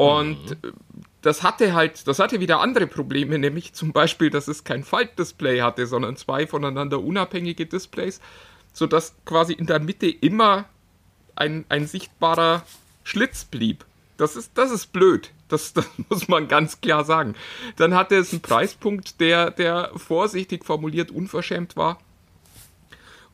Und 0.00 0.62
mhm. 0.62 0.72
das 1.20 1.42
hatte 1.42 1.74
halt, 1.74 2.08
das 2.08 2.20
hatte 2.20 2.40
wieder 2.40 2.60
andere 2.60 2.86
Probleme, 2.86 3.38
nämlich 3.38 3.74
zum 3.74 3.92
Beispiel, 3.92 4.30
dass 4.30 4.48
es 4.48 4.64
kein 4.64 4.82
Faltdisplay 4.82 5.60
hatte, 5.60 5.86
sondern 5.86 6.16
zwei 6.16 6.46
voneinander 6.46 7.02
unabhängige 7.02 7.66
Displays, 7.66 8.22
sodass 8.72 9.14
quasi 9.26 9.52
in 9.52 9.66
der 9.66 9.78
Mitte 9.78 10.08
immer 10.08 10.64
ein, 11.36 11.66
ein 11.68 11.86
sichtbarer 11.86 12.62
Schlitz 13.04 13.44
blieb. 13.44 13.84
Das 14.16 14.36
ist, 14.36 14.52
das 14.54 14.70
ist 14.70 14.86
blöd. 14.86 15.32
Das, 15.48 15.72
das 15.74 15.86
muss 16.08 16.28
man 16.28 16.48
ganz 16.48 16.80
klar 16.80 17.04
sagen. 17.04 17.34
Dann 17.76 17.92
hatte 17.92 18.16
es 18.16 18.32
einen 18.32 18.40
Preispunkt, 18.40 19.20
der, 19.20 19.50
der 19.50 19.90
vorsichtig 19.96 20.64
formuliert 20.64 21.10
unverschämt 21.10 21.76
war. 21.76 22.00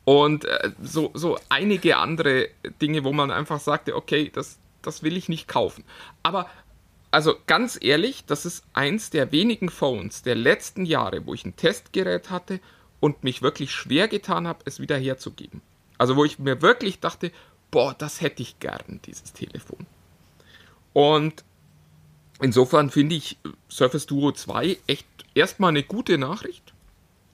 Und 0.03 0.43
äh, 0.43 0.71
so, 0.81 1.11
so 1.13 1.39
einige 1.47 1.95
andere 1.95 2.49
Dinge, 2.81 3.05
wo 3.05 3.13
man 3.13 3.31
einfach 3.31 3.61
sagte, 3.61 3.95
okay, 3.95 4.29
das, 4.33 4.59
das 4.87 5.03
will 5.03 5.17
ich 5.17 5.29
nicht 5.29 5.47
kaufen. 5.47 5.83
Aber 6.23 6.49
also 7.11 7.35
ganz 7.45 7.77
ehrlich, 7.81 8.25
das 8.25 8.45
ist 8.45 8.65
eins 8.73 9.09
der 9.09 9.31
wenigen 9.31 9.69
Phones 9.69 10.23
der 10.23 10.35
letzten 10.35 10.85
Jahre, 10.85 11.25
wo 11.25 11.33
ich 11.33 11.45
ein 11.45 11.55
Testgerät 11.55 12.29
hatte 12.29 12.59
und 12.99 13.23
mich 13.23 13.41
wirklich 13.41 13.71
schwer 13.71 14.07
getan 14.07 14.47
habe, 14.47 14.59
es 14.65 14.79
wieder 14.79 14.97
herzugeben. 14.97 15.61
Also 15.97 16.15
wo 16.15 16.25
ich 16.25 16.39
mir 16.39 16.61
wirklich 16.61 16.99
dachte, 16.99 17.31
boah, 17.71 17.93
das 17.97 18.21
hätte 18.21 18.41
ich 18.41 18.59
gern, 18.59 18.99
dieses 19.05 19.33
Telefon. 19.33 19.85
Und 20.93 21.43
insofern 22.41 22.89
finde 22.89 23.15
ich 23.15 23.37
Surface 23.69 24.05
Duo 24.05 24.31
2 24.31 24.77
echt 24.87 25.07
erstmal 25.33 25.69
eine 25.69 25.83
gute 25.83 26.17
Nachricht. 26.17 26.73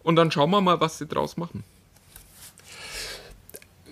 Und 0.04 0.18
dann 0.18 0.32
schauen 0.32 0.52
wir 0.52 0.62
mal, 0.62 0.82
was 0.82 0.98
sie 0.98 1.08
draus 1.08 1.38
machen. 1.38 1.64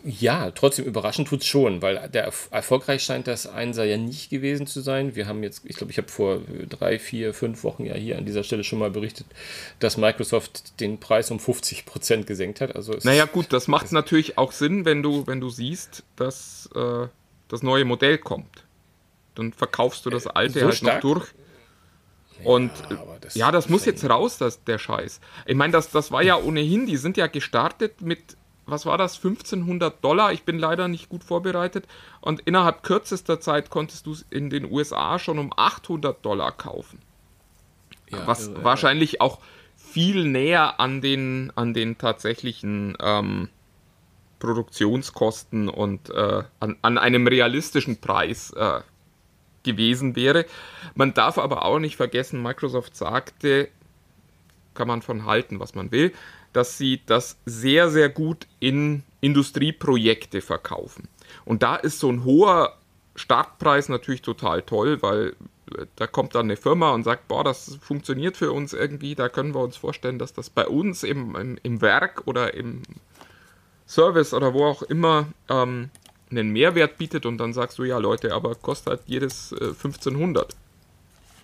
Ja, 0.04 0.50
trotzdem 0.52 0.86
überraschend 0.86 1.28
tut 1.28 1.42
es 1.42 1.48
schon, 1.48 1.82
weil 1.82 2.10
der 2.10 2.32
erfolgreich 2.50 3.04
scheint 3.04 3.28
das 3.28 3.46
Einser 3.46 3.84
ja 3.84 3.98
nicht 3.98 4.30
gewesen 4.32 4.66
zu 4.66 4.82
sein. 4.82 5.16
Wir 5.16 5.28
haben 5.28 5.44
jetzt, 5.44 5.62
ich 5.66 5.76
glaube, 5.76 5.92
ich 5.92 5.98
habe 5.98 6.08
vor 6.08 6.42
drei, 6.70 6.98
vier, 6.98 7.34
fünf 7.34 7.64
Wochen 7.64 7.86
ja 7.86 7.94
hier 7.94 8.18
an 8.18 8.26
dieser 8.26 8.44
Stelle 8.44 8.64
schon 8.64 8.80
mal 8.80 8.90
berichtet, 8.90 9.28
dass 9.80 9.98
Microsoft 9.98 10.80
den 10.80 11.00
Preis 11.00 11.30
um 11.30 11.40
50 11.40 11.86
Prozent 11.86 12.26
gesenkt 12.26 12.62
hat. 12.62 12.76
Also 12.76 12.98
naja, 13.04 13.26
gut, 13.26 13.54
das 13.54 13.68
macht 13.68 13.92
natürlich 13.92 14.38
auch 14.40 14.52
Sinn, 14.52 14.86
wenn 14.86 15.04
du, 15.04 15.28
wenn 15.28 15.40
du 15.40 15.50
siehst, 15.50 16.04
dass 16.16 16.70
äh, 16.76 17.08
das 17.48 17.62
neue 17.62 17.86
Modell 17.86 18.18
kommt. 18.18 18.64
Dann 19.36 19.54
verkaufst 19.54 20.06
du 20.06 20.10
das 20.10 20.26
äh, 20.26 20.32
alte 20.34 20.60
so 20.60 20.66
halt 20.66 20.76
stark? 20.76 20.96
noch 20.96 21.02
durch. 21.02 21.34
Und 22.44 22.72
ja, 22.90 22.98
das, 23.20 23.36
ja, 23.36 23.52
das 23.52 23.70
muss 23.70 23.86
jetzt 23.86 24.04
raus, 24.10 24.40
das, 24.40 24.64
der 24.64 24.80
Scheiß. 24.80 25.20
Ich 25.46 25.56
meine, 25.56 25.74
das, 25.74 25.92
das 25.92 26.12
war 26.12 26.24
ja 26.24 26.38
ohnehin, 26.38 26.88
die 26.88 26.98
sind 26.98 27.18
ja 27.18 27.28
gestartet 27.28 28.02
mit 28.02 28.36
was 28.72 28.86
war 28.86 28.98
das, 28.98 29.18
1500 29.18 30.04
Dollar. 30.04 30.32
Ich 30.34 30.44
bin 30.44 30.58
leider 30.58 30.88
nicht 30.88 31.10
gut 31.10 31.24
vorbereitet. 31.24 31.88
Und 32.22 32.42
innerhalb 32.42 32.84
kürzester 32.84 33.40
Zeit 33.40 33.70
konntest 33.70 34.06
du 34.08 34.14
es 34.14 34.26
in 34.30 34.50
den 34.50 34.72
USA 34.72 35.20
schon 35.20 35.38
um 35.38 35.54
800 35.56 36.26
Dollar 36.26 36.52
kaufen. 36.52 37.00
Ja, 38.10 38.26
was 38.26 38.50
also, 38.50 38.64
wahrscheinlich 38.64 39.22
auch 39.22 39.40
viel 39.76 40.26
näher 40.26 40.80
an 40.80 41.02
den, 41.02 41.52
an 41.56 41.74
den 41.74 41.98
tatsächlichen 41.98 42.98
ähm, 43.02 43.50
Produktionskosten 44.40 45.70
und 45.70 46.10
äh, 46.10 46.44
an, 46.60 46.78
an, 46.82 46.98
einem 46.98 47.28
realistischen 47.28 48.02
Preis 48.02 48.52
äh, 48.52 48.82
gewesen 49.64 50.16
wäre. 50.16 50.46
Man 50.96 51.14
darf 51.14 51.38
aber 51.38 51.66
auch 51.66 51.80
nicht 51.80 51.96
vergessen, 51.96 52.42
Microsoft 52.42 52.96
sagte, 52.96 53.70
kann 54.74 54.88
man 54.88 55.02
von 55.02 55.26
halten, 55.26 55.60
was 55.60 55.76
man 55.76 55.92
will, 55.92 56.14
dass 56.54 56.78
sie 56.78 57.02
das 57.06 57.38
sehr, 57.46 57.90
sehr 57.90 58.10
gut 58.10 58.48
in 58.60 59.04
Industrieprojekte 59.22 60.42
verkaufen. 60.42 61.08
Und 61.46 61.64
da 61.64 61.76
ist 61.76 62.00
so 62.00 62.12
ein 62.12 62.24
hoher 62.24 62.78
Startpreis 63.16 63.90
natürlich 63.90 64.22
total 64.22 64.62
toll, 64.62 65.02
weil 65.02 65.36
da 65.96 66.08
kommt 66.08 66.36
dann 66.36 66.48
eine 66.48 66.58
Firma 66.58 66.92
und 66.92 67.04
sagt, 67.04 67.28
boah, 67.28 67.44
das 67.44 67.78
funktioniert 67.82 68.36
für 68.36 68.52
uns 68.52 68.74
irgendwie, 68.74 69.16
da 69.16 69.30
können 69.30 69.54
wir 69.54 69.62
uns 69.62 69.78
vorstellen, 69.78 70.20
dass 70.20 70.34
das 70.34 70.50
bei 70.50 70.68
uns 70.68 71.04
im, 71.04 71.36
im, 71.36 71.58
im 71.62 71.82
Werk 71.82 72.24
oder 72.26 72.54
im 72.54 72.82
Service 73.88 74.34
oder 74.34 74.54
wo 74.54 74.66
auch 74.66 74.82
immer 74.84 75.28
ähm, 75.50 75.90
einen 76.30 76.52
Mehrwert 76.52 76.98
bietet 76.98 77.26
und 77.26 77.38
dann 77.38 77.54
sagst 77.54 77.78
du, 77.78 77.84
ja 77.84 77.98
Leute, 77.98 78.34
aber 78.34 78.56
kostet 78.56 78.90
halt 78.90 79.02
jedes 79.06 79.52
äh, 79.54 79.66
1500. 79.66 80.56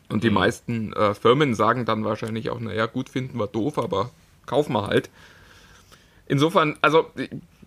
Und 0.09 0.23
die 0.23 0.29
mhm. 0.29 0.35
meisten 0.35 0.93
äh, 0.93 1.13
Firmen 1.13 1.53
sagen 1.53 1.85
dann 1.85 2.05
wahrscheinlich 2.05 2.49
auch, 2.49 2.59
naja, 2.59 2.85
gut, 2.85 3.09
finden 3.09 3.37
wir 3.37 3.47
doof, 3.47 3.77
aber 3.77 4.11
kaufen 4.47 4.73
wir 4.73 4.87
halt. 4.87 5.09
Insofern, 6.25 6.77
also 6.81 7.11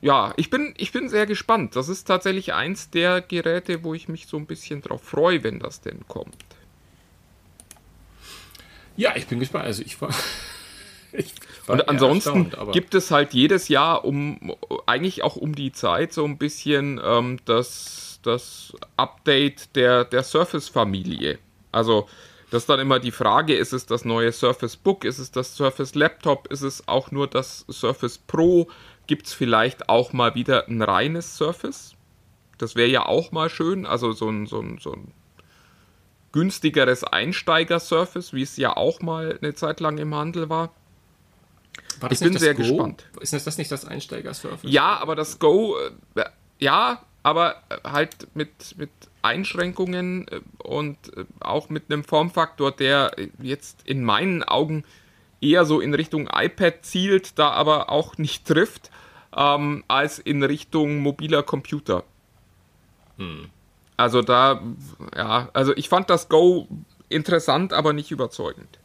ja, 0.02 0.32
ich 0.36 0.50
bin, 0.50 0.74
ich 0.76 0.92
bin 0.92 1.08
sehr 1.08 1.26
gespannt. 1.26 1.76
Das 1.76 1.88
ist 1.88 2.04
tatsächlich 2.04 2.54
eins 2.54 2.90
der 2.90 3.20
Geräte, 3.20 3.84
wo 3.84 3.94
ich 3.94 4.08
mich 4.08 4.26
so 4.26 4.36
ein 4.36 4.46
bisschen 4.46 4.80
drauf 4.82 5.02
freue, 5.02 5.42
wenn 5.44 5.58
das 5.58 5.80
denn 5.80 6.06
kommt. 6.08 6.36
Ja, 8.96 9.14
ich 9.16 9.26
bin 9.26 9.38
gespannt. 9.38 9.64
Also 9.64 9.82
ich 9.82 10.00
war. 10.00 10.10
ich 11.12 11.34
war 11.66 11.74
Und 11.74 11.88
ansonsten 11.88 12.50
gibt 12.72 12.94
es 12.94 13.10
halt 13.10 13.34
jedes 13.34 13.68
Jahr 13.68 14.04
um 14.04 14.54
eigentlich 14.86 15.22
auch 15.22 15.36
um 15.36 15.54
die 15.54 15.72
Zeit 15.72 16.12
so 16.12 16.24
ein 16.24 16.38
bisschen 16.38 17.00
ähm, 17.02 17.38
das, 17.44 18.20
das 18.22 18.72
Update 18.96 19.76
der, 19.76 20.04
der 20.04 20.22
Surface-Familie. 20.22 21.38
Also 21.72 22.08
das 22.50 22.64
ist 22.64 22.68
dann 22.68 22.80
immer 22.80 22.98
die 22.98 23.12
Frage, 23.12 23.54
ist 23.54 23.72
es 23.72 23.86
das 23.86 24.04
neue 24.04 24.32
Surface 24.32 24.76
Book, 24.76 25.04
ist 25.04 25.18
es 25.18 25.30
das 25.30 25.56
Surface 25.56 25.94
Laptop, 25.94 26.48
ist 26.48 26.62
es 26.62 26.88
auch 26.88 27.10
nur 27.10 27.28
das 27.28 27.64
Surface 27.70 28.18
Pro? 28.18 28.68
Gibt 29.06 29.26
es 29.26 29.32
vielleicht 29.32 29.88
auch 29.88 30.12
mal 30.12 30.34
wieder 30.34 30.68
ein 30.68 30.82
reines 30.82 31.36
Surface? 31.36 31.94
Das 32.58 32.74
wäre 32.74 32.88
ja 32.88 33.06
auch 33.06 33.32
mal 33.32 33.48
schön, 33.48 33.86
also 33.86 34.12
so 34.12 34.28
ein, 34.28 34.46
so 34.46 34.60
ein, 34.60 34.78
so 34.78 34.92
ein 34.92 35.12
günstigeres 36.32 37.04
Einsteiger-Surface, 37.04 38.32
wie 38.32 38.42
es 38.42 38.56
ja 38.56 38.76
auch 38.76 39.00
mal 39.00 39.38
eine 39.40 39.54
Zeit 39.54 39.80
lang 39.80 39.98
im 39.98 40.14
Handel 40.14 40.48
war. 40.48 40.72
war 42.00 42.10
ich 42.10 42.20
bin 42.20 42.36
sehr 42.36 42.54
Go? 42.54 42.62
gespannt. 42.62 43.06
Ist 43.20 43.32
das 43.46 43.58
nicht 43.58 43.70
das 43.70 43.84
Einsteiger-Surface? 43.84 44.70
Ja, 44.70 44.98
aber 44.98 45.16
das 45.16 45.38
Go, 45.38 45.76
äh, 46.14 46.24
ja, 46.58 47.02
aber 47.22 47.62
halt 47.84 48.28
mit, 48.34 48.76
mit 48.78 48.90
Einschränkungen 49.22 50.26
äh, 50.28 50.40
und 50.62 50.96
äh, 51.16 51.24
auch 51.40 51.68
mit 51.68 51.84
einem 51.90 52.04
Formfaktor, 52.04 52.72
der 52.72 53.14
jetzt 53.42 53.86
in 53.86 54.04
meinen 54.04 54.42
Augen 54.42 54.84
eher 55.40 55.64
so 55.64 55.80
in 55.80 55.94
Richtung 55.94 56.28
iPad 56.32 56.84
zielt, 56.84 57.38
da 57.38 57.50
aber 57.50 57.90
auch 57.90 58.18
nicht 58.18 58.46
trifft, 58.46 58.90
ähm, 59.36 59.84
als 59.88 60.18
in 60.18 60.42
Richtung 60.42 60.98
mobiler 61.00 61.42
Computer. 61.42 62.04
Hm. 63.16 63.50
Also 63.96 64.22
da, 64.22 64.62
ja, 65.14 65.50
also 65.52 65.76
ich 65.76 65.88
fand 65.88 66.08
das 66.08 66.28
Go 66.28 66.66
interessant, 67.10 67.72
aber 67.74 67.92
nicht 67.92 68.10
überzeugend. 68.10 68.78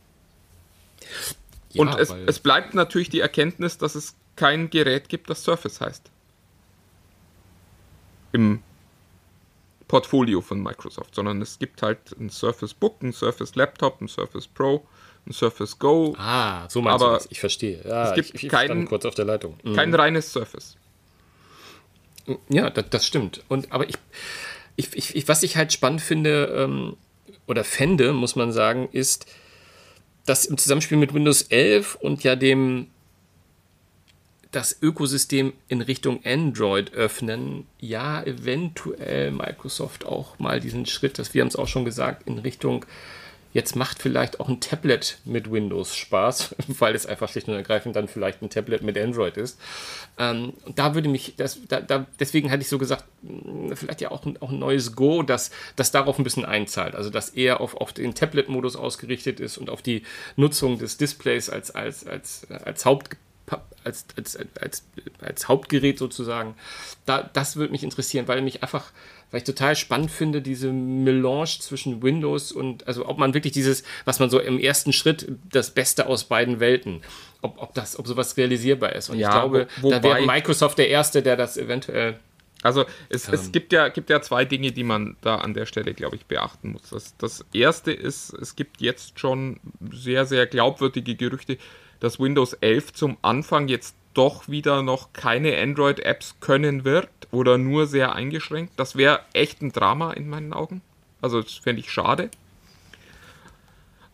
Ja, 1.72 1.82
und 1.82 1.96
es, 1.98 2.14
es 2.26 2.40
bleibt 2.40 2.74
natürlich 2.74 3.10
die 3.10 3.22
Erkenntnis, 3.22 3.78
dass 3.78 3.96
es 3.96 4.16
kein 4.36 4.70
Gerät 4.70 5.08
gibt, 5.08 5.30
das 5.30 5.44
Surface 5.44 5.80
heißt. 5.80 6.12
Im 8.36 8.62
Portfolio 9.88 10.42
von 10.42 10.62
Microsoft, 10.62 11.16
sondern 11.16 11.42
es 11.42 11.58
gibt 11.58 11.82
halt 11.82 12.00
ein 12.20 12.30
Surface 12.30 12.74
Book, 12.74 13.02
ein 13.02 13.14
Surface 13.14 13.56
Laptop, 13.56 14.02
ein 14.02 14.10
Surface 14.10 14.46
Pro, 14.46 14.86
ein 15.26 15.32
Surface 15.32 15.80
Go. 15.80 16.14
Ah, 16.18 16.68
so 16.68 16.82
meinst 16.82 17.02
aber 17.02 17.14
du 17.14 17.18
das. 17.20 17.32
Ich 17.32 17.40
verstehe. 17.40 17.82
Ja, 17.88 18.10
es 18.10 18.16
gibt 18.16 18.36
ich, 18.36 18.44
ich 18.44 18.50
kein, 18.50 18.88
kurz 18.88 19.06
auf 19.06 19.16
der 19.16 19.24
Leitung. 19.24 19.58
Mhm. 19.64 19.76
kein 19.76 19.94
reines 19.94 20.34
Surface. 20.34 20.76
Ja, 22.50 22.70
das, 22.70 22.90
das 22.90 23.08
stimmt. 23.08 23.44
Und 23.48 23.72
aber 23.72 23.88
ich, 23.88 23.96
ich, 24.76 25.16
ich, 25.16 25.28
was 25.30 25.44
ich 25.44 25.56
halt 25.56 25.72
spannend 25.72 26.02
finde 26.02 26.46
ähm, 26.58 26.98
oder 27.48 27.64
fände, 27.64 28.12
muss 28.12 28.36
man 28.36 28.52
sagen, 28.52 28.90
ist, 28.92 29.28
dass 30.26 30.46
im 30.46 30.58
Zusammenspiel 30.58 30.98
mit 30.98 31.14
Windows 31.14 31.44
11 31.44 31.96
und 31.96 32.24
ja 32.24 32.36
dem 32.36 32.88
das 34.56 34.82
Ökosystem 34.82 35.54
in 35.68 35.82
Richtung 35.82 36.22
Android 36.24 36.94
öffnen, 36.94 37.66
ja, 37.80 38.24
eventuell 38.24 39.32
Microsoft 39.32 40.06
auch 40.06 40.40
mal 40.40 40.60
diesen 40.60 40.86
Schritt, 40.86 41.20
das 41.20 41.34
wir 41.34 41.42
haben 41.42 41.50
es 41.50 41.58
auch 41.58 41.68
schon 41.68 41.84
gesagt, 41.84 42.28
in 42.28 42.40
Richtung 42.40 42.86
jetzt 43.56 43.78
macht 43.78 44.02
vielleicht 44.02 44.42
auch 44.42 44.50
ein 44.50 44.60
Tablet 44.60 45.18
mit 45.24 45.50
Windows 45.50 45.96
Spaß, 45.96 46.56
weil 46.68 46.94
es 46.94 47.06
einfach 47.06 47.30
schlicht 47.30 47.48
und 47.48 47.54
ergreifend 47.56 47.96
dann 47.96 48.10
vielleicht 48.10 48.42
ein 48.42 48.50
Tablet 48.50 48.82
mit 48.82 48.98
Android 48.98 49.38
ist. 49.38 49.58
Ähm, 50.18 50.54
da 50.76 50.94
würde 50.94 51.08
mich, 51.08 51.36
das, 51.38 51.60
da, 51.68 51.80
da, 51.80 52.06
deswegen 52.20 52.52
hatte 52.52 52.62
ich 52.62 52.70
so 52.70 52.78
gesagt, 52.78 53.06
hm, 53.26 53.76
vielleicht 53.76 54.02
ja 54.02 54.12
auch 54.12 54.26
ein, 54.26 54.42
auch 54.42 54.52
ein 54.52 54.60
neues 54.60 54.96
Go, 54.96 55.24
das, 55.24 55.52
das 55.78 55.92
darauf 55.92 56.18
ein 56.18 56.26
bisschen 56.26 56.46
einzahlt. 56.46 56.96
Also, 56.96 57.10
dass 57.10 57.30
eher 57.30 57.62
auf, 57.62 57.76
auf 57.76 57.94
den 57.94 58.14
Tablet-Modus 58.14 58.76
ausgerichtet 58.76 59.40
ist 59.40 59.58
und 59.58 59.70
auf 59.70 59.82
die 59.82 60.04
Nutzung 60.36 60.78
des 60.78 60.98
Displays 60.98 61.50
als, 61.50 61.72
als, 61.72 62.06
als, 62.06 62.48
als 62.50 62.86
Haupt 62.86 63.16
als, 63.84 64.06
als, 64.18 64.38
als, 64.60 64.84
als 65.22 65.48
Hauptgerät 65.48 66.00
sozusagen. 66.00 66.56
Da, 67.06 67.30
das 67.34 67.56
würde 67.56 67.72
mich 67.72 67.84
interessieren, 67.84 68.28
weil 68.28 68.42
mich 68.42 68.64
einfach, 68.64 68.92
weil 69.32 69.40
ich 69.40 69.44
total 69.44 69.76
spannend 69.76 70.12
finde, 70.12 70.42
diese 70.42 70.72
Melange 70.72 71.60
zwischen 71.60 72.02
Windows 72.02 72.52
und, 72.52 72.88
also 72.88 73.08
ob 73.08 73.18
man 73.18 73.34
wirklich 73.34 73.54
dieses, 73.54 73.84
was 74.06 74.20
man 74.20 74.30
so 74.30 74.40
im 74.40 74.60
ersten 74.60 74.94
Schritt, 74.94 75.28
das 75.52 75.72
Beste 75.72 76.08
aus 76.08 76.24
beiden 76.24 76.60
Welten, 76.60 77.04
ob, 77.42 77.62
ob 77.62 77.74
das, 77.76 78.00
ob 78.00 78.08
sowas 78.08 78.36
realisierbar 78.38 78.94
ist. 78.94 79.10
Und 79.10 79.20
ja, 79.20 79.30
ich 79.30 79.34
glaube, 79.34 79.68
wo, 79.82 79.92
da 79.92 80.02
wäre 80.02 80.26
Microsoft 80.26 80.78
der 80.78 80.90
Erste, 80.90 81.22
der 81.22 81.38
das 81.38 81.58
eventuell 81.58 82.20
also 82.64 82.86
es, 83.10 83.28
ähm. 83.28 83.36
es 83.36 83.52
gibt, 83.52 83.74
ja, 83.74 83.90
gibt 83.90 84.10
ja 84.10 84.22
zwei 84.24 84.44
Dinge, 84.44 84.72
die 84.72 84.84
man 84.84 85.18
da 85.22 85.36
an 85.36 85.54
der 85.54 85.68
Stelle, 85.68 85.94
glaube 85.94 86.16
ich, 86.16 86.26
beachten 86.26 86.72
muss. 86.72 86.90
Das, 86.90 87.16
das 87.18 87.46
erste 87.54 87.92
ist, 87.92 88.34
es 88.34 88.56
gibt 88.56 88.82
jetzt 88.82 89.20
schon 89.20 89.60
sehr, 89.92 90.26
sehr 90.26 90.48
glaubwürdige 90.48 91.14
Gerüchte, 91.14 91.60
dass 92.00 92.20
Windows 92.20 92.54
11 92.54 92.94
zum 92.94 93.18
Anfang 93.22 93.68
jetzt 93.68 93.96
doch 94.14 94.48
wieder 94.48 94.82
noch 94.82 95.14
keine 95.14 95.58
Android-Apps 95.58 96.36
können 96.40 96.86
wird 96.86 97.10
oder 97.32 97.58
nur 97.58 97.86
sehr 97.86 98.16
eingeschränkt. 98.16 98.74
Das 98.78 98.96
wäre 98.96 99.22
echt 99.34 99.62
ein 99.62 99.72
Drama 99.72 100.14
in 100.14 100.30
meinen 100.30 100.54
Augen. 100.54 100.82
Also 101.22 101.42
das 101.42 101.54
fände 101.54 101.82
ich 101.82 101.92
schade. 101.92 102.30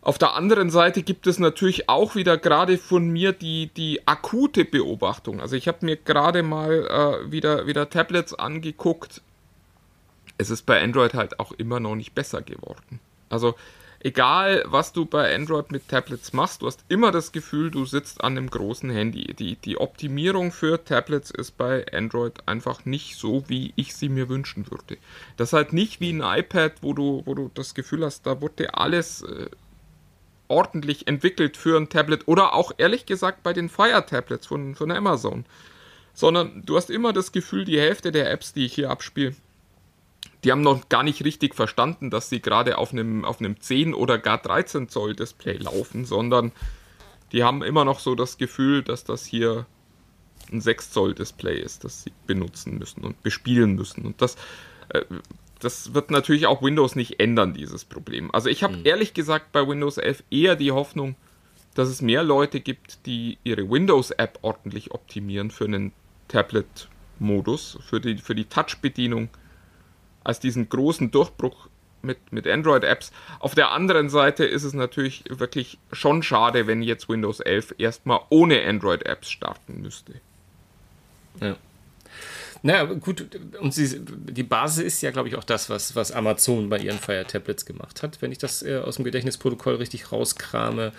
Auf 0.00 0.18
der 0.18 0.34
anderen 0.34 0.70
Seite 0.70 1.04
gibt 1.04 1.28
es 1.28 1.38
natürlich 1.38 1.88
auch 1.88 2.16
wieder 2.16 2.36
gerade 2.36 2.76
von 2.76 3.08
mir 3.08 3.32
die, 3.32 3.68
die 3.68 4.06
akute 4.06 4.64
Beobachtung. 4.64 5.40
Also 5.40 5.54
ich 5.54 5.68
habe 5.68 5.86
mir 5.86 5.96
gerade 5.96 6.42
mal 6.42 6.88
äh, 6.88 7.30
wieder, 7.30 7.68
wieder 7.68 7.88
Tablets 7.88 8.34
angeguckt. 8.34 9.22
Es 10.38 10.50
ist 10.50 10.66
bei 10.66 10.82
Android 10.82 11.14
halt 11.14 11.38
auch 11.38 11.52
immer 11.52 11.78
noch 11.78 11.94
nicht 11.94 12.16
besser 12.16 12.42
geworden. 12.42 12.98
Also 13.28 13.54
egal 14.04 14.64
was 14.66 14.92
du 14.92 15.04
bei 15.04 15.34
Android 15.34 15.70
mit 15.70 15.88
Tablets 15.88 16.32
machst, 16.32 16.62
du 16.62 16.66
hast 16.66 16.84
immer 16.88 17.12
das 17.12 17.32
Gefühl, 17.32 17.70
du 17.70 17.84
sitzt 17.84 18.22
an 18.22 18.36
einem 18.36 18.50
großen 18.50 18.90
Handy. 18.90 19.34
Die, 19.34 19.56
die 19.56 19.78
Optimierung 19.78 20.52
für 20.52 20.84
Tablets 20.84 21.30
ist 21.30 21.56
bei 21.56 21.86
Android 21.92 22.46
einfach 22.46 22.84
nicht 22.84 23.16
so, 23.16 23.44
wie 23.48 23.72
ich 23.76 23.94
sie 23.94 24.08
mir 24.08 24.28
wünschen 24.28 24.70
würde. 24.70 24.98
Das 25.36 25.50
ist 25.50 25.52
halt 25.52 25.72
nicht 25.72 26.00
wie 26.00 26.12
ein 26.12 26.20
iPad, 26.20 26.74
wo 26.82 26.92
du, 26.92 27.22
wo 27.24 27.34
du 27.34 27.50
das 27.54 27.74
Gefühl 27.74 28.04
hast, 28.04 28.26
da 28.26 28.40
wurde 28.40 28.74
alles 28.74 29.22
äh, 29.22 29.48
ordentlich 30.48 31.06
entwickelt 31.06 31.56
für 31.56 31.78
ein 31.78 31.88
Tablet 31.88 32.26
oder 32.26 32.54
auch 32.54 32.72
ehrlich 32.78 33.06
gesagt 33.06 33.42
bei 33.42 33.52
den 33.52 33.68
Fire 33.68 34.04
Tablets 34.04 34.46
von, 34.46 34.74
von 34.74 34.90
Amazon. 34.90 35.44
Sondern 36.14 36.62
du 36.66 36.76
hast 36.76 36.90
immer 36.90 37.12
das 37.12 37.32
Gefühl, 37.32 37.64
die 37.64 37.80
Hälfte 37.80 38.12
der 38.12 38.30
Apps, 38.30 38.52
die 38.52 38.66
ich 38.66 38.74
hier 38.74 38.90
abspiele, 38.90 39.34
die 40.44 40.50
haben 40.50 40.62
noch 40.62 40.88
gar 40.88 41.02
nicht 41.02 41.24
richtig 41.24 41.54
verstanden, 41.54 42.10
dass 42.10 42.28
sie 42.28 42.40
gerade 42.40 42.78
auf 42.78 42.92
einem, 42.92 43.24
auf 43.24 43.38
einem 43.38 43.60
10 43.60 43.94
oder 43.94 44.18
gar 44.18 44.38
13 44.38 44.88
Zoll 44.88 45.14
Display 45.14 45.56
laufen, 45.56 46.04
sondern 46.04 46.52
die 47.30 47.44
haben 47.44 47.62
immer 47.62 47.84
noch 47.84 48.00
so 48.00 48.14
das 48.14 48.38
Gefühl, 48.38 48.82
dass 48.82 49.04
das 49.04 49.24
hier 49.24 49.66
ein 50.50 50.60
6 50.60 50.90
Zoll 50.90 51.14
Display 51.14 51.60
ist, 51.60 51.84
das 51.84 52.02
sie 52.02 52.12
benutzen 52.26 52.78
müssen 52.78 53.04
und 53.04 53.22
bespielen 53.22 53.74
müssen. 53.74 54.04
Und 54.04 54.20
das, 54.20 54.36
äh, 54.88 55.02
das 55.60 55.94
wird 55.94 56.10
natürlich 56.10 56.46
auch 56.46 56.60
Windows 56.60 56.96
nicht 56.96 57.20
ändern, 57.20 57.54
dieses 57.54 57.84
Problem. 57.84 58.34
Also 58.34 58.48
ich 58.48 58.62
habe 58.62 58.76
mhm. 58.78 58.84
ehrlich 58.84 59.14
gesagt 59.14 59.52
bei 59.52 59.66
Windows 59.66 59.96
11 59.96 60.24
eher 60.30 60.56
die 60.56 60.72
Hoffnung, 60.72 61.14
dass 61.74 61.88
es 61.88 62.02
mehr 62.02 62.22
Leute 62.22 62.60
gibt, 62.60 63.06
die 63.06 63.38
ihre 63.44 63.70
Windows-App 63.70 64.40
ordentlich 64.42 64.90
optimieren 64.90 65.50
für 65.50 65.64
einen 65.64 65.92
Tablet-Modus, 66.28 67.78
für 67.88 68.00
die, 68.00 68.18
für 68.18 68.34
die 68.34 68.44
Touch-Bedienung 68.44 69.30
als 70.24 70.40
diesen 70.40 70.68
großen 70.68 71.10
Durchbruch 71.10 71.68
mit, 72.02 72.32
mit 72.32 72.46
Android-Apps. 72.46 73.12
Auf 73.38 73.54
der 73.54 73.70
anderen 73.70 74.08
Seite 74.08 74.44
ist 74.44 74.64
es 74.64 74.74
natürlich 74.74 75.24
wirklich 75.28 75.78
schon 75.92 76.22
schade, 76.22 76.66
wenn 76.66 76.82
jetzt 76.82 77.08
Windows 77.08 77.40
11 77.40 77.76
erstmal 77.78 78.20
ohne 78.28 78.64
Android-Apps 78.64 79.30
starten 79.30 79.80
müsste. 79.80 80.14
Ja. 81.40 81.56
Naja, 82.64 82.84
gut, 82.84 83.26
und 83.60 83.74
sie, 83.74 84.00
die 84.00 84.44
Basis 84.44 84.84
ist 84.84 85.02
ja, 85.02 85.10
glaube 85.10 85.28
ich, 85.28 85.34
auch 85.34 85.42
das, 85.42 85.68
was, 85.68 85.96
was 85.96 86.12
Amazon 86.12 86.68
bei 86.68 86.78
ihren 86.78 86.98
Fire 86.98 87.24
Tablets 87.26 87.66
gemacht 87.66 88.04
hat, 88.04 88.22
wenn 88.22 88.30
ich 88.30 88.38
das 88.38 88.62
äh, 88.62 88.78
aus 88.78 88.96
dem 88.96 89.04
Gedächtnisprotokoll 89.04 89.76
richtig 89.76 90.12
rauskrame. 90.12 90.92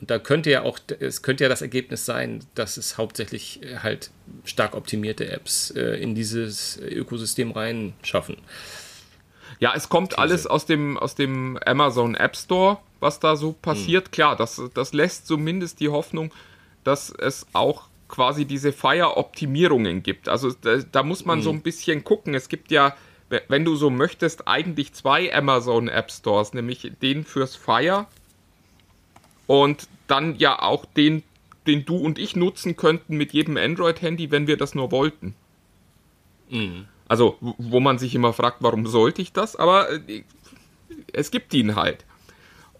Und 0.00 0.10
da 0.10 0.18
könnte 0.18 0.50
ja 0.50 0.62
auch, 0.62 0.80
es 0.98 1.22
könnte 1.22 1.44
ja 1.44 1.48
das 1.48 1.62
Ergebnis 1.62 2.04
sein, 2.06 2.40
dass 2.56 2.76
es 2.76 2.98
hauptsächlich 2.98 3.62
äh, 3.62 3.78
halt 3.78 4.10
stark 4.44 4.74
optimierte 4.74 5.30
Apps 5.30 5.70
äh, 5.70 6.02
in 6.02 6.16
dieses 6.16 6.78
Ökosystem 6.78 7.52
reinschaffen. 7.52 8.38
Ja, 9.60 9.74
es 9.76 9.88
kommt 9.88 10.18
alles 10.18 10.46
aus 10.46 10.66
dem, 10.66 10.98
aus 10.98 11.14
dem 11.14 11.56
Amazon 11.64 12.16
App 12.16 12.36
Store, 12.36 12.78
was 12.98 13.20
da 13.20 13.36
so 13.36 13.52
passiert. 13.52 14.06
Hm. 14.06 14.10
Klar, 14.10 14.36
das, 14.36 14.60
das 14.74 14.92
lässt 14.92 15.28
zumindest 15.28 15.78
die 15.78 15.88
Hoffnung, 15.88 16.32
dass 16.82 17.10
es 17.10 17.46
auch 17.52 17.88
quasi 18.08 18.44
diese 18.44 18.72
Fire-Optimierungen 18.72 20.02
gibt. 20.02 20.28
Also 20.28 20.52
da, 20.52 20.78
da 20.78 21.02
muss 21.02 21.24
man 21.24 21.38
hm. 21.38 21.44
so 21.44 21.50
ein 21.50 21.62
bisschen 21.62 22.04
gucken. 22.04 22.34
Es 22.34 22.48
gibt 22.48 22.70
ja, 22.70 22.96
wenn 23.48 23.64
du 23.64 23.76
so 23.76 23.90
möchtest, 23.90 24.46
eigentlich 24.46 24.92
zwei 24.92 25.34
Amazon 25.34 25.88
App 25.88 26.10
Stores, 26.10 26.54
nämlich 26.54 26.92
den 27.02 27.24
fürs 27.24 27.56
Fire 27.56 28.06
und 29.46 29.88
dann 30.06 30.36
ja 30.36 30.62
auch 30.62 30.84
den, 30.84 31.22
den 31.66 31.84
du 31.84 31.96
und 31.96 32.18
ich 32.18 32.36
nutzen 32.36 32.76
könnten 32.76 33.16
mit 33.16 33.32
jedem 33.32 33.56
Android-Handy, 33.56 34.30
wenn 34.30 34.46
wir 34.46 34.56
das 34.56 34.74
nur 34.74 34.90
wollten. 34.92 35.34
Mhm. 36.50 36.86
Also, 37.08 37.36
wo 37.40 37.80
man 37.80 37.98
sich 37.98 38.14
immer 38.14 38.32
fragt, 38.32 38.58
warum 38.60 38.86
sollte 38.86 39.22
ich 39.22 39.32
das? 39.32 39.56
Aber 39.56 39.90
äh, 39.90 40.24
es 41.12 41.30
gibt 41.30 41.54
ihn 41.54 41.76
halt. 41.76 42.04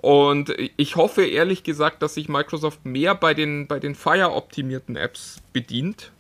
Und 0.07 0.55
ich 0.77 0.95
hoffe 0.95 1.25
ehrlich 1.27 1.65
gesagt, 1.65 2.01
dass 2.01 2.15
sich 2.15 2.29
Microsoft 2.29 2.85
mehr 2.85 3.17
bei 3.17 3.35
den, 3.35 3.67
bei 3.67 3.81
den 3.81 3.97
Fire-optimierten 3.97 4.95
Apps 4.95 5.39
bedient. 5.53 6.13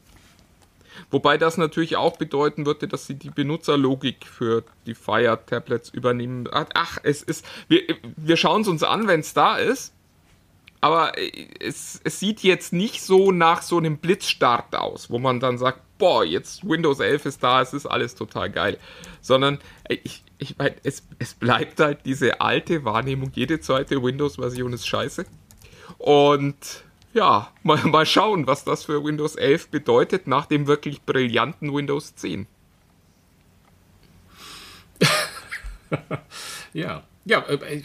Wobei 1.12 1.38
das 1.38 1.57
natürlich 1.57 1.94
auch 1.94 2.16
bedeuten 2.16 2.66
würde, 2.66 2.88
dass 2.88 3.07
sie 3.07 3.14
die 3.14 3.31
Benutzerlogik 3.31 4.27
für 4.27 4.64
die 4.87 4.96
Fire-Tablets 4.96 5.90
übernehmen. 5.90 6.49
Ach, 6.51 6.99
es 7.05 7.22
ist. 7.22 7.46
Wir, 7.68 7.83
wir 8.16 8.37
schauen 8.37 8.62
es 8.62 8.66
uns 8.66 8.83
an, 8.83 9.07
wenn 9.07 9.20
es 9.20 9.35
da 9.35 9.57
ist 9.57 9.92
aber 10.81 11.18
äh, 11.18 11.49
es, 11.61 12.01
es 12.05 12.20
sieht 12.20 12.42
jetzt 12.42 12.72
nicht 12.72 13.03
so 13.03 13.33
nach 13.33 13.62
so 13.62 13.79
einem 13.79 13.99
Blitzstart 13.99 14.75
aus, 14.77 15.11
wo 15.11 15.18
man 15.18 15.40
dann 15.40 15.59
sagt, 15.59 15.81
boah, 15.99 16.25
jetzt 16.25 16.68
Windows 16.68 17.01
11 17.01 17.27
ist 17.27 17.42
da, 17.42 17.61
es 17.61 17.72
ist 17.72 17.87
alles 17.87 18.14
total 18.14 18.51
geil. 18.51 18.79
Sondern 19.20 19.59
äh, 19.85 19.99
ich, 20.05 20.22
ich 20.38 20.59
meine, 20.59 20.77
es, 20.83 21.03
es 21.18 21.35
bleibt 21.35 21.81
halt 21.81 22.01
diese 22.05 22.40
alte 22.40 22.85
Wahrnehmung, 22.85 23.31
jede 23.35 23.61
zweite 23.61 24.03
Windows-Version 24.03 24.72
ist 24.72 24.87
scheiße. 24.87 25.25
Und 25.99 26.85
ja, 27.14 27.53
mal, 27.62 27.79
mal 27.85 28.07
schauen, 28.07 28.46
was 28.46 28.64
das 28.64 28.85
für 28.85 29.03
Windows 29.03 29.37
11 29.37 29.68
bedeutet 29.68 30.27
nach 30.27 30.46
dem 30.46 30.66
wirklich 30.66 31.03
brillanten 31.03 31.75
Windows 31.75 32.14
10. 32.16 32.46
ja, 36.72 37.03
ja, 37.25 37.40
äh, 37.49 37.83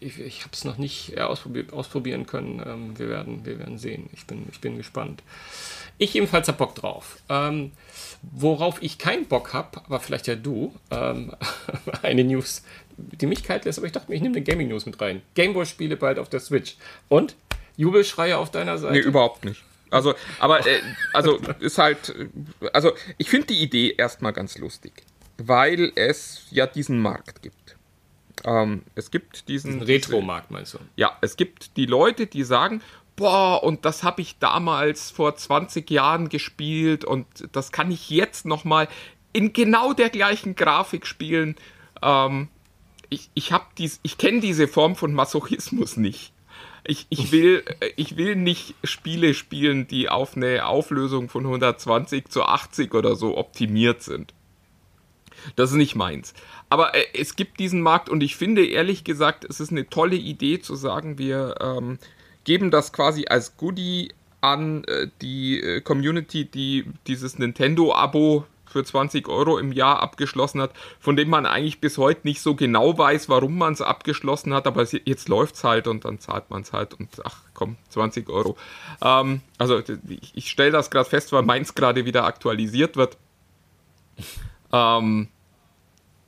ich, 0.00 0.18
ich 0.18 0.40
habe 0.42 0.52
es 0.52 0.64
noch 0.64 0.78
nicht 0.78 1.18
ausprobier 1.18 1.72
ausprobieren 1.72 2.26
können. 2.26 2.62
Ähm, 2.64 2.98
wir, 2.98 3.08
werden, 3.08 3.44
wir 3.44 3.58
werden 3.58 3.78
sehen. 3.78 4.08
Ich 4.12 4.26
bin, 4.26 4.46
ich 4.50 4.60
bin 4.60 4.76
gespannt. 4.76 5.22
Ich 5.98 6.14
ebenfalls 6.14 6.48
habe 6.48 6.58
Bock 6.58 6.74
drauf. 6.74 7.18
Ähm, 7.28 7.72
worauf 8.22 8.82
ich 8.82 8.98
keinen 8.98 9.26
Bock 9.26 9.52
habe, 9.52 9.78
aber 9.84 10.00
vielleicht 10.00 10.26
ja 10.26 10.34
du, 10.34 10.74
ähm, 10.90 11.34
eine 12.02 12.24
News, 12.24 12.62
die 12.96 13.26
mich 13.26 13.42
kalt 13.42 13.64
lässt, 13.64 13.78
aber 13.78 13.86
ich 13.86 13.92
dachte 13.92 14.10
mir, 14.10 14.16
ich 14.16 14.22
nehme 14.22 14.36
eine 14.36 14.44
Gaming 14.44 14.68
News 14.68 14.86
mit 14.86 15.00
rein. 15.00 15.22
Gameboy-Spiele 15.34 15.96
bald 15.96 16.18
auf 16.18 16.28
der 16.28 16.40
Switch. 16.40 16.76
Und? 17.08 17.36
Jubelschreie 17.76 18.38
auf 18.38 18.50
deiner 18.50 18.78
Seite? 18.78 18.94
Nee, 18.94 19.00
überhaupt 19.00 19.44
nicht. 19.44 19.62
Also, 19.90 20.14
aber, 20.40 20.66
äh, 20.66 20.80
also, 21.12 21.38
ist 21.60 21.78
halt, 21.78 22.14
also, 22.72 22.92
ich 23.18 23.30
finde 23.30 23.48
die 23.48 23.62
Idee 23.62 23.94
erstmal 23.96 24.32
ganz 24.32 24.58
lustig, 24.58 24.92
weil 25.38 25.92
es 25.94 26.46
ja 26.50 26.66
diesen 26.66 27.00
Markt 27.00 27.42
gibt. 27.42 27.76
Ähm, 28.44 28.82
es 28.94 29.10
gibt 29.10 29.48
diesen, 29.48 29.72
diesen 29.72 29.82
Retro-Markt, 29.82 30.50
meinst 30.50 30.74
du? 30.74 30.78
Ja, 30.96 31.16
es 31.20 31.36
gibt 31.36 31.76
die 31.76 31.86
Leute, 31.86 32.26
die 32.26 32.42
sagen, 32.42 32.82
boah, 33.16 33.62
und 33.62 33.84
das 33.84 34.02
habe 34.02 34.22
ich 34.22 34.38
damals 34.38 35.10
vor 35.10 35.34
20 35.34 35.90
Jahren 35.90 36.28
gespielt 36.28 37.04
und 37.04 37.26
das 37.52 37.72
kann 37.72 37.90
ich 37.90 38.10
jetzt 38.10 38.46
nochmal 38.46 38.88
in 39.32 39.52
genau 39.52 39.92
der 39.92 40.10
gleichen 40.10 40.54
Grafik 40.54 41.06
spielen. 41.06 41.56
Ähm, 42.02 42.48
ich 43.08 43.30
ich, 43.34 43.52
dies, 43.78 44.00
ich 44.02 44.18
kenne 44.18 44.40
diese 44.40 44.68
Form 44.68 44.96
von 44.96 45.12
Masochismus 45.14 45.96
nicht. 45.96 46.32
Ich, 46.84 47.06
ich, 47.08 47.32
will, 47.32 47.64
ich 47.96 48.16
will 48.16 48.36
nicht 48.36 48.74
Spiele 48.84 49.34
spielen, 49.34 49.88
die 49.88 50.08
auf 50.08 50.36
eine 50.36 50.66
Auflösung 50.66 51.28
von 51.28 51.44
120 51.44 52.28
zu 52.28 52.44
80 52.44 52.94
oder 52.94 53.16
so 53.16 53.36
optimiert 53.36 54.02
sind. 54.02 54.34
Das 55.56 55.70
ist 55.70 55.76
nicht 55.76 55.96
meins. 55.96 56.32
Aber 56.70 56.94
äh, 56.94 57.04
es 57.14 57.36
gibt 57.36 57.58
diesen 57.58 57.80
Markt 57.80 58.08
und 58.08 58.22
ich 58.22 58.36
finde 58.36 58.64
ehrlich 58.66 59.04
gesagt, 59.04 59.44
es 59.44 59.60
ist 59.60 59.70
eine 59.70 59.88
tolle 59.88 60.16
Idee 60.16 60.60
zu 60.60 60.76
sagen, 60.76 61.18
wir 61.18 61.56
ähm, 61.60 61.98
geben 62.46 62.70
das 62.70 62.92
quasi 62.94 63.26
als 63.28 63.58
Goodie 63.58 64.14
an 64.40 64.84
äh, 64.84 65.08
die 65.20 65.60
äh, 65.60 65.80
Community, 65.82 66.46
die 66.46 66.86
dieses 67.06 67.38
Nintendo-Abo 67.38 68.46
für 68.64 68.84
20 68.84 69.28
Euro 69.28 69.58
im 69.58 69.72
Jahr 69.72 70.00
abgeschlossen 70.00 70.60
hat, 70.60 70.72
von 71.00 71.16
dem 71.16 71.28
man 71.28 71.44
eigentlich 71.44 71.80
bis 71.80 71.98
heute 71.98 72.20
nicht 72.24 72.40
so 72.40 72.54
genau 72.54 72.96
weiß, 72.96 73.28
warum 73.28 73.58
man 73.58 73.72
es 73.72 73.80
abgeschlossen 73.80 74.54
hat, 74.54 74.66
aber 74.66 74.84
jetzt 74.84 75.28
läuft 75.28 75.56
es 75.56 75.64
halt 75.64 75.88
und 75.88 76.04
dann 76.04 76.20
zahlt 76.20 76.50
man 76.50 76.62
es 76.62 76.72
halt 76.72 76.94
und 76.94 77.08
ach 77.24 77.42
komm, 77.54 77.76
20 77.88 78.28
Euro. 78.28 78.56
Ähm, 79.02 79.40
also 79.58 79.82
ich, 80.08 80.32
ich 80.34 80.50
stelle 80.50 80.72
das 80.72 80.90
gerade 80.90 81.08
fest, 81.08 81.32
weil 81.32 81.42
meins 81.42 81.74
gerade 81.74 82.04
wieder 82.04 82.24
aktualisiert 82.24 82.96
wird. 82.96 83.18
Ähm, 84.72 85.28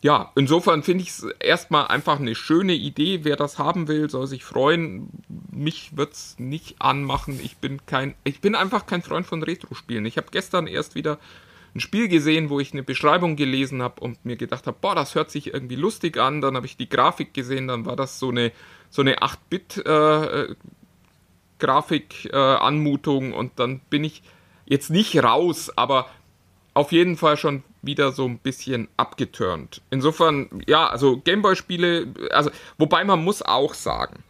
ja, 0.01 0.31
insofern 0.37 0.85
finde 0.85 1.03
ich 1.03 1.11
es 1.11 1.27
erstmal 1.41 1.89
einfach 1.89 2.21
eine 2.21 2.37
schöne 2.37 2.75
Idee. 2.75 3.25
Wer 3.25 3.35
das 3.35 3.59
haben 3.59 3.89
will, 3.89 4.09
soll 4.09 4.29
sich 4.29 4.45
freuen. 4.45 5.09
Mich 5.51 5.97
wird 5.97 6.13
es 6.13 6.39
nicht 6.39 6.81
anmachen. 6.81 7.41
Ich 7.43 7.57
bin 7.57 7.85
kein, 7.85 8.15
ich 8.23 8.41
bin 8.41 8.55
einfach 8.55 8.87
kein 8.87 9.03
Freund 9.03 9.27
von 9.27 9.43
Retro-Spielen. 9.43 10.07
Ich 10.07 10.17
habe 10.17 10.29
gestern 10.31 10.69
erst 10.69 10.95
wieder 10.95 11.19
ein 11.75 11.81
Spiel 11.81 12.09
gesehen, 12.09 12.49
wo 12.49 12.61
ich 12.61 12.73
eine 12.73 12.85
Beschreibung 12.85 13.35
gelesen 13.35 13.83
habe 13.83 14.01
und 14.01 14.25
mir 14.25 14.37
gedacht 14.37 14.69
habe, 14.69 14.77
boah, 14.81 14.95
das 14.95 15.17
hört 15.17 15.33
sich 15.33 15.53
irgendwie 15.53 15.77
lustig 15.77 16.17
an. 16.17 16.41
Dann 16.41 16.55
habe 16.55 16.67
ich 16.67 16.77
die 16.77 16.89
Grafik 16.89 17.35
gesehen, 17.35 17.67
dann 17.67 17.85
war 17.85 17.97
das 17.97 18.21
so 18.21 18.29
eine, 18.29 18.53
so 18.91 19.03
eine 19.03 19.19
8-Bit 19.19 19.83
äh, 19.85 20.45
äh, 20.45 20.55
und 23.33 23.53
dann 23.57 23.81
bin 23.91 24.05
ich 24.05 24.23
jetzt 24.65 24.91
nicht 24.91 25.23
raus, 25.23 25.73
aber 25.75 26.07
auf 26.75 26.93
jeden 26.93 27.17
Fall 27.17 27.37
schon 27.37 27.65
wieder 27.83 28.13
so 28.13 28.25
ein 28.27 28.39
bisschen 28.39 28.89
abgeturnt. 28.97 29.83
Insofern, 29.91 30.63
ja, 30.67 30.89
also 30.89 31.19
Gameboy-Spiele, 31.19 32.15
also, 32.31 32.51
wobei 32.77 33.05
man 33.05 33.23
muss 33.23 33.43
auch 33.43 33.75
sagen, 33.75 34.23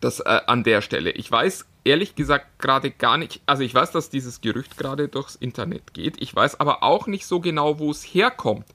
dass 0.00 0.20
äh, 0.20 0.40
an 0.46 0.64
der 0.64 0.82
Stelle, 0.82 1.10
ich 1.10 1.30
weiß 1.30 1.66
ehrlich 1.84 2.14
gesagt 2.14 2.58
gerade 2.58 2.90
gar 2.90 3.16
nicht, 3.16 3.40
also 3.46 3.62
ich 3.62 3.74
weiß, 3.74 3.92
dass 3.92 4.10
dieses 4.10 4.40
Gerücht 4.40 4.76
gerade 4.76 5.08
durchs 5.08 5.36
Internet 5.36 5.94
geht, 5.94 6.20
ich 6.20 6.34
weiß 6.34 6.60
aber 6.60 6.82
auch 6.82 7.06
nicht 7.06 7.26
so 7.26 7.40
genau, 7.40 7.78
wo 7.78 7.90
es 7.90 8.02
herkommt, 8.02 8.66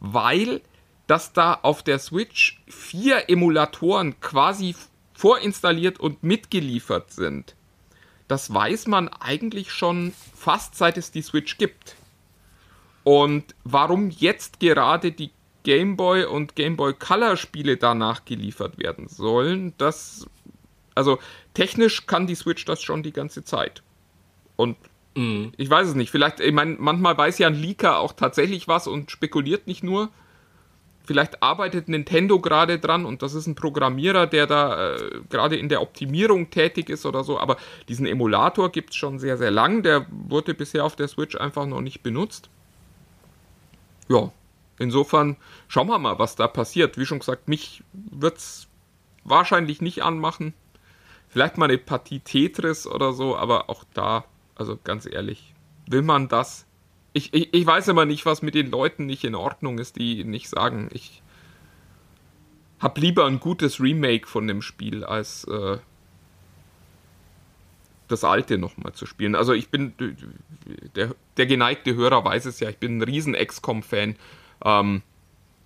weil 0.00 0.60
dass 1.06 1.32
da 1.32 1.54
auf 1.62 1.82
der 1.82 1.98
Switch 1.98 2.60
vier 2.68 3.30
Emulatoren 3.30 4.20
quasi 4.20 4.76
vorinstalliert 5.14 5.98
und 5.98 6.22
mitgeliefert 6.22 7.10
sind. 7.10 7.56
Das 8.28 8.52
weiß 8.52 8.86
man 8.88 9.08
eigentlich 9.08 9.72
schon 9.72 10.12
fast 10.36 10.74
seit 10.76 10.98
es 10.98 11.10
die 11.10 11.22
Switch 11.22 11.56
gibt. 11.56 11.96
Und 13.08 13.54
warum 13.64 14.10
jetzt 14.10 14.60
gerade 14.60 15.12
die 15.12 15.30
Game 15.62 15.96
Boy 15.96 16.26
und 16.26 16.56
Game 16.56 16.76
Boy 16.76 16.92
Color 16.92 17.38
Spiele 17.38 17.78
danach 17.78 18.26
geliefert 18.26 18.78
werden 18.78 19.08
sollen, 19.08 19.72
das 19.78 20.26
also 20.94 21.18
technisch 21.54 22.04
kann 22.06 22.26
die 22.26 22.34
Switch 22.34 22.66
das 22.66 22.82
schon 22.82 23.02
die 23.02 23.14
ganze 23.14 23.44
Zeit. 23.44 23.82
Und 24.56 24.76
mm. 25.14 25.52
ich 25.56 25.70
weiß 25.70 25.88
es 25.88 25.94
nicht, 25.94 26.10
vielleicht 26.10 26.40
ich 26.40 26.52
meine, 26.52 26.76
manchmal 26.78 27.16
weiß 27.16 27.38
ja 27.38 27.46
ein 27.46 27.54
Leaker 27.54 27.98
auch 27.98 28.12
tatsächlich 28.12 28.68
was 28.68 28.86
und 28.86 29.10
spekuliert 29.10 29.66
nicht 29.66 29.82
nur. 29.82 30.10
Vielleicht 31.02 31.42
arbeitet 31.42 31.88
Nintendo 31.88 32.38
gerade 32.40 32.78
dran 32.78 33.06
und 33.06 33.22
das 33.22 33.32
ist 33.32 33.46
ein 33.46 33.54
Programmierer, 33.54 34.26
der 34.26 34.46
da 34.46 34.96
äh, 34.96 35.22
gerade 35.30 35.56
in 35.56 35.70
der 35.70 35.80
Optimierung 35.80 36.50
tätig 36.50 36.90
ist 36.90 37.06
oder 37.06 37.24
so. 37.24 37.40
Aber 37.40 37.56
diesen 37.88 38.04
Emulator 38.04 38.70
gibt 38.70 38.90
es 38.90 38.96
schon 38.96 39.18
sehr, 39.18 39.38
sehr 39.38 39.50
lang. 39.50 39.82
Der 39.82 40.04
wurde 40.10 40.52
bisher 40.52 40.84
auf 40.84 40.94
der 40.94 41.08
Switch 41.08 41.36
einfach 41.36 41.64
noch 41.64 41.80
nicht 41.80 42.02
benutzt 42.02 42.50
ja, 44.08 44.30
insofern 44.78 45.36
schauen 45.68 45.88
wir 45.88 45.98
mal, 45.98 46.18
was 46.18 46.36
da 46.36 46.48
passiert. 46.48 46.98
Wie 46.98 47.06
schon 47.06 47.18
gesagt, 47.18 47.48
mich 47.48 47.82
wird 47.92 48.38
es 48.38 48.68
wahrscheinlich 49.24 49.80
nicht 49.80 50.02
anmachen. 50.02 50.54
Vielleicht 51.28 51.58
mal 51.58 51.66
eine 51.66 51.78
Partie 51.78 52.20
Tetris 52.20 52.86
oder 52.86 53.12
so, 53.12 53.36
aber 53.36 53.68
auch 53.68 53.84
da, 53.92 54.24
also 54.54 54.78
ganz 54.82 55.06
ehrlich, 55.06 55.54
will 55.86 56.02
man 56.02 56.28
das? 56.28 56.66
Ich, 57.12 57.34
ich, 57.34 57.52
ich 57.52 57.66
weiß 57.66 57.88
immer 57.88 58.06
nicht, 58.06 58.24
was 58.26 58.42
mit 58.42 58.54
den 58.54 58.70
Leuten 58.70 59.06
nicht 59.06 59.24
in 59.24 59.34
Ordnung 59.34 59.78
ist, 59.78 59.96
die 59.96 60.24
nicht 60.24 60.48
sagen, 60.48 60.88
ich 60.92 61.22
habe 62.78 63.00
lieber 63.00 63.26
ein 63.26 63.40
gutes 63.40 63.80
Remake 63.80 64.26
von 64.26 64.46
dem 64.46 64.62
Spiel 64.62 65.04
als 65.04 65.44
äh, 65.44 65.78
das 68.08 68.24
alte 68.24 68.58
nochmal 68.58 68.92
zu 68.92 69.06
spielen. 69.06 69.34
Also 69.34 69.52
ich 69.52 69.68
bin, 69.68 69.92
der, 70.96 71.14
der 71.36 71.46
geneigte 71.46 71.94
Hörer 71.94 72.24
weiß 72.24 72.46
es 72.46 72.60
ja, 72.60 72.68
ich 72.68 72.78
bin 72.78 72.98
ein 72.98 73.02
riesen 73.02 73.34
XCOM-Fan. 73.34 74.16
Ähm, 74.64 75.02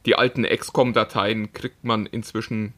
die 0.07 0.17
alten 0.17 0.45
XCOM-Dateien 0.45 1.53
kriegt 1.53 1.85
man 1.85 2.07
inzwischen 2.07 2.75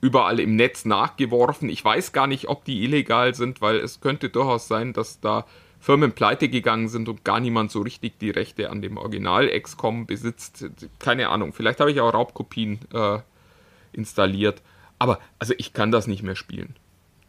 überall 0.00 0.40
im 0.40 0.56
Netz 0.56 0.84
nachgeworfen. 0.84 1.68
Ich 1.68 1.84
weiß 1.84 2.12
gar 2.12 2.26
nicht, 2.26 2.48
ob 2.48 2.64
die 2.64 2.84
illegal 2.84 3.34
sind, 3.34 3.60
weil 3.60 3.76
es 3.76 4.00
könnte 4.00 4.30
durchaus 4.30 4.66
sein, 4.66 4.92
dass 4.92 5.20
da 5.20 5.46
Firmen 5.78 6.12
pleite 6.12 6.48
gegangen 6.48 6.88
sind 6.88 7.08
und 7.08 7.24
gar 7.24 7.40
niemand 7.40 7.70
so 7.70 7.80
richtig 7.80 8.18
die 8.18 8.30
Rechte 8.30 8.70
an 8.70 8.82
dem 8.82 8.96
Original 8.96 9.48
XCOM 9.48 10.06
besitzt. 10.06 10.66
Keine 10.98 11.28
Ahnung, 11.30 11.52
vielleicht 11.52 11.80
habe 11.80 11.90
ich 11.90 12.00
auch 12.00 12.12
Raubkopien 12.12 12.80
äh, 12.92 13.18
installiert. 13.92 14.62
Aber 14.98 15.18
also 15.38 15.54
ich 15.56 15.72
kann 15.72 15.90
das 15.90 16.06
nicht 16.06 16.22
mehr 16.22 16.36
spielen. 16.36 16.76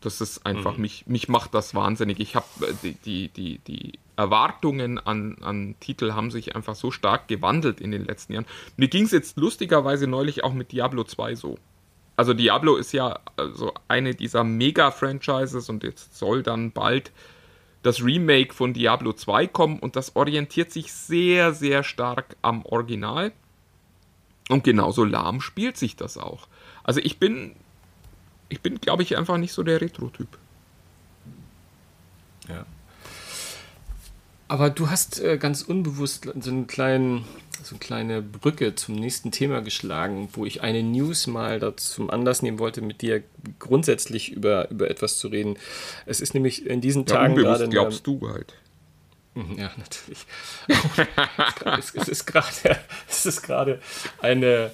Das 0.02 0.20
ist 0.20 0.46
einfach, 0.46 0.76
mhm. 0.76 0.82
mich, 0.82 1.08
mich 1.08 1.30
macht 1.30 1.54
das 1.54 1.76
wahnsinnig. 1.76 2.20
Ich 2.20 2.36
habe 2.36 2.46
äh, 2.62 2.74
die, 2.84 2.94
die, 2.94 3.30
die, 3.30 3.60
die 3.60 4.00
Erwartungen 4.18 4.98
an, 5.00 5.38
an 5.42 5.76
Titel 5.80 6.14
haben 6.14 6.32
sich 6.32 6.56
einfach 6.56 6.76
so 6.76 6.92
stark 6.92 7.28
gewandelt 7.28 7.80
in 7.80 7.92
den 7.92 8.06
letzten 8.06 8.34
Jahren. 8.34 8.46
Mir 8.78 8.88
ging 8.88 9.06
es 9.06 9.12
jetzt 9.12 9.38
lustigerweise 9.38 10.08
neulich 10.08 10.44
auch 10.44 10.54
mit 10.54 10.72
Diablo 10.72 11.04
2 11.04 11.36
so. 11.36 11.58
Also 12.18 12.34
Diablo 12.34 12.76
ist 12.76 12.92
ja 12.92 13.20
also 13.38 13.74
eine 13.88 14.14
dieser 14.14 14.44
Mega-Franchises 14.44 15.70
und 15.70 15.84
jetzt 15.84 16.18
soll 16.18 16.44
dann 16.44 16.72
bald 16.72 17.12
das 17.84 18.04
Remake 18.04 18.54
von 18.54 18.74
Diablo 18.74 19.14
2 19.14 19.48
kommen 19.48 19.80
und 19.80 19.96
das 19.96 20.16
orientiert 20.16 20.72
sich 20.72 20.94
sehr, 20.94 21.54
sehr 21.54 21.84
stark 21.84 22.36
am 22.42 22.66
Original. 22.66 23.32
Und 24.50 24.64
genauso 24.64 25.04
lahm 25.04 25.42
spielt 25.42 25.78
sich 25.78 25.96
das 25.96 26.18
auch. 26.18 26.48
Also 26.84 27.00
ich 27.02 27.20
bin, 27.20 27.56
ich 28.52 28.62
bin, 28.62 28.80
glaube 28.80 29.04
ich, 29.04 29.18
einfach 29.18 29.38
nicht 29.38 29.54
so 29.54 29.64
der 29.64 29.80
Retro-Typ. 29.80 30.28
Ja. 32.50 32.66
Aber 34.48 34.70
du 34.70 34.90
hast 34.90 35.22
äh, 35.22 35.38
ganz 35.38 35.62
unbewusst 35.62 36.28
so 36.40 36.52
einen 36.52 36.68
kleinen, 36.68 37.24
so 37.64 37.76
eine 37.76 37.80
kleine 37.80 38.22
Brücke 38.22 38.76
zum 38.76 38.96
nächsten 38.96 39.32
Thema 39.32 39.62
geschlagen, 39.62 40.28
wo 40.34 40.46
ich 40.46 40.62
eine 40.62 40.84
News 40.84 41.28
mal 41.28 41.60
dazu 41.60 41.94
zum 41.94 42.10
Anlass 42.10 42.42
nehmen 42.42 42.60
wollte, 42.60 42.82
mit 42.82 43.02
dir 43.02 43.24
grundsätzlich 43.60 44.34
über, 44.34 44.70
über 44.70 44.90
etwas 44.90 45.18
zu 45.18 45.30
reden. 45.30 45.58
Es 46.06 46.20
ist 46.20 46.34
nämlich 46.34 46.66
in 46.66 46.82
diesen 46.82 47.06
ja, 47.06 47.16
Tagen 47.16 47.36
gerade. 47.36 47.70
glaubst 47.70 48.06
du 48.06 48.28
halt. 48.28 48.54
Ja, 49.36 49.72
natürlich. 49.78 50.26
es 51.98 52.10
ist 52.10 52.26
gerade, 52.26 52.78
es 53.08 53.26
ist 53.26 53.44
gerade 53.44 53.80
eine 54.20 54.72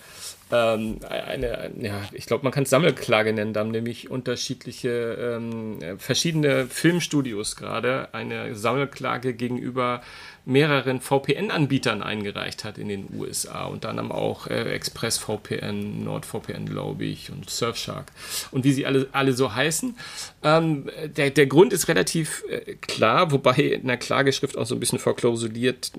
ähm, 0.51 0.99
eine, 1.09 1.71
ja, 1.79 2.01
ich 2.13 2.25
glaube, 2.25 2.43
man 2.43 2.53
kann 2.53 2.63
es 2.63 2.69
Sammelklage 2.69 3.33
nennen, 3.33 3.53
da 3.53 3.61
haben 3.61 3.71
nämlich 3.71 4.09
unterschiedliche, 4.09 4.89
ähm, 5.19 5.79
verschiedene 5.97 6.67
Filmstudios 6.67 7.55
gerade 7.55 8.13
eine 8.13 8.55
Sammelklage 8.55 9.33
gegenüber 9.33 10.01
mehreren 10.45 11.01
VPN-Anbietern 11.01 12.01
eingereicht 12.01 12.63
hat 12.63 12.77
in 12.77 12.87
den 12.87 13.09
USA, 13.13 13.65
unter 13.65 13.89
anderem 13.89 14.13
auch 14.13 14.47
äh, 14.47 14.73
ExpressVPN, 14.73 16.05
NordVPN, 16.05 16.65
glaube 16.65 17.03
ich, 17.03 17.29
und 17.29 17.49
Surfshark 17.49 18.13
und 18.51 18.63
wie 18.63 18.71
sie 18.71 18.85
alle, 18.85 19.09
alle 19.11 19.33
so 19.33 19.53
heißen. 19.53 19.97
Ähm, 20.43 20.89
der, 21.17 21.31
der 21.31 21.47
Grund 21.47 21.73
ist 21.73 21.89
relativ 21.89 22.45
äh, 22.49 22.75
klar, 22.75 23.31
wobei 23.31 23.55
in 23.55 23.87
der 23.87 23.97
Klageschrift 23.97 24.57
auch 24.57 24.65
so 24.65 24.75
ein 24.75 24.79
bisschen 24.79 24.99
verklausuliert. 24.99 25.91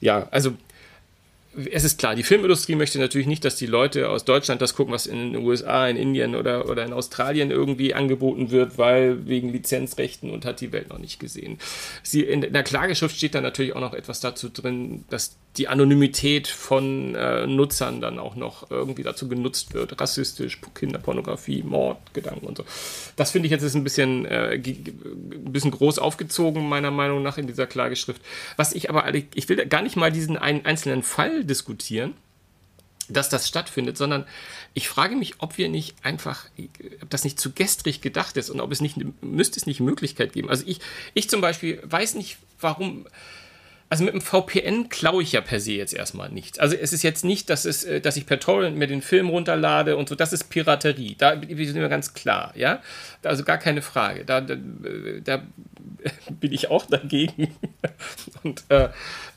Ja, 0.00 0.26
also 0.32 0.54
es 1.70 1.84
ist 1.84 1.98
klar, 1.98 2.14
die 2.14 2.22
Filmindustrie 2.22 2.74
möchte 2.74 2.98
natürlich 2.98 3.26
nicht, 3.26 3.44
dass 3.44 3.56
die 3.56 3.66
Leute 3.66 4.10
aus 4.10 4.24
Deutschland 4.24 4.60
das 4.60 4.74
gucken, 4.74 4.92
was 4.92 5.06
in 5.06 5.32
den 5.32 5.44
USA, 5.44 5.88
in 5.88 5.96
Indien 5.96 6.34
oder, 6.34 6.68
oder 6.68 6.84
in 6.84 6.92
Australien 6.92 7.50
irgendwie 7.50 7.94
angeboten 7.94 8.50
wird, 8.50 8.78
weil 8.78 9.26
wegen 9.26 9.52
Lizenzrechten 9.52 10.30
und 10.30 10.44
hat 10.44 10.60
die 10.60 10.72
Welt 10.72 10.90
noch 10.90 10.98
nicht 10.98 11.18
gesehen. 11.18 11.58
Sie, 12.02 12.22
in, 12.22 12.40
der 12.52 12.62
Klageschrift 12.62 13.16
steht 13.16 13.34
dann 13.34 13.42
natürlich 13.42 13.74
auch 13.74 13.80
noch 13.80 13.94
etwas 13.94 14.20
dazu 14.20 14.48
drin, 14.48 15.04
dass 15.08 15.36
die 15.56 15.68
Anonymität 15.68 16.48
von 16.48 17.14
äh, 17.14 17.46
Nutzern 17.46 18.00
dann 18.00 18.18
auch 18.18 18.36
noch 18.36 18.70
irgendwie 18.70 19.02
dazu 19.02 19.26
genutzt 19.28 19.72
wird. 19.72 19.98
Rassistisch, 19.98 20.60
Kinderpornografie, 20.74 21.62
Mord, 21.62 21.98
Gedanken 22.12 22.46
und 22.46 22.58
so. 22.58 22.64
Das 23.16 23.30
finde 23.30 23.46
ich 23.46 23.52
jetzt 23.52 23.62
ist 23.62 23.74
ein 23.74 23.84
bisschen, 23.84 24.26
äh, 24.26 24.52
ein 24.54 25.52
bisschen 25.52 25.70
groß 25.70 25.98
aufgezogen, 25.98 26.68
meiner 26.68 26.90
Meinung 26.90 27.22
nach, 27.22 27.38
in 27.38 27.46
dieser 27.46 27.66
Klageschrift. 27.66 28.20
Was 28.56 28.74
ich 28.74 28.90
aber, 28.90 29.12
ich 29.14 29.48
will 29.48 29.64
gar 29.66 29.82
nicht 29.82 29.96
mal 29.96 30.12
diesen 30.12 30.36
einen 30.36 30.64
einzelnen 30.66 31.02
Fall 31.02 31.45
diskutieren, 31.46 32.14
dass 33.08 33.28
das 33.28 33.46
stattfindet, 33.46 33.96
sondern 33.96 34.26
ich 34.74 34.88
frage 34.88 35.16
mich, 35.16 35.34
ob 35.38 35.58
wir 35.58 35.68
nicht 35.68 35.94
einfach, 36.02 36.46
ob 37.02 37.10
das 37.10 37.24
nicht 37.24 37.38
zu 37.38 37.52
gestrig 37.52 38.00
gedacht 38.00 38.36
ist 38.36 38.50
und 38.50 38.60
ob 38.60 38.72
es 38.72 38.80
nicht, 38.80 38.96
müsste 39.22 39.58
es 39.58 39.66
nicht 39.66 39.80
Möglichkeit 39.80 40.32
geben. 40.32 40.50
Also 40.50 40.64
ich, 40.66 40.80
ich 41.14 41.30
zum 41.30 41.40
Beispiel 41.40 41.80
weiß 41.84 42.14
nicht, 42.14 42.38
warum 42.60 43.06
also 43.88 44.02
mit 44.02 44.14
dem 44.14 44.20
VPN 44.20 44.88
klaue 44.88 45.22
ich 45.22 45.32
ja 45.32 45.40
per 45.40 45.60
se 45.60 45.72
jetzt 45.72 45.94
erstmal 45.94 46.28
nichts. 46.28 46.58
Also 46.58 46.74
es 46.74 46.92
ist 46.92 47.02
jetzt 47.02 47.24
nicht, 47.24 47.48
dass, 47.50 47.64
es, 47.64 47.84
äh, 47.84 48.00
dass 48.00 48.16
ich 48.16 48.26
per 48.26 48.40
Torrent 48.40 48.76
mir 48.76 48.88
den 48.88 49.02
Film 49.02 49.28
runterlade 49.28 49.96
und 49.96 50.08
so, 50.08 50.14
das 50.14 50.32
ist 50.32 50.44
Piraterie. 50.44 51.14
Da 51.16 51.40
sind 51.40 51.74
wir 51.74 51.88
ganz 51.88 52.12
klar, 52.12 52.52
ja. 52.56 52.82
Also 53.22 53.44
gar 53.44 53.58
keine 53.58 53.82
Frage. 53.82 54.24
Da, 54.24 54.40
da, 54.40 54.56
da 55.22 55.42
bin 56.30 56.52
ich 56.52 56.68
auch 56.68 56.86
dagegen 56.86 57.54
und 58.42 58.64
äh, 58.70 58.88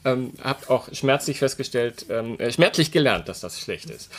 ähm, 0.05 0.33
habe 0.41 0.69
auch 0.69 0.93
schmerzlich 0.93 1.39
festgestellt, 1.39 2.05
ähm, 2.09 2.39
äh, 2.39 2.51
schmerzlich 2.51 2.91
gelernt, 2.91 3.27
dass 3.27 3.41
das 3.41 3.59
schlecht 3.59 3.89
ist. 3.89 4.11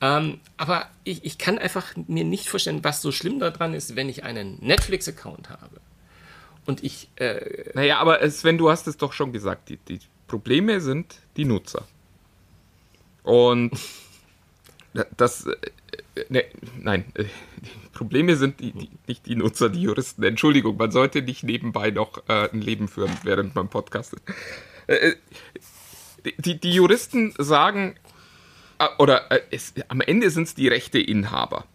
Ähm, 0.00 0.40
aber 0.56 0.86
ich, 1.04 1.24
ich 1.24 1.38
kann 1.38 1.58
einfach 1.58 1.94
mir 2.06 2.24
nicht 2.24 2.48
vorstellen, 2.48 2.84
was 2.84 3.02
so 3.02 3.12
schlimm 3.12 3.40
daran 3.40 3.74
ist, 3.74 3.96
wenn 3.96 4.08
ich 4.08 4.24
einen 4.24 4.58
Netflix-Account 4.60 5.50
habe 5.50 5.80
und 6.66 6.82
ich. 6.82 7.08
Äh, 7.16 7.70
naja, 7.74 7.98
aber 7.98 8.28
Sven, 8.30 8.58
du 8.58 8.70
hast 8.70 8.86
es 8.86 8.96
doch 8.96 9.12
schon 9.12 9.32
gesagt. 9.32 9.68
Die, 9.68 9.76
die 9.76 10.00
Probleme 10.26 10.80
sind 10.80 11.16
die 11.36 11.44
Nutzer. 11.44 11.84
Und 13.22 13.72
das. 15.16 15.46
Äh, 15.46 16.24
ne, 16.28 16.44
nein, 16.80 17.04
die 17.16 17.88
Probleme 17.92 18.36
sind 18.36 18.60
die, 18.60 18.72
die, 18.72 18.90
nicht 19.06 19.26
die 19.26 19.36
Nutzer, 19.36 19.68
die 19.68 19.82
Juristen. 19.82 20.22
Entschuldigung, 20.22 20.76
man 20.76 20.90
sollte 20.90 21.22
nicht 21.22 21.44
nebenbei 21.44 21.90
noch 21.90 22.22
äh, 22.28 22.50
ein 22.52 22.60
Leben 22.60 22.88
führen, 22.88 23.16
während 23.22 23.54
man 23.54 23.68
podcastet. 23.68 24.20
Äh, 24.86 24.94
äh 24.94 25.16
die, 26.38 26.58
die 26.58 26.72
Juristen 26.72 27.34
sagen, 27.38 27.96
oder 28.98 29.26
es, 29.52 29.74
am 29.88 30.00
Ende 30.00 30.30
sind 30.30 30.44
es 30.44 30.54
die 30.54 30.68
Rechteinhaber. 30.68 31.66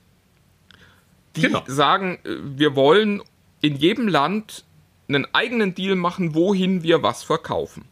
Die 1.36 1.42
genau. 1.42 1.64
sagen, 1.68 2.20
wir 2.24 2.76
wollen 2.76 3.22
in 3.62 3.76
jedem 3.76 4.08
Land 4.08 4.66
einen 5.08 5.28
eigenen 5.34 5.76
Deal 5.76 5.96
machen, 5.96 6.36
wohin 6.36 6.84
wir 6.84 7.04
was 7.04 7.24
verkaufen. 7.24 7.86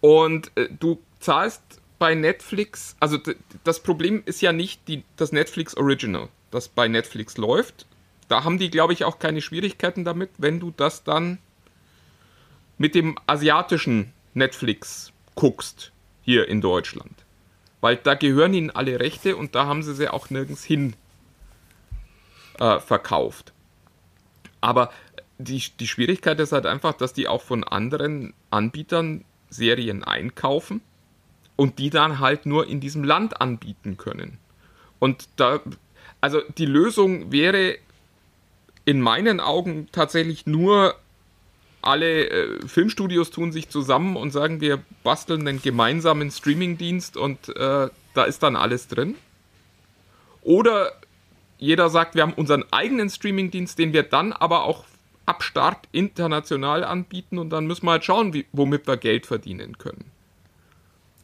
Und 0.00 0.50
äh, 0.56 0.68
du 0.68 1.00
zahlst 1.20 1.62
bei 1.98 2.14
Netflix, 2.14 2.96
also 2.98 3.18
das 3.62 3.82
Problem 3.82 4.22
ist 4.24 4.40
ja 4.40 4.52
nicht 4.52 4.88
die, 4.88 5.04
das 5.16 5.32
Netflix 5.32 5.76
Original, 5.76 6.28
das 6.50 6.68
bei 6.68 6.88
Netflix 6.88 7.36
läuft. 7.36 7.86
Da 8.28 8.44
haben 8.44 8.58
die, 8.58 8.70
glaube 8.70 8.92
ich, 8.92 9.04
auch 9.04 9.18
keine 9.18 9.42
Schwierigkeiten 9.42 10.04
damit, 10.04 10.30
wenn 10.38 10.60
du 10.60 10.72
das 10.74 11.04
dann 11.04 11.38
mit 12.80 12.94
dem 12.94 13.18
asiatischen 13.26 14.10
Netflix 14.32 15.12
guckst, 15.34 15.92
hier 16.22 16.48
in 16.48 16.62
Deutschland. 16.62 17.12
Weil 17.82 17.96
da 17.96 18.14
gehören 18.14 18.54
ihnen 18.54 18.70
alle 18.70 18.98
Rechte 18.98 19.36
und 19.36 19.54
da 19.54 19.66
haben 19.66 19.82
sie 19.82 19.94
sie 19.94 20.08
auch 20.08 20.30
nirgends 20.30 20.64
hin 20.64 20.94
äh, 22.58 22.80
verkauft. 22.80 23.52
Aber 24.62 24.90
die, 25.36 25.62
die 25.78 25.86
Schwierigkeit 25.86 26.40
ist 26.40 26.52
halt 26.52 26.64
einfach, 26.64 26.94
dass 26.94 27.12
die 27.12 27.28
auch 27.28 27.42
von 27.42 27.64
anderen 27.64 28.32
Anbietern 28.48 29.26
Serien 29.50 30.02
einkaufen 30.02 30.80
und 31.56 31.78
die 31.78 31.90
dann 31.90 32.18
halt 32.18 32.46
nur 32.46 32.66
in 32.66 32.80
diesem 32.80 33.04
Land 33.04 33.42
anbieten 33.42 33.98
können. 33.98 34.38
Und 34.98 35.28
da, 35.36 35.60
also 36.22 36.40
die 36.56 36.64
Lösung 36.64 37.30
wäre 37.30 37.76
in 38.86 39.02
meinen 39.02 39.38
Augen 39.38 39.88
tatsächlich 39.92 40.46
nur, 40.46 40.94
alle 41.82 42.28
äh, 42.28 42.66
Filmstudios 42.66 43.30
tun 43.30 43.52
sich 43.52 43.68
zusammen 43.68 44.16
und 44.16 44.30
sagen, 44.30 44.60
wir 44.60 44.82
basteln 45.02 45.46
einen 45.46 45.62
gemeinsamen 45.62 46.30
Streamingdienst 46.30 47.16
und 47.16 47.48
äh, 47.56 47.88
da 48.14 48.24
ist 48.24 48.42
dann 48.42 48.56
alles 48.56 48.88
drin. 48.88 49.16
Oder 50.42 50.92
jeder 51.58 51.90
sagt, 51.90 52.14
wir 52.14 52.22
haben 52.22 52.32
unseren 52.34 52.64
eigenen 52.72 53.10
Streamingdienst, 53.10 53.78
den 53.78 53.92
wir 53.92 54.02
dann 54.02 54.32
aber 54.32 54.64
auch 54.64 54.84
ab 55.26 55.42
Start 55.42 55.88
international 55.92 56.84
anbieten 56.84 57.38
und 57.38 57.50
dann 57.50 57.66
müssen 57.66 57.86
wir 57.86 57.92
halt 57.92 58.04
schauen, 58.04 58.32
wie, 58.32 58.46
womit 58.52 58.86
wir 58.86 58.96
Geld 58.96 59.26
verdienen 59.26 59.78
können. 59.78 60.10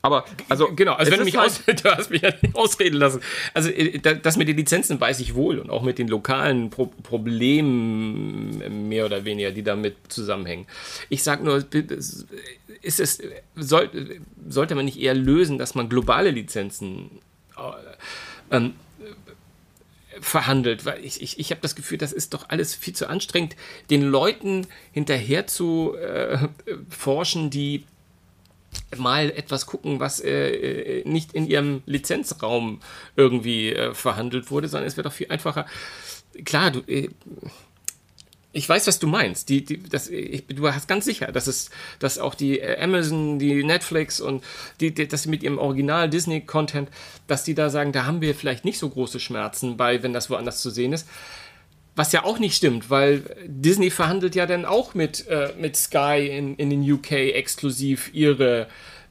Aber, 0.07 0.25
also. 0.49 0.69
Genau, 0.75 0.93
also 0.93 1.11
wenn 1.11 1.19
du 1.19 1.25
mich 1.25 1.37
halt 1.37 1.51
aus, 1.51 1.63
du 1.83 1.91
hast 1.91 2.11
mich 2.11 2.23
ja 2.23 2.31
nicht 2.41 2.55
ausreden 2.55 2.97
lassen. 2.97 3.21
Also, 3.55 3.71
äh, 3.71 3.99
das 3.99 4.37
mit 4.37 4.47
den 4.47 4.57
Lizenzen 4.57 5.01
weiß 5.01 5.19
ich 5.19 5.35
wohl 5.35 5.59
und 5.59 5.69
auch 5.69 5.83
mit 5.83 5.99
den 5.99 6.07
lokalen 6.07 6.71
Pro 6.71 6.87
Problemen 7.03 8.89
mehr 8.89 9.05
oder 9.05 9.25
weniger, 9.25 9.51
die 9.51 9.65
damit 9.65 9.97
zusammenhängen. 10.09 10.67
Ich 11.09 11.25
sage 11.25 11.43
nur, 11.45 11.65
ist 12.83 13.01
es, 13.01 13.19
soll, 13.57 13.91
sollte 14.49 14.77
man 14.77 14.85
nicht 14.85 15.01
eher 15.01 15.15
lösen, 15.15 15.59
dass 15.59 15.75
man 15.75 15.89
globale 15.89 16.31
Lizenzen 16.31 17.11
äh, 17.57 18.57
ähm, 18.57 18.75
verhandelt, 20.21 20.85
weil 20.85 21.05
ich, 21.05 21.21
ich, 21.21 21.41
ich 21.41 21.51
habe 21.51 21.61
das 21.61 21.75
Gefühl, 21.75 21.99
das 21.99 22.13
ist 22.13 22.33
doch 22.33 22.49
alles 22.49 22.77
viel 22.77 22.95
zu 22.95 23.09
anstrengend, 23.09 23.57
den 23.91 24.03
Leuten 24.03 24.69
hinterher 24.93 25.49
zu 25.49 25.97
äh, 25.97 26.39
forschen, 26.89 27.51
die 27.51 27.85
mal 28.97 29.31
etwas 29.31 29.67
gucken, 29.67 30.01
was 30.01 30.21
äh, 30.21 31.01
äh, 31.01 31.09
nicht 31.09 31.33
in 31.35 31.47
ihrem 31.47 31.83
Lizenzraum 31.87 32.81
irgendwie 33.17 33.73
äh, 33.73 33.95
verhandelt 33.95 34.51
wurde, 34.51 34.69
sondern 34.69 34.87
es 34.89 34.97
wäre 34.97 35.09
doch 35.09 35.15
viel 35.15 35.31
einfacher. 35.31 35.67
Klar, 36.45 36.71
du, 36.71 36.81
äh, 36.87 37.09
Ich 38.53 38.67
weiß, 38.67 38.87
was 38.87 38.99
du 38.99 39.07
meinst. 39.07 39.51
Die, 39.51 39.65
die, 39.65 39.83
das, 39.83 40.09
ich, 40.09 40.47
du 40.47 40.67
hast 40.73 40.89
ganz 40.89 41.05
sicher, 41.05 41.31
dass 41.31 41.47
es, 41.47 41.69
dass 41.99 42.19
auch 42.19 42.35
die 42.35 42.63
Amazon, 42.63 43.39
die 43.39 43.63
Netflix 43.63 44.19
und 44.19 44.43
die, 44.81 44.95
die 44.95 45.07
dass 45.07 45.25
sie 45.25 45.29
mit 45.29 45.43
ihrem 45.43 45.59
Original 45.59 46.09
Disney-Content, 46.09 46.89
dass 47.27 47.45
die 47.45 47.55
da 47.55 47.69
sagen, 47.69 47.93
da 47.93 48.07
haben 48.07 48.23
wir 48.23 48.35
vielleicht 48.35 48.65
nicht 48.65 48.79
so 48.79 48.89
große 48.89 49.21
Schmerzen 49.21 49.77
bei, 49.77 50.03
wenn 50.03 50.15
das 50.15 50.31
woanders 50.31 50.63
zu 50.63 50.71
sehen 50.71 50.95
ist. 50.95 51.07
Was 51.97 52.13
ja 52.13 52.25
auch 52.25 52.39
nicht 52.39 52.55
stimmt, 52.55 52.91
weil 52.91 53.23
Disney 53.47 53.91
verhandelt 53.91 54.35
ja 54.35 54.45
dann 54.45 54.67
auch 54.67 54.93
mit, 54.93 55.27
äh, 55.29 55.55
mit 55.59 55.77
Sky 55.77 56.29
in, 56.31 56.55
in 56.57 56.69
den 56.69 56.93
UK 56.93 57.13
exklusiv 57.13 58.11
ihre 58.13 58.69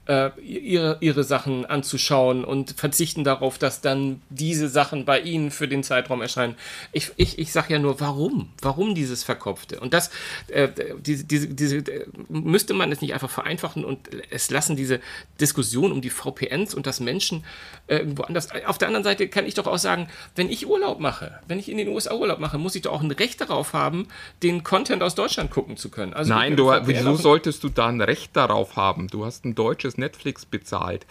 äh, 0.07 0.29
ihre, 0.41 0.97
ihre 1.01 1.23
Sachen 1.23 1.65
anzuschauen 1.65 2.45
und 2.45 2.71
verzichten 2.71 3.23
darauf, 3.23 3.57
dass 3.57 3.81
dann 3.81 4.21
diese 4.29 4.69
Sachen 4.69 5.05
bei 5.05 5.19
ihnen 5.19 5.51
für 5.51 5.67
den 5.67 5.83
Zeitraum 5.83 6.21
erscheinen. 6.21 6.55
Ich, 6.91 7.11
ich, 7.17 7.39
ich 7.39 7.51
sage 7.51 7.73
ja 7.73 7.79
nur, 7.79 7.99
warum? 7.99 8.49
Warum 8.61 8.95
dieses 8.95 9.23
Verkopfte? 9.23 9.79
Und 9.79 9.93
das, 9.93 10.11
äh, 10.47 10.69
diese, 10.99 11.25
diese, 11.25 11.47
diese, 11.47 11.83
müsste 12.29 12.73
man 12.73 12.91
es 12.91 13.01
nicht 13.01 13.13
einfach 13.13 13.29
vereinfachen 13.29 13.83
und 13.83 13.99
es 14.29 14.49
lassen, 14.49 14.75
diese 14.75 14.99
Diskussion 15.39 15.91
um 15.91 16.01
die 16.01 16.09
VPNs 16.09 16.73
und 16.75 16.85
das 16.85 16.99
Menschen 16.99 17.43
äh, 17.87 17.97
irgendwo 17.97 18.23
anders. 18.23 18.49
Auf 18.65 18.77
der 18.77 18.87
anderen 18.87 19.03
Seite 19.03 19.27
kann 19.27 19.45
ich 19.45 19.55
doch 19.55 19.67
auch 19.67 19.77
sagen, 19.77 20.07
wenn 20.35 20.49
ich 20.49 20.67
Urlaub 20.67 20.99
mache, 20.99 21.39
wenn 21.47 21.59
ich 21.59 21.69
in 21.69 21.77
den 21.77 21.87
USA 21.87 22.13
Urlaub 22.13 22.39
mache, 22.39 22.57
muss 22.57 22.75
ich 22.75 22.83
doch 22.83 22.93
auch 22.93 23.01
ein 23.01 23.11
Recht 23.11 23.41
darauf 23.41 23.73
haben, 23.73 24.07
den 24.43 24.63
Content 24.63 25.01
aus 25.01 25.15
Deutschland 25.15 25.51
gucken 25.51 25.77
zu 25.77 25.89
können. 25.89 26.13
Also 26.13 26.33
Nein, 26.33 26.55
du, 26.55 26.71
wieso 26.83 27.15
solltest 27.15 27.63
du 27.63 27.69
da 27.69 27.87
ein 27.87 28.01
Recht 28.01 28.35
darauf 28.35 28.75
haben? 28.75 29.07
Du 29.07 29.25
hast 29.25 29.45
ein 29.45 29.55
deutsches 29.55 29.94
fürs 29.95 29.97
Netflix 29.97 30.45
bezahlt. 30.45 31.05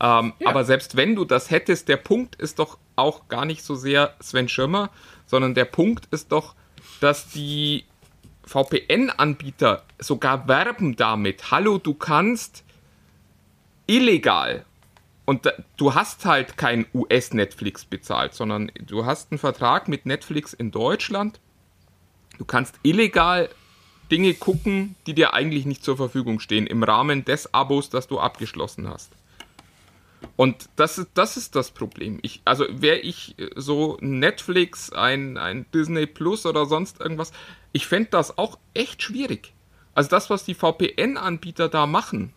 Ähm, 0.00 0.32
ja. 0.38 0.48
Aber 0.48 0.64
selbst 0.64 0.96
wenn 0.96 1.16
du 1.16 1.24
das 1.24 1.50
hättest, 1.50 1.88
der 1.88 1.96
Punkt 1.96 2.36
ist 2.36 2.58
doch 2.58 2.78
auch 2.96 3.28
gar 3.28 3.44
nicht 3.44 3.62
so 3.62 3.74
sehr 3.74 4.14
Sven 4.20 4.48
Schirmer, 4.48 4.90
sondern 5.26 5.54
der 5.54 5.64
Punkt 5.64 6.06
ist 6.12 6.32
doch, 6.32 6.54
dass 7.00 7.30
die 7.30 7.84
VPN-Anbieter 8.44 9.84
sogar 9.98 10.48
werben 10.48 10.96
damit. 10.96 11.50
Hallo, 11.50 11.78
du 11.78 11.94
kannst 11.94 12.64
illegal. 13.86 14.64
Und 15.26 15.52
du 15.76 15.94
hast 15.94 16.24
halt 16.24 16.56
kein 16.56 16.86
US-Netflix 16.94 17.84
bezahlt, 17.84 18.32
sondern 18.32 18.72
du 18.80 19.04
hast 19.04 19.30
einen 19.30 19.38
Vertrag 19.38 19.86
mit 19.86 20.06
Netflix 20.06 20.54
in 20.54 20.70
Deutschland. 20.70 21.38
Du 22.38 22.46
kannst 22.46 22.76
illegal 22.82 23.50
Dinge 24.10 24.34
gucken, 24.34 24.96
die 25.06 25.14
dir 25.14 25.34
eigentlich 25.34 25.66
nicht 25.66 25.84
zur 25.84 25.96
Verfügung 25.96 26.40
stehen, 26.40 26.66
im 26.66 26.82
Rahmen 26.82 27.24
des 27.24 27.52
Abos, 27.52 27.90
das 27.90 28.08
du 28.08 28.18
abgeschlossen 28.18 28.88
hast. 28.88 29.12
Und 30.36 30.68
das 30.76 30.98
ist, 30.98 31.10
das 31.14 31.36
ist 31.36 31.54
das 31.54 31.70
Problem. 31.70 32.18
Ich, 32.22 32.40
also 32.44 32.64
wäre 32.70 32.98
ich 32.98 33.34
so 33.56 33.96
Netflix, 34.00 34.92
ein, 34.92 35.36
ein 35.36 35.66
Disney 35.72 36.06
Plus 36.06 36.46
oder 36.46 36.66
sonst 36.66 37.00
irgendwas, 37.00 37.32
ich 37.72 37.86
fände 37.86 38.10
das 38.10 38.38
auch 38.38 38.58
echt 38.74 39.02
schwierig. 39.02 39.52
Also 39.94 40.10
das, 40.10 40.30
was 40.30 40.44
die 40.44 40.54
VPN-Anbieter 40.54 41.68
da 41.68 41.86
machen, 41.86 42.32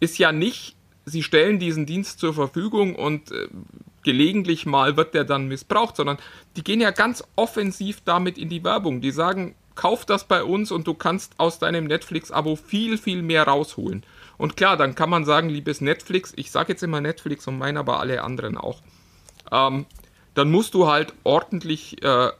ist 0.00 0.18
ja 0.18 0.32
nicht, 0.32 0.76
sie 1.04 1.22
stellen 1.22 1.58
diesen 1.58 1.86
Dienst 1.86 2.18
zur 2.18 2.34
Verfügung 2.34 2.96
und 2.96 3.30
äh, 3.30 3.48
gelegentlich 4.02 4.66
mal 4.66 4.96
wird 4.96 5.14
der 5.14 5.24
dann 5.24 5.46
missbraucht, 5.46 5.96
sondern 5.96 6.18
die 6.56 6.64
gehen 6.64 6.80
ja 6.80 6.90
ganz 6.90 7.22
offensiv 7.36 8.00
damit 8.04 8.36
in 8.36 8.48
die 8.48 8.64
Werbung. 8.64 9.00
Die 9.00 9.12
sagen, 9.12 9.54
kauf 9.74 10.04
das 10.04 10.24
bei 10.24 10.44
uns 10.44 10.70
und 10.70 10.86
du 10.86 10.94
kannst 10.94 11.34
aus 11.38 11.58
deinem 11.58 11.84
Netflix-Abo 11.84 12.56
viel, 12.56 12.98
viel 12.98 13.22
mehr 13.22 13.44
rausholen. 13.44 14.04
Und 14.38 14.56
klar, 14.56 14.76
dann 14.76 14.94
kann 14.94 15.10
man 15.10 15.24
sagen, 15.24 15.48
liebes 15.48 15.80
Netflix, 15.80 16.32
ich 16.36 16.50
sage 16.50 16.72
jetzt 16.72 16.82
immer 16.82 17.00
Netflix 17.00 17.46
und 17.46 17.58
meine 17.58 17.78
aber 17.78 18.00
alle 18.00 18.22
anderen 18.22 18.56
auch, 18.56 18.80
ähm, 19.50 19.86
dann 20.34 20.50
musst 20.50 20.74
du 20.74 20.88
halt 20.88 21.12
ordentlich 21.24 22.02
äh, 22.02 22.30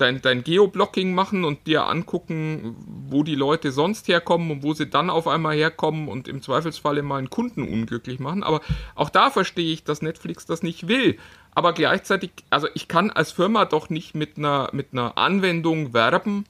dein, 0.00 0.22
dein 0.22 0.42
Geoblocking 0.44 1.14
machen 1.14 1.44
und 1.44 1.66
dir 1.66 1.86
angucken, 1.86 2.76
wo 3.08 3.22
die 3.22 3.34
Leute 3.34 3.72
sonst 3.72 4.08
herkommen 4.08 4.50
und 4.50 4.62
wo 4.62 4.72
sie 4.72 4.88
dann 4.88 5.10
auf 5.10 5.28
einmal 5.28 5.56
herkommen 5.56 6.08
und 6.08 6.28
im 6.28 6.40
Zweifelsfalle 6.40 7.02
mal 7.02 7.18
einen 7.18 7.30
Kunden 7.30 7.62
unglücklich 7.62 8.18
machen. 8.18 8.42
Aber 8.42 8.60
auch 8.94 9.10
da 9.10 9.30
verstehe 9.30 9.72
ich, 9.72 9.84
dass 9.84 10.02
Netflix 10.02 10.46
das 10.46 10.62
nicht 10.62 10.88
will. 10.88 11.18
Aber 11.54 11.72
gleichzeitig, 11.72 12.30
also 12.50 12.68
ich 12.74 12.88
kann 12.88 13.10
als 13.10 13.32
Firma 13.32 13.64
doch 13.64 13.90
nicht 13.90 14.14
mit 14.14 14.38
einer, 14.38 14.70
mit 14.72 14.88
einer 14.92 15.18
Anwendung 15.18 15.92
werben, 15.92 16.46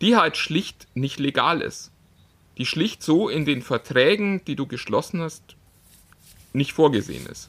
die 0.00 0.16
halt 0.16 0.36
schlicht 0.36 0.88
nicht 0.94 1.18
legal 1.18 1.62
ist. 1.62 1.90
Die 2.58 2.66
schlicht 2.66 3.02
so 3.02 3.28
in 3.28 3.46
den 3.46 3.62
Verträgen, 3.62 4.44
die 4.44 4.56
du 4.56 4.66
geschlossen 4.66 5.22
hast, 5.22 5.56
nicht 6.52 6.72
vorgesehen 6.74 7.26
ist. 7.26 7.48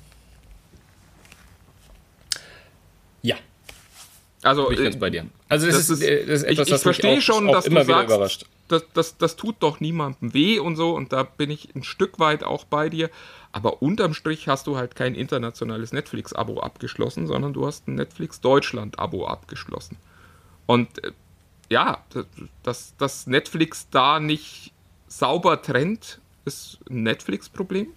Ja, 3.22 3.36
also, 4.44 4.66
Bin 4.68 4.78
ich 4.78 4.84
ganz 4.84 5.00
bei 5.00 5.10
dir. 5.10 5.26
Also 5.50 5.68
das, 5.68 5.76
das 5.76 5.90
ist, 5.90 6.04
ist, 6.04 6.30
das 6.30 6.42
ist 6.42 6.44
etwas, 6.44 6.68
ich, 6.68 6.74
ich 6.76 6.82
verstehe 6.82 7.22
schon, 7.22 7.48
dass 7.48 7.66
du 7.66 7.84
sagst, 7.84 8.46
das, 8.68 8.84
das, 8.94 9.18
das 9.18 9.36
tut 9.36 9.56
doch 9.60 9.80
niemandem 9.80 10.34
weh 10.34 10.60
und 10.60 10.76
so 10.76 10.96
und 10.96 11.14
da 11.14 11.24
bin 11.24 11.50
ich 11.50 11.74
ein 11.76 11.84
Stück 11.84 12.20
weit 12.20 12.44
auch 12.44 12.66
bei 12.66 12.90
dir. 12.90 13.10
Aber 13.52 13.82
unterm 13.82 14.14
Strich 14.14 14.48
hast 14.48 14.68
du 14.68 14.78
halt 14.78 14.96
kein 14.96 15.16
internationales 15.16 15.94
Netflix-Abo 15.94 16.60
abgeschlossen, 16.60 17.28
sondern 17.28 17.54
du 17.54 17.66
hast 17.68 17.88
ein 17.88 17.96
Netflix 17.96 18.42
Deutschland-Abo 18.42 19.28
abgeschlossen. 19.28 19.98
Und 20.66 21.04
äh, 21.04 21.12
ja, 21.70 22.04
dass, 22.64 22.96
dass 22.98 23.28
Netflix 23.28 23.88
da 23.92 24.20
nicht 24.20 24.72
sauber 25.08 25.62
trennt, 25.62 26.20
ist 26.46 26.80
ein 26.90 27.04
Netflix-Problem. 27.04 27.88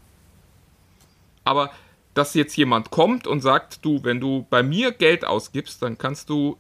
Aber 1.45 1.71
dass 2.17 2.33
jetzt 2.33 2.57
jemand 2.57 2.91
kommt 2.91 3.27
und 3.27 3.43
sagt, 3.43 3.85
du, 3.85 4.03
wenn 4.03 4.21
du 4.21 4.47
bei 4.49 4.63
mir 4.63 4.91
Geld 4.91 5.27
ausgibst, 5.27 5.83
dann 5.83 5.99
kannst 5.99 6.31
du 6.31 6.57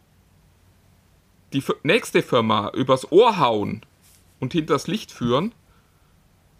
die 1.54 1.64
nächste 1.82 2.20
Firma 2.20 2.70
übers 2.74 3.10
Ohr 3.10 3.38
hauen 3.38 3.80
und 4.38 4.52
hinters 4.52 4.86
Licht 4.86 5.10
führen. 5.10 5.54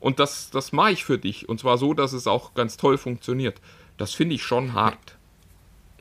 Und 0.01 0.19
das, 0.19 0.49
das 0.49 0.73
mache 0.73 0.93
ich 0.93 1.05
für 1.05 1.19
dich. 1.19 1.47
Und 1.47 1.61
zwar 1.61 1.77
so, 1.77 1.93
dass 1.93 2.15
es 2.15 2.27
auch 2.27 2.55
ganz 2.55 2.79
toll 2.79 2.97
funktioniert. 2.97 3.61
Das 3.99 4.15
finde 4.15 4.35
ich 4.35 4.43
schon 4.43 4.73
hart. 4.73 5.16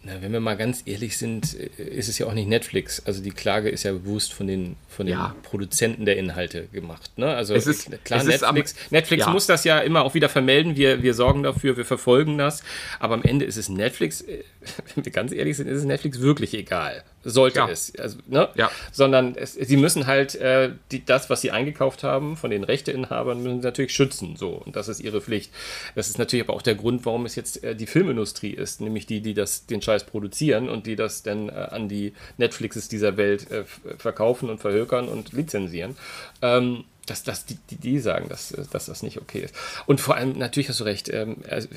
Na, 0.05 0.21
wenn 0.21 0.31
wir 0.31 0.39
mal 0.39 0.55
ganz 0.55 0.83
ehrlich 0.85 1.17
sind, 1.17 1.57
äh, 1.59 1.83
ist 1.83 2.09
es 2.09 2.19
ja 2.19 2.27
auch 2.27 2.33
nicht 2.33 2.47
Netflix. 2.47 3.01
Also 3.05 3.23
die 3.23 3.31
Klage 3.31 3.69
ist 3.69 3.83
ja 3.83 3.91
bewusst 3.91 4.33
von 4.33 4.45
den, 4.45 4.75
von 4.87 5.07
den 5.07 5.15
ja. 5.17 5.35
Produzenten 5.41 6.05
der 6.05 6.17
Inhalte 6.17 6.67
gemacht. 6.67 7.17
Ne? 7.17 7.33
Also 7.35 7.55
es 7.55 7.65
ist, 7.65 7.89
klar, 8.03 8.19
es 8.19 8.27
Netflix, 8.27 8.71
ist 8.71 8.77
am, 8.77 8.91
Netflix 8.91 9.25
ja. 9.25 9.31
muss 9.31 9.47
das 9.47 9.63
ja 9.63 9.79
immer 9.79 10.03
auch 10.03 10.13
wieder 10.13 10.29
vermelden. 10.29 10.75
Wir, 10.75 11.01
wir 11.01 11.15
sorgen 11.15 11.41
dafür, 11.41 11.75
wir 11.75 11.85
verfolgen 11.85 12.37
das. 12.37 12.61
Aber 12.99 13.15
am 13.15 13.23
Ende 13.23 13.45
ist 13.45 13.57
es 13.57 13.67
Netflix, 13.67 14.21
äh, 14.21 14.43
wenn 14.93 15.05
wir 15.05 15.11
ganz 15.11 15.31
ehrlich 15.31 15.57
sind, 15.57 15.67
ist 15.67 15.79
es 15.79 15.85
Netflix 15.85 16.19
wirklich 16.19 16.53
egal 16.53 17.03
sollte 17.25 17.59
ja. 17.59 17.67
es. 17.67 17.93
Also, 17.97 18.19
ne? 18.27 18.47
ja. 18.55 18.71
Sondern 18.91 19.35
es, 19.35 19.53
sie 19.53 19.77
müssen 19.77 20.07
halt 20.07 20.35
äh, 20.35 20.71
die, 20.91 21.03
das, 21.03 21.29
was 21.29 21.41
sie 21.41 21.51
eingekauft 21.51 22.03
haben, 22.03 22.37
von 22.37 22.51
den 22.51 22.63
Rechteinhabern, 22.63 23.41
müssen 23.41 23.61
sie 23.61 23.65
natürlich 23.65 23.93
schützen. 23.93 24.35
So. 24.37 24.49
Und 24.49 24.75
das 24.75 24.87
ist 24.87 24.99
ihre 24.99 25.21
Pflicht. 25.21 25.51
Das 25.95 26.07
ist 26.07 26.19
natürlich 26.19 26.45
aber 26.45 26.53
auch 26.53 26.61
der 26.61 26.75
Grund, 26.75 27.05
warum 27.05 27.25
es 27.25 27.35
jetzt 27.35 27.63
äh, 27.63 27.75
die 27.75 27.87
Filmindustrie 27.87 28.51
ist, 28.51 28.79
nämlich 28.79 29.07
die, 29.07 29.21
die 29.21 29.33
das, 29.33 29.65
den 29.65 29.81
Scheiß 29.81 29.94
produzieren 30.03 30.69
und 30.69 30.85
die 30.85 30.95
das 30.95 31.23
dann 31.23 31.49
äh, 31.49 31.53
an 31.53 31.89
die 31.89 32.13
Netflixes 32.37 32.87
dieser 32.87 33.17
Welt 33.17 33.49
äh, 33.51 33.63
verkaufen 33.97 34.49
und 34.49 34.59
verhökern 34.59 35.07
und 35.07 35.33
lizenzieren. 35.33 35.95
Ähm, 36.41 36.85
dass, 37.05 37.23
dass 37.23 37.45
die, 37.45 37.57
die, 37.69 37.75
die 37.75 37.99
sagen, 37.99 38.29
dass, 38.29 38.49
dass 38.71 38.87
das 38.87 39.03
nicht 39.03 39.21
okay 39.21 39.39
ist. 39.39 39.55
Und 39.85 40.01
vor 40.01 40.15
allem, 40.15 40.37
natürlich 40.37 40.69
hast 40.69 40.79
du 40.79 40.85
recht, 40.85 41.09
ähm, 41.09 41.37
also, 41.47 41.69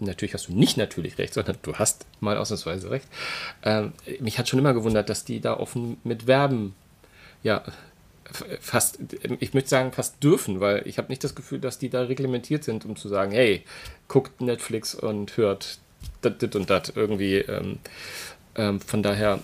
natürlich 0.00 0.34
hast 0.34 0.48
du 0.48 0.54
nicht 0.54 0.76
natürlich 0.76 1.18
recht, 1.18 1.34
sondern 1.34 1.56
du 1.62 1.74
hast 1.74 2.04
mal 2.20 2.36
ausnahmsweise 2.36 2.90
recht. 2.90 3.06
Ähm, 3.62 3.92
mich 4.20 4.38
hat 4.38 4.48
schon 4.48 4.58
immer 4.58 4.74
gewundert, 4.74 5.08
dass 5.08 5.24
die 5.24 5.40
da 5.40 5.56
offen 5.56 5.98
mit 6.04 6.26
Werben, 6.26 6.74
ja, 7.42 7.62
fast, 8.60 8.98
ich 9.40 9.54
möchte 9.54 9.68
sagen, 9.68 9.92
fast 9.92 10.22
dürfen, 10.22 10.60
weil 10.60 10.86
ich 10.86 10.98
habe 10.98 11.08
nicht 11.08 11.22
das 11.22 11.34
Gefühl, 11.34 11.60
dass 11.60 11.78
die 11.78 11.90
da 11.90 12.02
reglementiert 12.02 12.64
sind, 12.64 12.84
um 12.84 12.96
zu 12.96 13.08
sagen, 13.08 13.32
hey, 13.32 13.64
guckt 14.08 14.40
Netflix 14.40 14.94
und 14.94 15.36
hört 15.36 15.78
das 16.20 16.54
und 16.54 16.70
das 16.70 16.92
irgendwie. 16.94 17.36
Ähm, 17.36 17.78
ähm, 18.54 18.80
von 18.80 19.02
daher, 19.02 19.40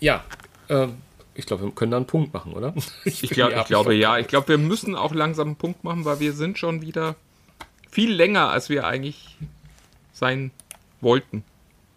ja, 0.00 0.24
ähm, 0.68 0.96
ich 1.34 1.46
glaube, 1.46 1.64
wir 1.64 1.70
können 1.72 1.90
da 1.90 1.96
einen 1.96 2.06
Punkt 2.06 2.32
machen, 2.32 2.52
oder? 2.52 2.74
Ich, 3.04 3.22
ich, 3.22 3.30
glaub, 3.30 3.52
ich 3.52 3.64
glaube 3.64 3.94
ja. 3.94 4.18
Ich 4.18 4.28
glaube, 4.28 4.48
wir 4.48 4.58
müssen 4.58 4.94
auch 4.94 5.14
langsam 5.14 5.48
einen 5.48 5.56
Punkt 5.56 5.84
machen, 5.84 6.04
weil 6.04 6.20
wir 6.20 6.32
sind 6.32 6.58
schon 6.58 6.82
wieder 6.82 7.16
viel 7.90 8.12
länger, 8.12 8.50
als 8.50 8.68
wir 8.68 8.86
eigentlich 8.86 9.36
sein 10.12 10.50
wollten, 11.00 11.44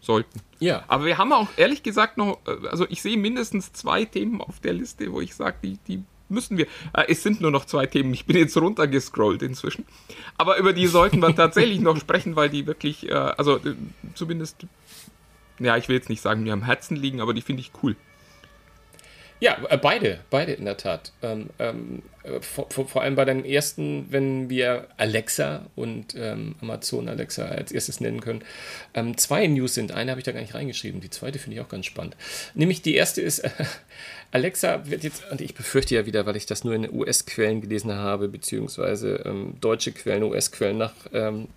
sollten. 0.02 0.42
Ja. 0.60 0.84
Aber 0.88 1.06
wir 1.06 1.18
haben 1.18 1.32
auch 1.32 1.50
ehrlich 1.58 1.84
gesagt 1.84 2.18
noch, 2.18 2.40
äh, 2.48 2.68
also 2.68 2.86
ich 2.90 3.02
sehe 3.02 3.18
mindestens 3.18 3.74
zwei 3.74 4.06
Themen 4.06 4.42
auf 4.42 4.60
der 4.60 4.74
Liste, 4.74 5.12
wo 5.12 5.22
ich 5.22 5.36
sage, 5.36 5.58
die, 5.64 5.78
die 5.88 6.04
müssen 6.30 6.58
wir. 6.58 6.66
Äh, 6.94 7.06
es 7.10 7.24
sind 7.24 7.42
nur 7.42 7.52
noch 7.52 7.66
zwei 7.66 7.86
Themen. 7.86 8.14
Ich 8.14 8.26
bin 8.26 8.38
jetzt 8.38 8.58
runtergescrollt 8.58 9.42
inzwischen. 9.42 9.86
Aber 10.38 10.58
über 10.58 10.74
die 10.74 10.88
sollten 10.88 11.20
wir 11.20 11.36
tatsächlich 11.36 11.80
noch 11.80 11.98
sprechen, 11.98 12.36
weil 12.36 12.50
die 12.50 12.68
wirklich, 12.68 13.10
äh, 13.10 13.14
also 13.14 13.58
äh, 13.58 13.76
zumindest, 14.14 14.66
ja, 15.60 15.78
ich 15.78 15.88
will 15.88 15.96
jetzt 15.96 16.10
nicht 16.10 16.22
sagen, 16.22 16.44
mir 16.44 16.54
am 16.54 16.64
Herzen 16.64 16.96
liegen, 16.96 17.22
aber 17.22 17.34
die 17.34 17.42
finde 17.42 17.62
ich 17.62 17.72
cool. 17.84 17.96
Ja, 19.46 19.60
äh, 19.70 19.78
beide, 19.78 20.22
beide 20.32 20.54
in 20.54 20.66
der 20.66 20.76
Tat. 20.76 21.12
Ähm, 21.22 21.52
ähm, 21.60 22.02
äh, 22.24 22.42
vor, 22.42 22.68
vor, 22.68 23.04
allem 23.04 23.14
bei 23.14 23.26
deinem 23.26 23.46
ersten, 23.46 24.08
wenn 24.10 24.50
wir 24.50 24.88
Alexa 24.98 25.68
und 25.76 26.16
ähm, 26.18 26.56
Amazon 26.62 27.08
Alexa 27.08 27.46
als 27.46 27.72
erstes 27.72 28.00
nennen 28.00 28.22
können, 28.22 28.44
ähm, 28.96 29.16
zwei 29.20 29.46
News 29.46 29.76
sind. 29.76 29.92
Eine 29.92 30.10
habe 30.10 30.20
ich 30.20 30.26
da 30.26 30.32
gar 30.32 30.42
nicht 30.42 30.56
reingeschrieben, 30.56 31.00
die 31.00 31.12
zweite 31.12 31.38
finde 31.38 31.58
ich 31.58 31.62
auch 31.64 31.70
ganz 31.70 31.86
spannend. 31.86 32.18
Nämlich 32.56 32.82
die 32.82 32.96
erste 32.96 33.22
ist, 33.22 33.38
äh, 33.38 33.52
Alexa 34.32 34.90
wird 34.90 35.04
jetzt, 35.04 35.30
und 35.30 35.42
ich 35.42 35.54
befürchte 35.54 35.94
ja 35.94 36.08
wieder, 36.08 36.26
weil 36.26 36.38
ich 36.38 36.48
das 36.48 36.64
nur 36.64 36.74
in 36.74 36.92
US-Quellen 36.92 37.62
gelesen 37.62 37.94
habe, 37.94 38.28
beziehungsweise 38.30 39.22
ähm, 39.26 39.58
deutsche 39.62 39.92
Quellen, 39.92 40.24
US-Quellen 40.24 40.80
nach 40.80 40.96
ähm, 41.14 41.50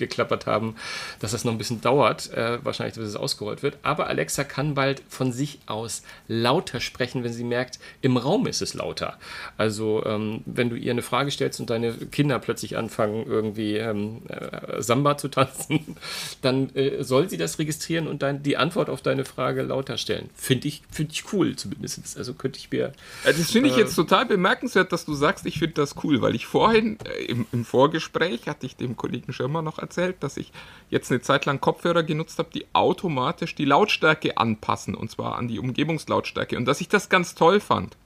geklappert 0.00 0.46
haben, 0.46 0.74
dass 1.20 1.30
das 1.30 1.44
noch 1.44 1.52
ein 1.52 1.58
bisschen 1.58 1.80
dauert, 1.80 2.32
äh, 2.32 2.58
wahrscheinlich 2.64 2.96
bis 2.96 3.06
es 3.06 3.16
ausgerollt 3.16 3.62
wird. 3.62 3.78
Aber 3.82 4.08
Alexa 4.08 4.42
kann 4.42 4.74
bald 4.74 5.02
von 5.08 5.32
sich 5.32 5.60
aus 5.66 6.02
lauter 6.26 6.80
sprechen, 6.80 7.22
wenn 7.22 7.32
sie 7.32 7.44
merkt, 7.44 7.78
im 8.00 8.16
Raum 8.16 8.46
ist 8.48 8.62
es 8.62 8.74
lauter. 8.74 9.18
Also 9.56 10.04
ähm, 10.04 10.42
wenn 10.46 10.70
du 10.70 10.76
ihr 10.76 10.90
eine 10.90 11.02
Frage 11.02 11.30
stellst 11.30 11.60
und 11.60 11.70
deine 11.70 11.92
Kinder 11.92 12.38
plötzlich 12.38 12.76
anfangen, 12.76 13.26
irgendwie 13.26 13.76
ähm, 13.76 14.22
äh, 14.28 14.82
Samba 14.82 15.16
zu 15.16 15.28
tanzen, 15.28 15.96
dann 16.42 16.74
äh, 16.74 17.04
soll 17.04 17.28
sie 17.28 17.36
das 17.36 17.58
registrieren 17.58 18.08
und 18.08 18.22
dann 18.22 18.42
die 18.42 18.56
Antwort 18.56 18.90
auf 18.90 19.02
deine 19.02 19.24
Frage 19.24 19.62
lauter 19.62 19.98
stellen. 19.98 20.30
Finde 20.34 20.68
ich, 20.68 20.82
find 20.90 21.12
ich 21.12 21.32
cool 21.32 21.56
zumindest. 21.56 22.16
Also 22.16 22.34
könnte 22.34 22.58
ich 22.58 22.70
mir. 22.70 22.92
Äh, 23.24 23.34
das 23.34 23.50
finde 23.50 23.68
ich 23.68 23.76
jetzt 23.76 23.94
total 23.94 24.26
bemerkenswert, 24.26 24.92
dass 24.92 25.04
du 25.04 25.14
sagst, 25.14 25.46
ich 25.46 25.58
finde 25.58 25.74
das 25.74 25.94
cool, 26.02 26.22
weil 26.22 26.34
ich 26.34 26.46
vorhin 26.46 26.98
äh, 27.04 27.24
im, 27.24 27.46
im 27.52 27.64
Vorgespräch 27.64 28.46
hatte 28.46 28.66
ich 28.66 28.76
dem 28.76 28.96
Kollegen 28.96 29.32
Schirmer 29.32 29.62
noch 29.62 29.78
erzählt, 29.78 29.89
erzählt, 29.90 30.22
dass 30.22 30.36
ich 30.36 30.52
jetzt 30.88 31.10
eine 31.10 31.20
Zeit 31.20 31.46
lang 31.46 31.60
Kopfhörer 31.60 32.02
genutzt 32.02 32.38
habe, 32.38 32.50
die 32.54 32.66
automatisch 32.72 33.54
die 33.54 33.64
Lautstärke 33.64 34.38
anpassen, 34.38 34.94
und 34.94 35.10
zwar 35.10 35.36
an 35.36 35.48
die 35.48 35.58
Umgebungslautstärke, 35.58 36.56
und 36.56 36.64
dass 36.64 36.80
ich 36.80 36.88
das 36.88 37.08
ganz 37.08 37.34
toll 37.34 37.60
fand. 37.60 37.96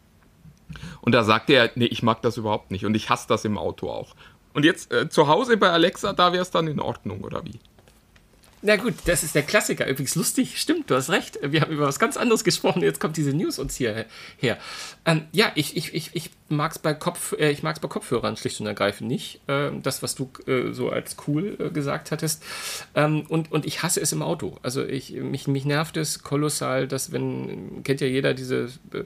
Und 1.03 1.13
da 1.13 1.23
sagte 1.23 1.53
er, 1.53 1.71
nee, 1.75 1.85
ich 1.85 2.03
mag 2.03 2.23
das 2.23 2.39
überhaupt 2.39 2.71
nicht 2.71 2.87
und 2.87 2.97
ich 2.97 3.11
hasse 3.11 3.29
das 3.29 3.45
im 3.45 3.59
Auto 3.59 3.91
auch. 3.91 4.15
Und 4.55 4.65
jetzt 4.65 4.93
äh, 4.93 5.09
zu 5.09 5.29
Hause 5.29 5.57
bei 5.57 5.71
Alexa, 5.71 6.15
da 6.15 6.33
wäre 6.33 6.43
es 6.43 6.51
dann 6.51 6.67
in 6.67 6.81
Ordnung, 6.81 7.21
oder 7.21 7.45
wie? 7.45 7.61
Na 8.67 8.77
gut, 8.77 8.95
das 9.05 9.23
ist 9.23 9.35
der 9.35 9.43
Klassiker. 9.43 9.87
Übrigens 9.87 10.15
lustig, 10.15 10.59
stimmt, 10.59 10.91
du 10.91 10.95
hast 10.95 11.11
recht. 11.11 11.39
Wir 11.43 11.61
haben 11.61 11.71
über 11.71 11.87
was 11.87 11.99
ganz 11.99 12.17
anderes 12.17 12.45
gesprochen. 12.45 12.83
Jetzt 12.83 12.99
kommt 12.99 13.19
diese 13.19 13.35
News 13.35 13.59
uns 13.59 13.77
hier 13.77 14.07
her. 14.39 14.57
Ähm, 15.05 15.27
ja, 15.33 15.53
ich, 15.55 15.77
ich, 15.77 15.93
ich, 15.93 16.11
ich 16.15 16.31
mag 16.49 16.73
es 16.73 16.79
bei, 16.79 16.95
Kopf, 16.95 17.35
äh, 17.35 17.55
bei 17.63 17.89
Kopfhörern 17.89 18.39
schlicht 18.39 18.61
und 18.61 18.67
ergreifend 18.67 19.11
nicht. 19.11 19.41
Ähm, 19.49 19.83
das, 19.83 20.03
was 20.03 20.15
du 20.15 20.31
äh, 20.47 20.73
so 20.73 20.89
als 20.89 21.17
cool 21.27 21.59
äh, 21.61 21.69
gesagt 21.69 22.11
hattest. 22.11 22.43
Ähm, 22.95 23.27
und, 23.29 23.53
und 23.53 23.67
ich 23.67 23.83
hasse 23.83 24.01
es 24.01 24.13
im 24.13 24.23
Auto. 24.23 24.57
Also 24.63 24.83
ich, 24.83 25.13
mich, 25.13 25.47
mich 25.47 25.67
nervt 25.67 25.99
es 25.99 26.23
kolossal, 26.23 26.89
dass 26.89 27.13
wenn, 27.13 27.83
kennt 27.85 28.01
ja 28.01 28.07
jeder 28.07 28.33
diese, 28.33 28.71
äh, 28.95 29.05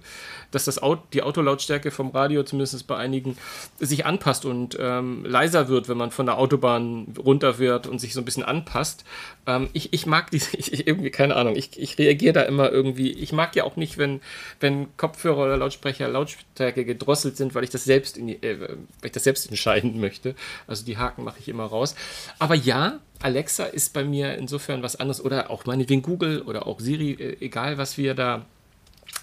dass 0.53 0.67
das 0.67 0.81
Auto, 0.81 1.03
die 1.13 1.23
Autolautstärke 1.23 1.91
vom 1.91 2.11
Radio 2.11 2.45
zumindest 2.45 2.87
bei 2.87 2.97
einigen 2.97 3.37
sich 3.81 4.07
anpasst 4.07 4.45
und 4.45 4.77
ähm, 4.79 5.25
leiser 5.25 5.67
wird, 5.67 5.89
wenn 5.89 5.99
man 5.99 6.13
von 6.13 6.27
der 6.27 6.39
Autobahn 6.39 7.13
runter 7.19 7.59
wird 7.59 7.89
und 7.89 7.99
sich 7.99 8.15
so 8.15 8.21
ein 8.21 8.25
bisschen 8.25 8.45
anpasst. 8.45 9.05
Ähm, 9.49 9.71
ich, 9.73 9.95
ich 9.95 10.05
mag 10.05 10.31
diese, 10.31 10.57
ich, 10.59 10.87
irgendwie, 10.87 11.11
keine 11.11 11.35
Ahnung, 11.35 11.57
ich, 11.57 11.81
ich 11.81 11.99
reagiere 11.99 12.35
da 12.35 12.43
immer 12.43 12.71
irgendwie. 12.71 13.13
Ich 13.13 13.33
mag 13.33 13.57
ja 13.57 13.65
auch 13.65 13.77
nicht, 13.77 13.97
wenn, 13.97 14.21
wenn 14.61 14.95
Kopfhörer 14.97 15.45
oder 15.45 15.57
Lautsprecher 15.57 16.07
Lautstärke 16.07 16.85
gedrosselt 16.85 17.37
sind, 17.39 17.55
weil 17.55 17.65
ich 17.65 17.71
das 17.71 17.85
selbst, 17.85 18.17
die, 18.17 18.41
äh, 18.43 18.61
weil 18.61 18.77
ich 19.03 19.13
das 19.13 19.25
selbst 19.25 19.49
entscheiden 19.49 19.99
möchte. 20.01 20.35
Also 20.67 20.85
die 20.85 20.99
Haken 20.99 21.25
mache 21.25 21.39
ich 21.41 21.49
immer 21.49 21.65
raus. 21.65 21.97
Aber 22.39 22.55
ja, 22.55 23.01
Alexa 23.21 23.65
ist 23.65 23.95
bei 23.95 24.05
mir 24.05 24.37
insofern 24.37 24.83
was 24.83 24.97
anderes 24.97 25.25
oder 25.25 25.51
auch 25.51 25.65
meinetwegen 25.65 26.03
Google 26.03 26.43
oder 26.43 26.67
auch 26.67 26.79
Siri, 26.79 27.13
äh, 27.13 27.37
egal 27.41 27.79
was 27.79 27.97
wir 27.97 28.15
da 28.15 28.45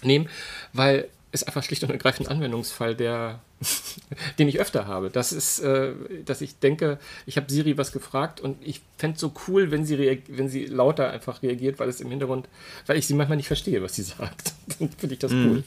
nehmen, 0.02 0.28
weil 0.72 1.08
es 1.36 1.46
einfach 1.46 1.62
schlicht 1.62 1.82
und 1.82 1.90
ergreifend 1.90 2.28
ein 2.28 2.36
Anwendungsfall, 2.36 2.94
der 2.94 3.40
den 4.38 4.48
ich 4.48 4.60
öfter 4.60 4.86
habe. 4.86 5.10
Das 5.10 5.32
ist, 5.32 5.60
äh, 5.60 5.92
dass 6.24 6.40
ich 6.40 6.58
denke, 6.58 6.98
ich 7.24 7.36
habe 7.36 7.50
Siri 7.50 7.78
was 7.78 7.92
gefragt 7.92 8.40
und 8.40 8.58
ich 8.64 8.80
fände 8.98 9.14
es 9.14 9.20
so 9.20 9.32
cool, 9.48 9.70
wenn 9.70 9.84
sie, 9.84 10.22
wenn 10.28 10.48
sie 10.48 10.66
lauter 10.66 11.10
einfach 11.10 11.42
reagiert, 11.42 11.78
weil 11.78 11.88
es 11.88 12.00
im 12.00 12.10
Hintergrund, 12.10 12.48
weil 12.86 12.98
ich 12.98 13.06
sie 13.06 13.14
manchmal 13.14 13.36
nicht 13.36 13.46
verstehe, 13.46 13.82
was 13.82 13.94
sie 13.94 14.02
sagt. 14.18 14.52
Dann 14.78 14.90
finde 14.90 15.14
ich 15.14 15.18
das 15.18 15.32
mhm. 15.32 15.50
cool. 15.50 15.64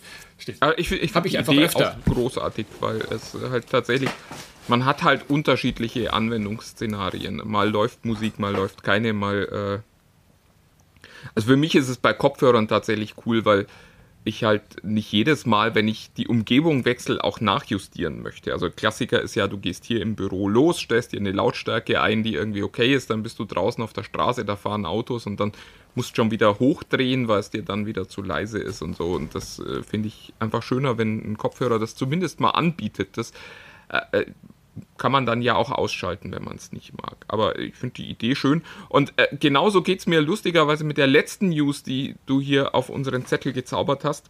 Aber 0.60 0.78
ich, 0.78 0.92
ich 0.92 1.16
habe 1.16 1.28
ich 1.28 1.38
einfach 1.38 1.54
Idee 1.54 1.66
öfter. 1.66 1.98
Auch 2.06 2.14
großartig, 2.14 2.66
weil 2.80 3.02
es 3.12 3.36
halt 3.50 3.68
tatsächlich, 3.70 4.10
man 4.68 4.86
hat 4.86 5.04
halt 5.04 5.30
unterschiedliche 5.30 6.14
Anwendungsszenarien. 6.14 7.42
Mal 7.46 7.70
läuft 7.70 8.06
Musik, 8.06 8.40
mal 8.40 8.54
läuft 8.54 8.84
keine, 8.84 9.14
mal. 9.14 9.82
Äh 9.84 9.90
also 11.36 11.50
für 11.50 11.58
mich 11.58 11.76
ist 11.76 11.90
es 11.90 11.98
bei 11.98 12.14
Kopfhörern 12.14 12.68
tatsächlich 12.68 13.16
cool, 13.26 13.44
weil 13.44 13.68
ich 14.24 14.44
halt 14.44 14.84
nicht 14.84 15.12
jedes 15.12 15.46
Mal, 15.46 15.76
wenn 15.76 15.88
ich 15.88 16.12
die 16.14 16.28
Umgebung 16.28 16.86
wechsle, 16.86 17.24
auch 17.24 17.40
nachjustieren 17.40 18.22
möchte. 18.22 18.52
Also 18.52 18.70
Klassiker 18.70 19.22
ist 19.22 19.36
ja, 19.36 19.48
du 19.48 19.58
gehst 19.58 19.86
hier 19.86 20.02
im 20.02 20.16
Büro 20.16 20.48
los, 20.48 20.80
stellst 20.80 21.14
dir 21.14 21.20
eine 21.20 21.32
Lautstärke 21.32 22.02
ein, 22.02 22.24
die 22.24 22.36
irgendwie 22.36 22.64
okay 22.64 22.94
ist, 22.94 23.10
dann 23.10 23.24
bist 23.24 23.40
du 23.40 23.46
draußen 23.46 23.84
auf 23.84 23.94
der 23.94 24.04
Straße, 24.04 24.46
da 24.46 24.56
fahren 24.56 24.86
Autos 24.86 25.26
und 25.26 25.40
dann 25.40 25.54
musst 25.96 26.12
du 26.12 26.16
schon 26.18 26.32
wieder 26.32 26.60
hochdrehen, 26.60 27.28
weil 27.28 27.40
es 27.40 27.50
dir 27.50 27.64
dann 27.64 27.86
wieder 27.86 28.08
zu 28.08 28.22
leise 28.22 28.60
ist 28.60 28.82
und 28.82 28.96
so. 28.96 29.08
Und 29.08 29.36
das 29.36 29.60
äh, 29.60 29.84
finde 29.84 30.10
ich 30.10 30.34
einfach 30.40 30.64
schöner, 30.64 30.98
wenn 30.98 31.20
ein 31.20 31.38
Kopfhörer 31.38 31.80
das 31.80 31.96
zumindest 31.96 32.40
mal 32.40 32.52
anbietet. 32.52 33.18
Das 33.18 33.32
äh, 33.90 34.20
äh 34.20 34.26
kann 34.98 35.12
man 35.12 35.26
dann 35.26 35.42
ja 35.42 35.56
auch 35.56 35.72
ausschalten, 35.72 36.32
wenn 36.32 36.44
man 36.44 36.56
es 36.56 36.72
nicht 36.72 36.94
mag. 37.02 37.18
Aber 37.28 37.58
ich 37.60 37.76
finde 37.76 37.96
die 37.96 38.10
Idee 38.10 38.36
schön. 38.36 38.64
Und 38.88 39.14
äh, 39.18 39.28
genauso 39.38 39.82
geht 39.82 40.00
es 40.00 40.08
mir 40.08 40.22
lustigerweise 40.22 40.84
mit 40.84 40.98
der 40.98 41.08
letzten 41.08 41.50
News, 41.50 41.84
die 41.84 42.16
du 42.26 42.42
hier 42.42 42.76
auf 42.76 42.90
unseren 42.90 43.26
Zettel 43.26 43.54
gezaubert 43.54 44.04
hast. 44.04 44.30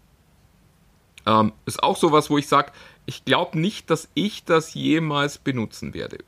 Ähm, 1.25 1.53
ist 1.65 1.83
auch 1.83 1.97
sowas, 1.97 2.29
wo 2.29 2.37
ich 2.37 2.47
sage, 2.47 2.71
ich 3.05 3.25
glaube 3.25 3.59
nicht, 3.59 3.89
dass 3.89 4.09
ich 4.13 4.43
das 4.45 4.73
jemals 4.73 5.37
benutzen 5.37 5.93
werde. 5.93 6.19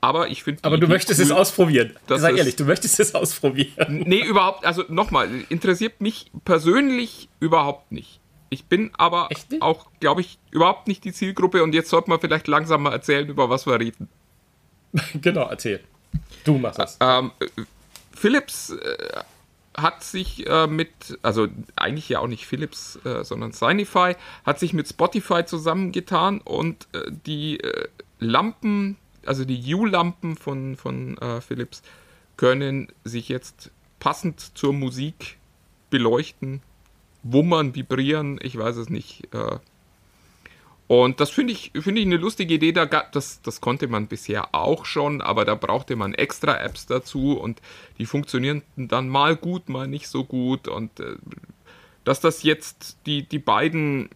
Aber 0.00 0.28
ich 0.28 0.42
finde. 0.42 0.64
Aber 0.64 0.78
du 0.78 0.88
möchtest 0.88 1.20
cool, 1.20 1.26
es 1.26 1.30
ausprobieren. 1.30 1.96
Sei 2.08 2.34
ehrlich, 2.34 2.56
du 2.56 2.64
möchtest 2.64 2.98
es 2.98 3.14
ausprobieren. 3.14 4.02
Nee, 4.06 4.24
überhaupt, 4.24 4.64
also 4.66 4.84
nochmal, 4.88 5.28
interessiert 5.48 6.00
mich 6.00 6.32
persönlich 6.44 7.28
überhaupt 7.38 7.92
nicht. 7.92 8.18
Ich 8.52 8.66
bin 8.66 8.90
aber 8.98 9.30
auch, 9.60 9.86
glaube 9.98 10.20
ich, 10.20 10.38
überhaupt 10.50 10.86
nicht 10.86 11.04
die 11.04 11.12
Zielgruppe 11.14 11.62
und 11.62 11.74
jetzt 11.74 11.88
sollten 11.88 12.10
wir 12.10 12.18
vielleicht 12.18 12.48
langsam 12.48 12.82
mal 12.82 12.92
erzählen, 12.92 13.26
über 13.26 13.48
was 13.48 13.66
wir 13.66 13.80
reden. 13.80 14.10
genau, 15.14 15.48
erzähl. 15.48 15.80
Du 16.44 16.58
machst 16.58 16.78
das. 16.78 16.98
Ähm, 17.00 17.30
Philips 18.14 18.68
äh, 18.68 19.22
hat 19.74 20.04
sich 20.04 20.46
äh, 20.46 20.66
mit, 20.66 20.90
also 21.22 21.48
eigentlich 21.76 22.10
ja 22.10 22.18
auch 22.18 22.26
nicht 22.26 22.46
Philips, 22.46 22.98
äh, 23.06 23.24
sondern 23.24 23.52
Signify, 23.52 24.16
hat 24.44 24.58
sich 24.58 24.74
mit 24.74 24.86
Spotify 24.86 25.46
zusammengetan 25.46 26.42
und 26.42 26.88
äh, 26.92 27.10
die 27.24 27.58
äh, 27.58 27.88
Lampen, 28.18 28.98
also 29.24 29.46
die 29.46 29.74
U-Lampen 29.74 30.36
von, 30.36 30.76
von 30.76 31.16
äh, 31.16 31.40
Philips, 31.40 31.82
können 32.36 32.92
sich 33.02 33.30
jetzt 33.30 33.70
passend 33.98 34.58
zur 34.58 34.74
Musik 34.74 35.38
beleuchten 35.88 36.60
wummern, 37.22 37.74
vibrieren, 37.74 38.38
ich 38.42 38.56
weiß 38.56 38.76
es 38.76 38.88
nicht. 38.88 39.28
Äh. 39.34 39.58
Und 40.88 41.20
das 41.20 41.30
finde 41.30 41.52
ich, 41.52 41.72
find 41.74 41.98
ich 41.98 42.04
eine 42.04 42.16
lustige 42.16 42.54
Idee. 42.54 42.72
Das, 42.72 43.40
das 43.42 43.60
konnte 43.60 43.88
man 43.88 44.08
bisher 44.08 44.54
auch 44.54 44.84
schon, 44.84 45.20
aber 45.20 45.44
da 45.44 45.54
brauchte 45.54 45.96
man 45.96 46.14
extra 46.14 46.58
Apps 46.58 46.86
dazu 46.86 47.38
und 47.38 47.60
die 47.98 48.06
funktionieren 48.06 48.62
dann 48.76 49.08
mal 49.08 49.36
gut, 49.36 49.68
mal 49.68 49.86
nicht 49.86 50.08
so 50.08 50.24
gut. 50.24 50.68
Und 50.68 51.00
äh, 51.00 51.16
dass 52.04 52.20
das 52.20 52.42
jetzt 52.42 52.98
die, 53.06 53.22
die 53.22 53.38
beiden 53.38 54.10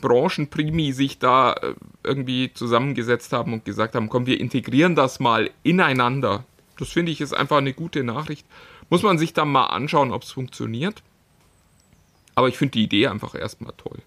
Branchenprimi 0.00 0.92
sich 0.92 1.18
da 1.18 1.52
äh, 1.52 1.74
irgendwie 2.04 2.52
zusammengesetzt 2.54 3.32
haben 3.32 3.52
und 3.52 3.64
gesagt 3.64 3.94
haben, 3.94 4.08
komm, 4.08 4.26
wir 4.26 4.40
integrieren 4.40 4.94
das 4.94 5.20
mal 5.20 5.50
ineinander. 5.62 6.44
Das 6.78 6.90
finde 6.90 7.12
ich 7.12 7.20
ist 7.20 7.34
einfach 7.34 7.58
eine 7.58 7.74
gute 7.74 8.04
Nachricht. 8.04 8.46
Muss 8.88 9.02
man 9.02 9.18
sich 9.18 9.32
dann 9.32 9.50
mal 9.50 9.66
anschauen, 9.66 10.12
ob 10.12 10.22
es 10.22 10.32
funktioniert. 10.32 11.02
Aber 12.34 12.48
ich 12.48 12.56
finde 12.56 12.72
die 12.72 12.84
Idee 12.84 13.06
einfach 13.08 13.34
erstmal 13.34 13.72
toll. 13.76 13.98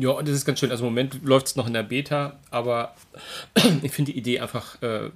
Ja, 0.00 0.10
und 0.10 0.28
das 0.28 0.36
ist 0.36 0.44
ganz 0.44 0.60
schön. 0.60 0.70
Also 0.70 0.86
im 0.86 0.92
Moment 0.92 1.24
läuft 1.24 1.48
es 1.48 1.56
noch 1.56 1.66
in 1.66 1.72
der 1.72 1.82
Beta, 1.82 2.38
aber 2.52 2.94
ich 3.82 3.90
finde 3.90 4.12
die 4.12 4.18
Idee 4.18 4.38
einfach 4.38 4.80
äh, 4.80 5.10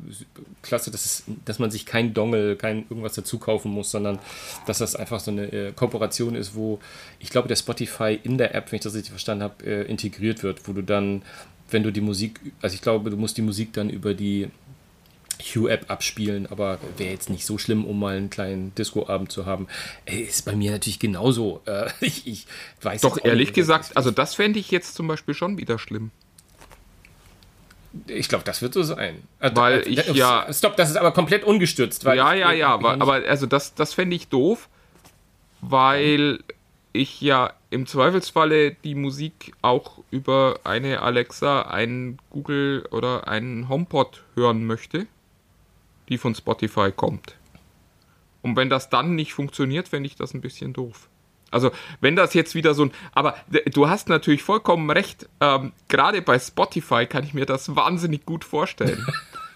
klasse, 0.60 0.90
dass, 0.90 1.04
es, 1.04 1.24
dass 1.44 1.60
man 1.60 1.70
sich 1.70 1.86
kein 1.86 2.14
Dongle, 2.14 2.56
kein 2.56 2.78
irgendwas 2.90 3.14
dazu 3.14 3.38
kaufen 3.38 3.70
muss, 3.70 3.92
sondern 3.92 4.18
dass 4.66 4.78
das 4.78 4.96
einfach 4.96 5.20
so 5.20 5.30
eine 5.30 5.52
äh, 5.52 5.72
Kooperation 5.72 6.34
ist, 6.34 6.56
wo 6.56 6.80
ich 7.20 7.30
glaube, 7.30 7.46
der 7.46 7.54
Spotify 7.54 8.18
in 8.20 8.38
der 8.38 8.56
App, 8.56 8.72
wenn 8.72 8.78
ich 8.78 8.82
das 8.82 8.94
richtig 8.94 9.10
verstanden 9.10 9.44
habe, 9.44 9.64
äh, 9.64 9.82
integriert 9.82 10.42
wird, 10.42 10.66
wo 10.66 10.72
du 10.72 10.82
dann, 10.82 11.22
wenn 11.70 11.84
du 11.84 11.92
die 11.92 12.00
Musik, 12.00 12.40
also 12.60 12.74
ich 12.74 12.82
glaube, 12.82 13.10
du 13.10 13.16
musst 13.16 13.36
die 13.36 13.42
Musik 13.42 13.72
dann 13.74 13.88
über 13.88 14.14
die 14.14 14.48
Hue-App 15.42 15.90
abspielen, 15.90 16.46
aber 16.46 16.78
wäre 16.96 17.10
jetzt 17.10 17.30
nicht 17.30 17.46
so 17.46 17.58
schlimm, 17.58 17.84
um 17.84 17.98
mal 17.98 18.16
einen 18.16 18.30
kleinen 18.30 18.74
Disco-Abend 18.74 19.30
zu 19.30 19.46
haben. 19.46 19.68
Ist 20.06 20.44
bei 20.44 20.54
mir 20.56 20.70
natürlich 20.72 20.98
genauso. 20.98 21.60
Äh, 21.72 21.90
ich, 22.00 22.26
ich 22.26 22.46
weiß 22.82 23.02
Doch, 23.02 23.18
ehrlich 23.22 23.48
nicht, 23.48 23.54
gesagt, 23.54 23.96
also 23.96 24.10
das 24.10 24.34
fände 24.34 24.58
ich 24.58 24.70
jetzt 24.70 24.94
zum 24.94 25.06
Beispiel 25.06 25.32
schon 25.32 25.58
wieder 25.58 25.78
schlimm. 25.78 26.10
Ich 28.08 28.28
glaube, 28.28 28.44
das 28.44 28.62
wird 28.62 28.74
so 28.74 28.82
sein. 28.82 29.22
Äh, 29.38 29.50
weil 29.54 29.80
äh, 29.80 29.88
ich 29.88 30.06
ja. 30.08 30.46
Stopp, 30.52 30.76
das 30.76 30.90
ist 30.90 30.96
aber 30.96 31.12
komplett 31.12 31.44
ungestützt. 31.44 32.02
ja, 32.02 32.34
ja, 32.34 32.52
ja, 32.52 32.68
aber, 32.68 32.92
aber 32.92 33.14
also 33.28 33.46
das, 33.46 33.74
das 33.74 33.94
fände 33.94 34.16
ich 34.16 34.28
doof, 34.28 34.68
weil 35.60 36.40
ich 36.92 37.20
ja 37.20 37.52
im 37.70 37.86
Zweifelsfalle 37.86 38.72
die 38.72 38.94
Musik 38.94 39.52
auch 39.62 39.98
über 40.10 40.60
eine 40.64 41.00
Alexa, 41.00 41.62
einen 41.62 42.18
Google 42.30 42.86
oder 42.90 43.28
einen 43.28 43.68
HomePod 43.68 44.22
hören 44.34 44.64
möchte, 44.64 45.06
die 46.12 46.18
von 46.18 46.34
Spotify 46.34 46.92
kommt. 46.94 47.36
Und 48.42 48.56
wenn 48.56 48.68
das 48.68 48.90
dann 48.90 49.14
nicht 49.14 49.32
funktioniert, 49.32 49.88
fände 49.88 50.06
ich 50.06 50.16
das 50.16 50.34
ein 50.34 50.42
bisschen 50.42 50.74
doof. 50.74 51.08
Also, 51.50 51.70
wenn 52.00 52.16
das 52.16 52.34
jetzt 52.34 52.54
wieder 52.54 52.74
so 52.74 52.84
ein. 52.84 52.92
Aber 53.12 53.34
du 53.72 53.88
hast 53.88 54.08
natürlich 54.08 54.42
vollkommen 54.42 54.90
recht. 54.90 55.28
Ähm, 55.40 55.72
Gerade 55.88 56.20
bei 56.22 56.38
Spotify 56.38 57.06
kann 57.06 57.24
ich 57.24 57.34
mir 57.34 57.46
das 57.46 57.74
wahnsinnig 57.74 58.26
gut 58.26 58.44
vorstellen. 58.44 59.06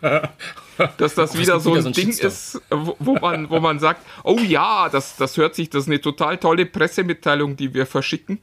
dass 0.99 1.15
das 1.15 1.39
wieder 1.39 1.59
so 1.59 1.75
ein, 1.75 1.83
so 1.83 1.89
ein 1.89 1.95
Ding 1.95 2.11
ist, 2.11 2.61
wo, 2.71 2.97
wo, 2.99 3.15
man, 3.15 3.51
wo 3.51 3.61
man 3.61 3.79
sagt: 3.79 4.07
Oh 4.25 4.39
ja, 4.39 4.89
das, 4.89 5.17
das 5.17 5.37
hört 5.37 5.55
sich, 5.55 5.71
das 5.71 5.85
ist 5.85 5.89
eine 5.89 6.01
total 6.01 6.39
tolle 6.39 6.67
Pressemitteilung, 6.67 7.57
die 7.57 7.73
wir 7.75 7.87
verschicken. 7.87 8.39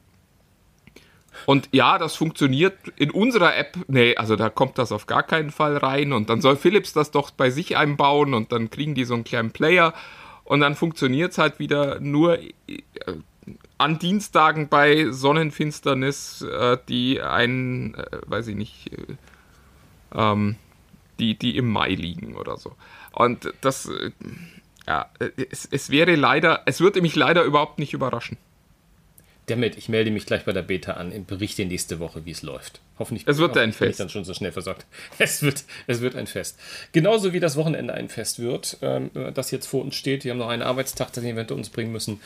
Und 1.45 1.69
ja, 1.71 1.97
das 1.97 2.15
funktioniert 2.15 2.77
in 2.95 3.11
unserer 3.11 3.55
App. 3.55 3.77
Nee, 3.87 4.15
also 4.15 4.35
da 4.35 4.49
kommt 4.49 4.77
das 4.77 4.91
auf 4.91 5.07
gar 5.07 5.23
keinen 5.23 5.51
Fall 5.51 5.77
rein. 5.77 6.13
Und 6.13 6.29
dann 6.29 6.41
soll 6.41 6.55
Philips 6.55 6.93
das 6.93 7.11
doch 7.11 7.31
bei 7.31 7.49
sich 7.49 7.77
einbauen 7.77 8.33
und 8.33 8.51
dann 8.51 8.69
kriegen 8.69 8.95
die 8.95 9.05
so 9.05 9.13
einen 9.13 9.23
kleinen 9.23 9.51
Player. 9.51 9.93
Und 10.43 10.59
dann 10.59 10.75
funktioniert 10.75 11.31
es 11.31 11.37
halt 11.37 11.59
wieder 11.59 11.99
nur 11.99 12.39
äh, 12.39 12.49
an 13.77 13.99
Dienstagen 13.99 14.69
bei 14.69 15.11
Sonnenfinsternis, 15.11 16.41
äh, 16.41 16.77
die 16.87 17.21
ein, 17.21 17.95
äh, 17.95 18.19
weiß 18.25 18.47
ich 18.47 18.55
nicht, 18.55 18.91
äh, 18.93 19.15
ähm, 20.15 20.55
die, 21.19 21.37
die 21.37 21.57
im 21.57 21.69
Mai 21.71 21.89
liegen 21.89 22.35
oder 22.35 22.57
so. 22.57 22.75
Und 23.11 23.53
das, 23.61 23.89
ja, 24.87 25.09
es, 25.51 25.67
es 25.69 25.89
wäre 25.89 26.15
leider, 26.15 26.63
es 26.65 26.79
würde 26.79 27.01
mich 27.01 27.15
leider 27.15 27.43
überhaupt 27.43 27.77
nicht 27.79 27.93
überraschen. 27.93 28.37
Damit, 29.47 29.77
ich 29.77 29.89
melde 29.89 30.09
mich 30.09 30.25
gleich 30.25 30.45
bei 30.45 30.53
der 30.53 30.61
Beta 30.61 30.93
an 30.93 31.11
und 31.11 31.27
berichte 31.27 31.65
nächste 31.65 31.99
Woche, 31.99 32.25
wie 32.25 32.31
es 32.31 32.43
läuft. 32.43 32.79
Hoffentlich 32.97 33.27
es 33.27 33.39
wird 33.39 33.57
ein 33.57 33.73
Fest. 33.73 33.99
dann 33.99 34.07
schon 34.07 34.23
so 34.23 34.33
schnell 34.33 34.53
versorgt. 34.53 34.85
Es 35.19 35.41
wird, 35.43 35.63
es 35.87 35.99
wird 35.99 36.15
ein 36.15 36.27
Fest. 36.27 36.57
Genauso 36.91 37.33
wie 37.33 37.39
das 37.39 37.57
Wochenende 37.57 37.93
ein 37.93 38.07
Fest 38.07 38.39
wird, 38.39 38.77
ähm, 38.81 39.09
das 39.33 39.51
jetzt 39.51 39.67
vor 39.67 39.83
uns 39.83 39.95
steht. 39.95 40.23
Wir 40.23 40.31
haben 40.31 40.37
noch 40.37 40.47
einen 40.47 40.61
Arbeitstag, 40.61 41.11
den 41.13 41.23
wir 41.23 41.33
hinter 41.35 41.55
uns 41.55 41.69
bringen 41.69 41.91
müssen. 41.91 42.21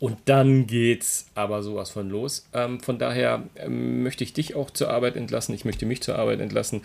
Und 0.00 0.16
dann 0.24 0.66
geht's 0.66 1.26
aber 1.34 1.62
sowas 1.62 1.90
von 1.90 2.08
los. 2.08 2.46
Ähm, 2.54 2.80
von 2.80 2.98
daher 2.98 3.42
ähm, 3.56 4.02
möchte 4.02 4.24
ich 4.24 4.32
dich 4.32 4.54
auch 4.54 4.70
zur 4.70 4.90
Arbeit 4.90 5.16
entlassen. 5.16 5.54
Ich 5.54 5.66
möchte 5.66 5.84
mich 5.84 6.02
zur 6.02 6.18
Arbeit 6.18 6.40
entlassen. 6.40 6.82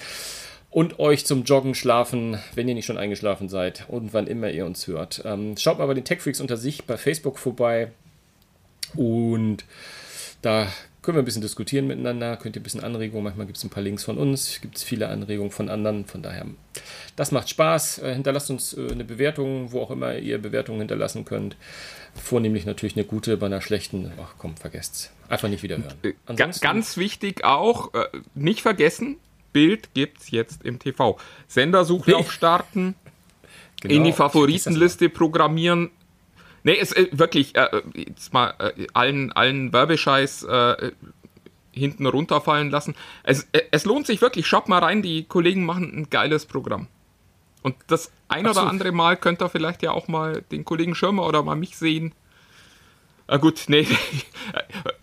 Und 0.70 1.00
euch 1.00 1.26
zum 1.26 1.44
Joggen, 1.44 1.76
Schlafen, 1.76 2.40
wenn 2.56 2.68
ihr 2.68 2.76
nicht 2.76 2.86
schon 2.86 2.98
eingeschlafen 2.98 3.48
seid 3.48 3.86
und 3.88 4.14
wann 4.14 4.28
immer 4.28 4.50
ihr 4.52 4.66
uns 4.66 4.86
hört. 4.88 5.24
Schaut 5.58 5.80
mal 5.80 5.86
bei 5.88 5.94
den 5.94 6.04
Tech 6.04 6.20
Freaks 6.20 6.42
unter 6.42 6.58
sich 6.58 6.84
bei 6.84 6.98
Facebook 6.98 7.40
vorbei 7.40 7.92
und 8.96 9.66
da 10.42 10.68
können 11.08 11.16
wir 11.16 11.22
ein 11.22 11.26
bisschen 11.26 11.42
diskutieren 11.42 11.88
miteinander, 11.88 12.36
könnt 12.36 12.58
ihr 12.58 12.60
ein 12.60 12.64
bisschen 12.64 12.84
Anregungen, 12.84 13.24
manchmal 13.24 13.46
gibt 13.46 13.58
es 13.58 13.64
ein 13.64 13.70
paar 13.70 13.82
Links 13.82 14.04
von 14.04 14.18
uns, 14.18 14.60
gibt 14.60 14.76
es 14.76 14.84
viele 14.84 15.08
Anregungen 15.08 15.52
von 15.52 15.70
anderen, 15.70 16.04
von 16.04 16.22
daher, 16.22 16.46
das 17.16 17.32
macht 17.32 17.50
Spaß. 17.50 18.00
Äh, 18.00 18.14
hinterlasst 18.14 18.50
uns 18.50 18.74
äh, 18.74 18.92
eine 18.92 19.06
Bewertung, 19.06 19.72
wo 19.72 19.80
auch 19.80 19.90
immer 19.90 20.18
ihr 20.18 20.38
Bewertungen 20.38 20.80
hinterlassen 20.80 21.24
könnt. 21.24 21.56
Vornehmlich 22.14 22.66
natürlich 22.66 22.98
eine 22.98 23.06
gute, 23.06 23.38
bei 23.38 23.46
einer 23.46 23.62
schlechten, 23.62 24.12
ach 24.22 24.34
komm, 24.38 24.58
vergesst's. 24.58 25.12
Einfach 25.30 25.48
nicht 25.48 25.64
wieder 25.64 25.78
hören. 25.78 25.96
Äh, 26.04 26.14
Ansonsten, 26.26 26.62
Ganz 26.62 26.98
wichtig 26.98 27.46
auch, 27.46 27.92
nicht 28.36 28.62
vergessen, 28.62 29.16
Bild 29.54 29.94
gibt 29.94 30.20
es 30.20 30.32
jetzt 30.32 30.66
im 30.66 30.78
TV. 30.78 31.18
Sendersuchlauf 31.48 32.34
starten, 32.34 32.96
genau, 33.80 33.96
in 33.96 34.04
die 34.04 34.12
Favoritenliste 34.12 35.08
programmieren, 35.08 35.90
Nee, 36.68 36.80
es 36.82 36.92
äh, 36.92 37.08
wirklich, 37.14 37.56
äh, 37.56 37.82
jetzt 37.96 38.34
mal 38.34 38.54
äh, 38.60 38.88
allen, 38.94 39.32
allen 39.32 39.72
Werbescheiß 39.72 40.44
äh, 40.44 40.92
hinten 41.72 42.06
runterfallen 42.06 42.70
lassen. 42.70 42.94
Es, 43.24 43.48
äh, 43.54 43.62
es 43.72 43.86
lohnt 43.86 44.06
sich 44.06 44.20
wirklich, 44.20 44.48
schaut 44.48 44.68
mal 44.68 44.80
rein, 44.80 45.02
die 45.02 45.24
Kollegen 45.24 45.64
machen 45.64 45.96
ein 45.96 46.10
geiles 46.10 46.46
Programm. 46.46 46.88
Und 47.62 47.78
das 47.88 48.12
ein 48.28 48.46
Absolut. 48.46 48.58
oder 48.58 48.70
andere 48.70 48.92
Mal 48.92 49.16
könnt 49.16 49.42
ihr 49.42 49.48
vielleicht 49.48 49.82
ja 49.82 49.92
auch 49.92 50.10
mal 50.10 50.42
den 50.52 50.66
Kollegen 50.66 50.94
Schirmer 50.94 51.26
oder 51.26 51.42
mal 51.42 51.56
mich 51.56 51.78
sehen. 51.78 52.14
Ah, 53.28 53.38
gut, 53.38 53.64
nee. 53.68 53.88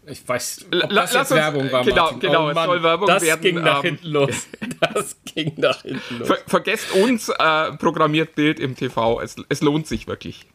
Ich 0.06 0.28
weiß, 0.28 0.66
ob 0.82 0.90
das 0.90 1.14
jetzt 1.14 1.30
uns, 1.30 1.40
Werbung 1.40 1.72
war. 1.72 1.82
Genau, 1.82 2.02
Martin. 2.02 2.20
genau, 2.20 2.46
oh, 2.46 2.50
es 2.50 2.62
soll 2.62 2.82
Werbung 2.82 3.06
das 3.06 3.22
werden. 3.22 3.42
Das 3.42 3.52
ging 3.52 3.62
nach 3.62 3.84
ähm, 3.84 3.90
hinten 3.90 4.08
los. 4.08 4.48
Das 4.94 5.16
ging 5.24 5.54
nach 5.56 5.80
hinten 5.80 6.18
los. 6.18 6.28
Ver 6.28 6.38
vergesst 6.46 6.92
uns, 6.92 7.30
äh, 7.30 7.72
programmiert 7.78 8.34
Bild 8.34 8.60
im 8.60 8.76
TV. 8.76 9.22
Es, 9.22 9.36
es 9.48 9.62
lohnt 9.62 9.86
sich 9.86 10.06
wirklich. 10.06 10.46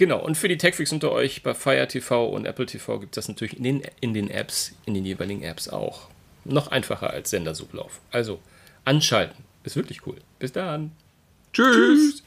Genau, 0.00 0.18
und 0.18 0.38
für 0.38 0.48
die 0.48 0.56
Techfreaks 0.56 0.92
unter 0.92 1.12
euch 1.12 1.42
bei 1.42 1.52
Fire 1.52 1.86
TV 1.86 2.26
und 2.26 2.46
Apple 2.46 2.64
TV 2.64 3.00
gibt 3.00 3.18
es 3.18 3.26
das 3.26 3.28
natürlich 3.28 3.58
in 3.58 3.64
den, 3.64 3.82
in 4.00 4.14
den 4.14 4.30
Apps, 4.30 4.72
in 4.86 4.94
den 4.94 5.04
jeweiligen 5.04 5.42
Apps 5.42 5.68
auch. 5.68 6.08
Noch 6.46 6.68
einfacher 6.68 7.10
als 7.10 7.28
Sendersuchlauf. 7.28 8.00
Also 8.10 8.40
anschalten. 8.86 9.44
Ist 9.62 9.76
wirklich 9.76 10.06
cool. 10.06 10.16
Bis 10.38 10.52
dann. 10.52 10.92
Tschüss. 11.52 11.76
Tschüss. 11.76 12.22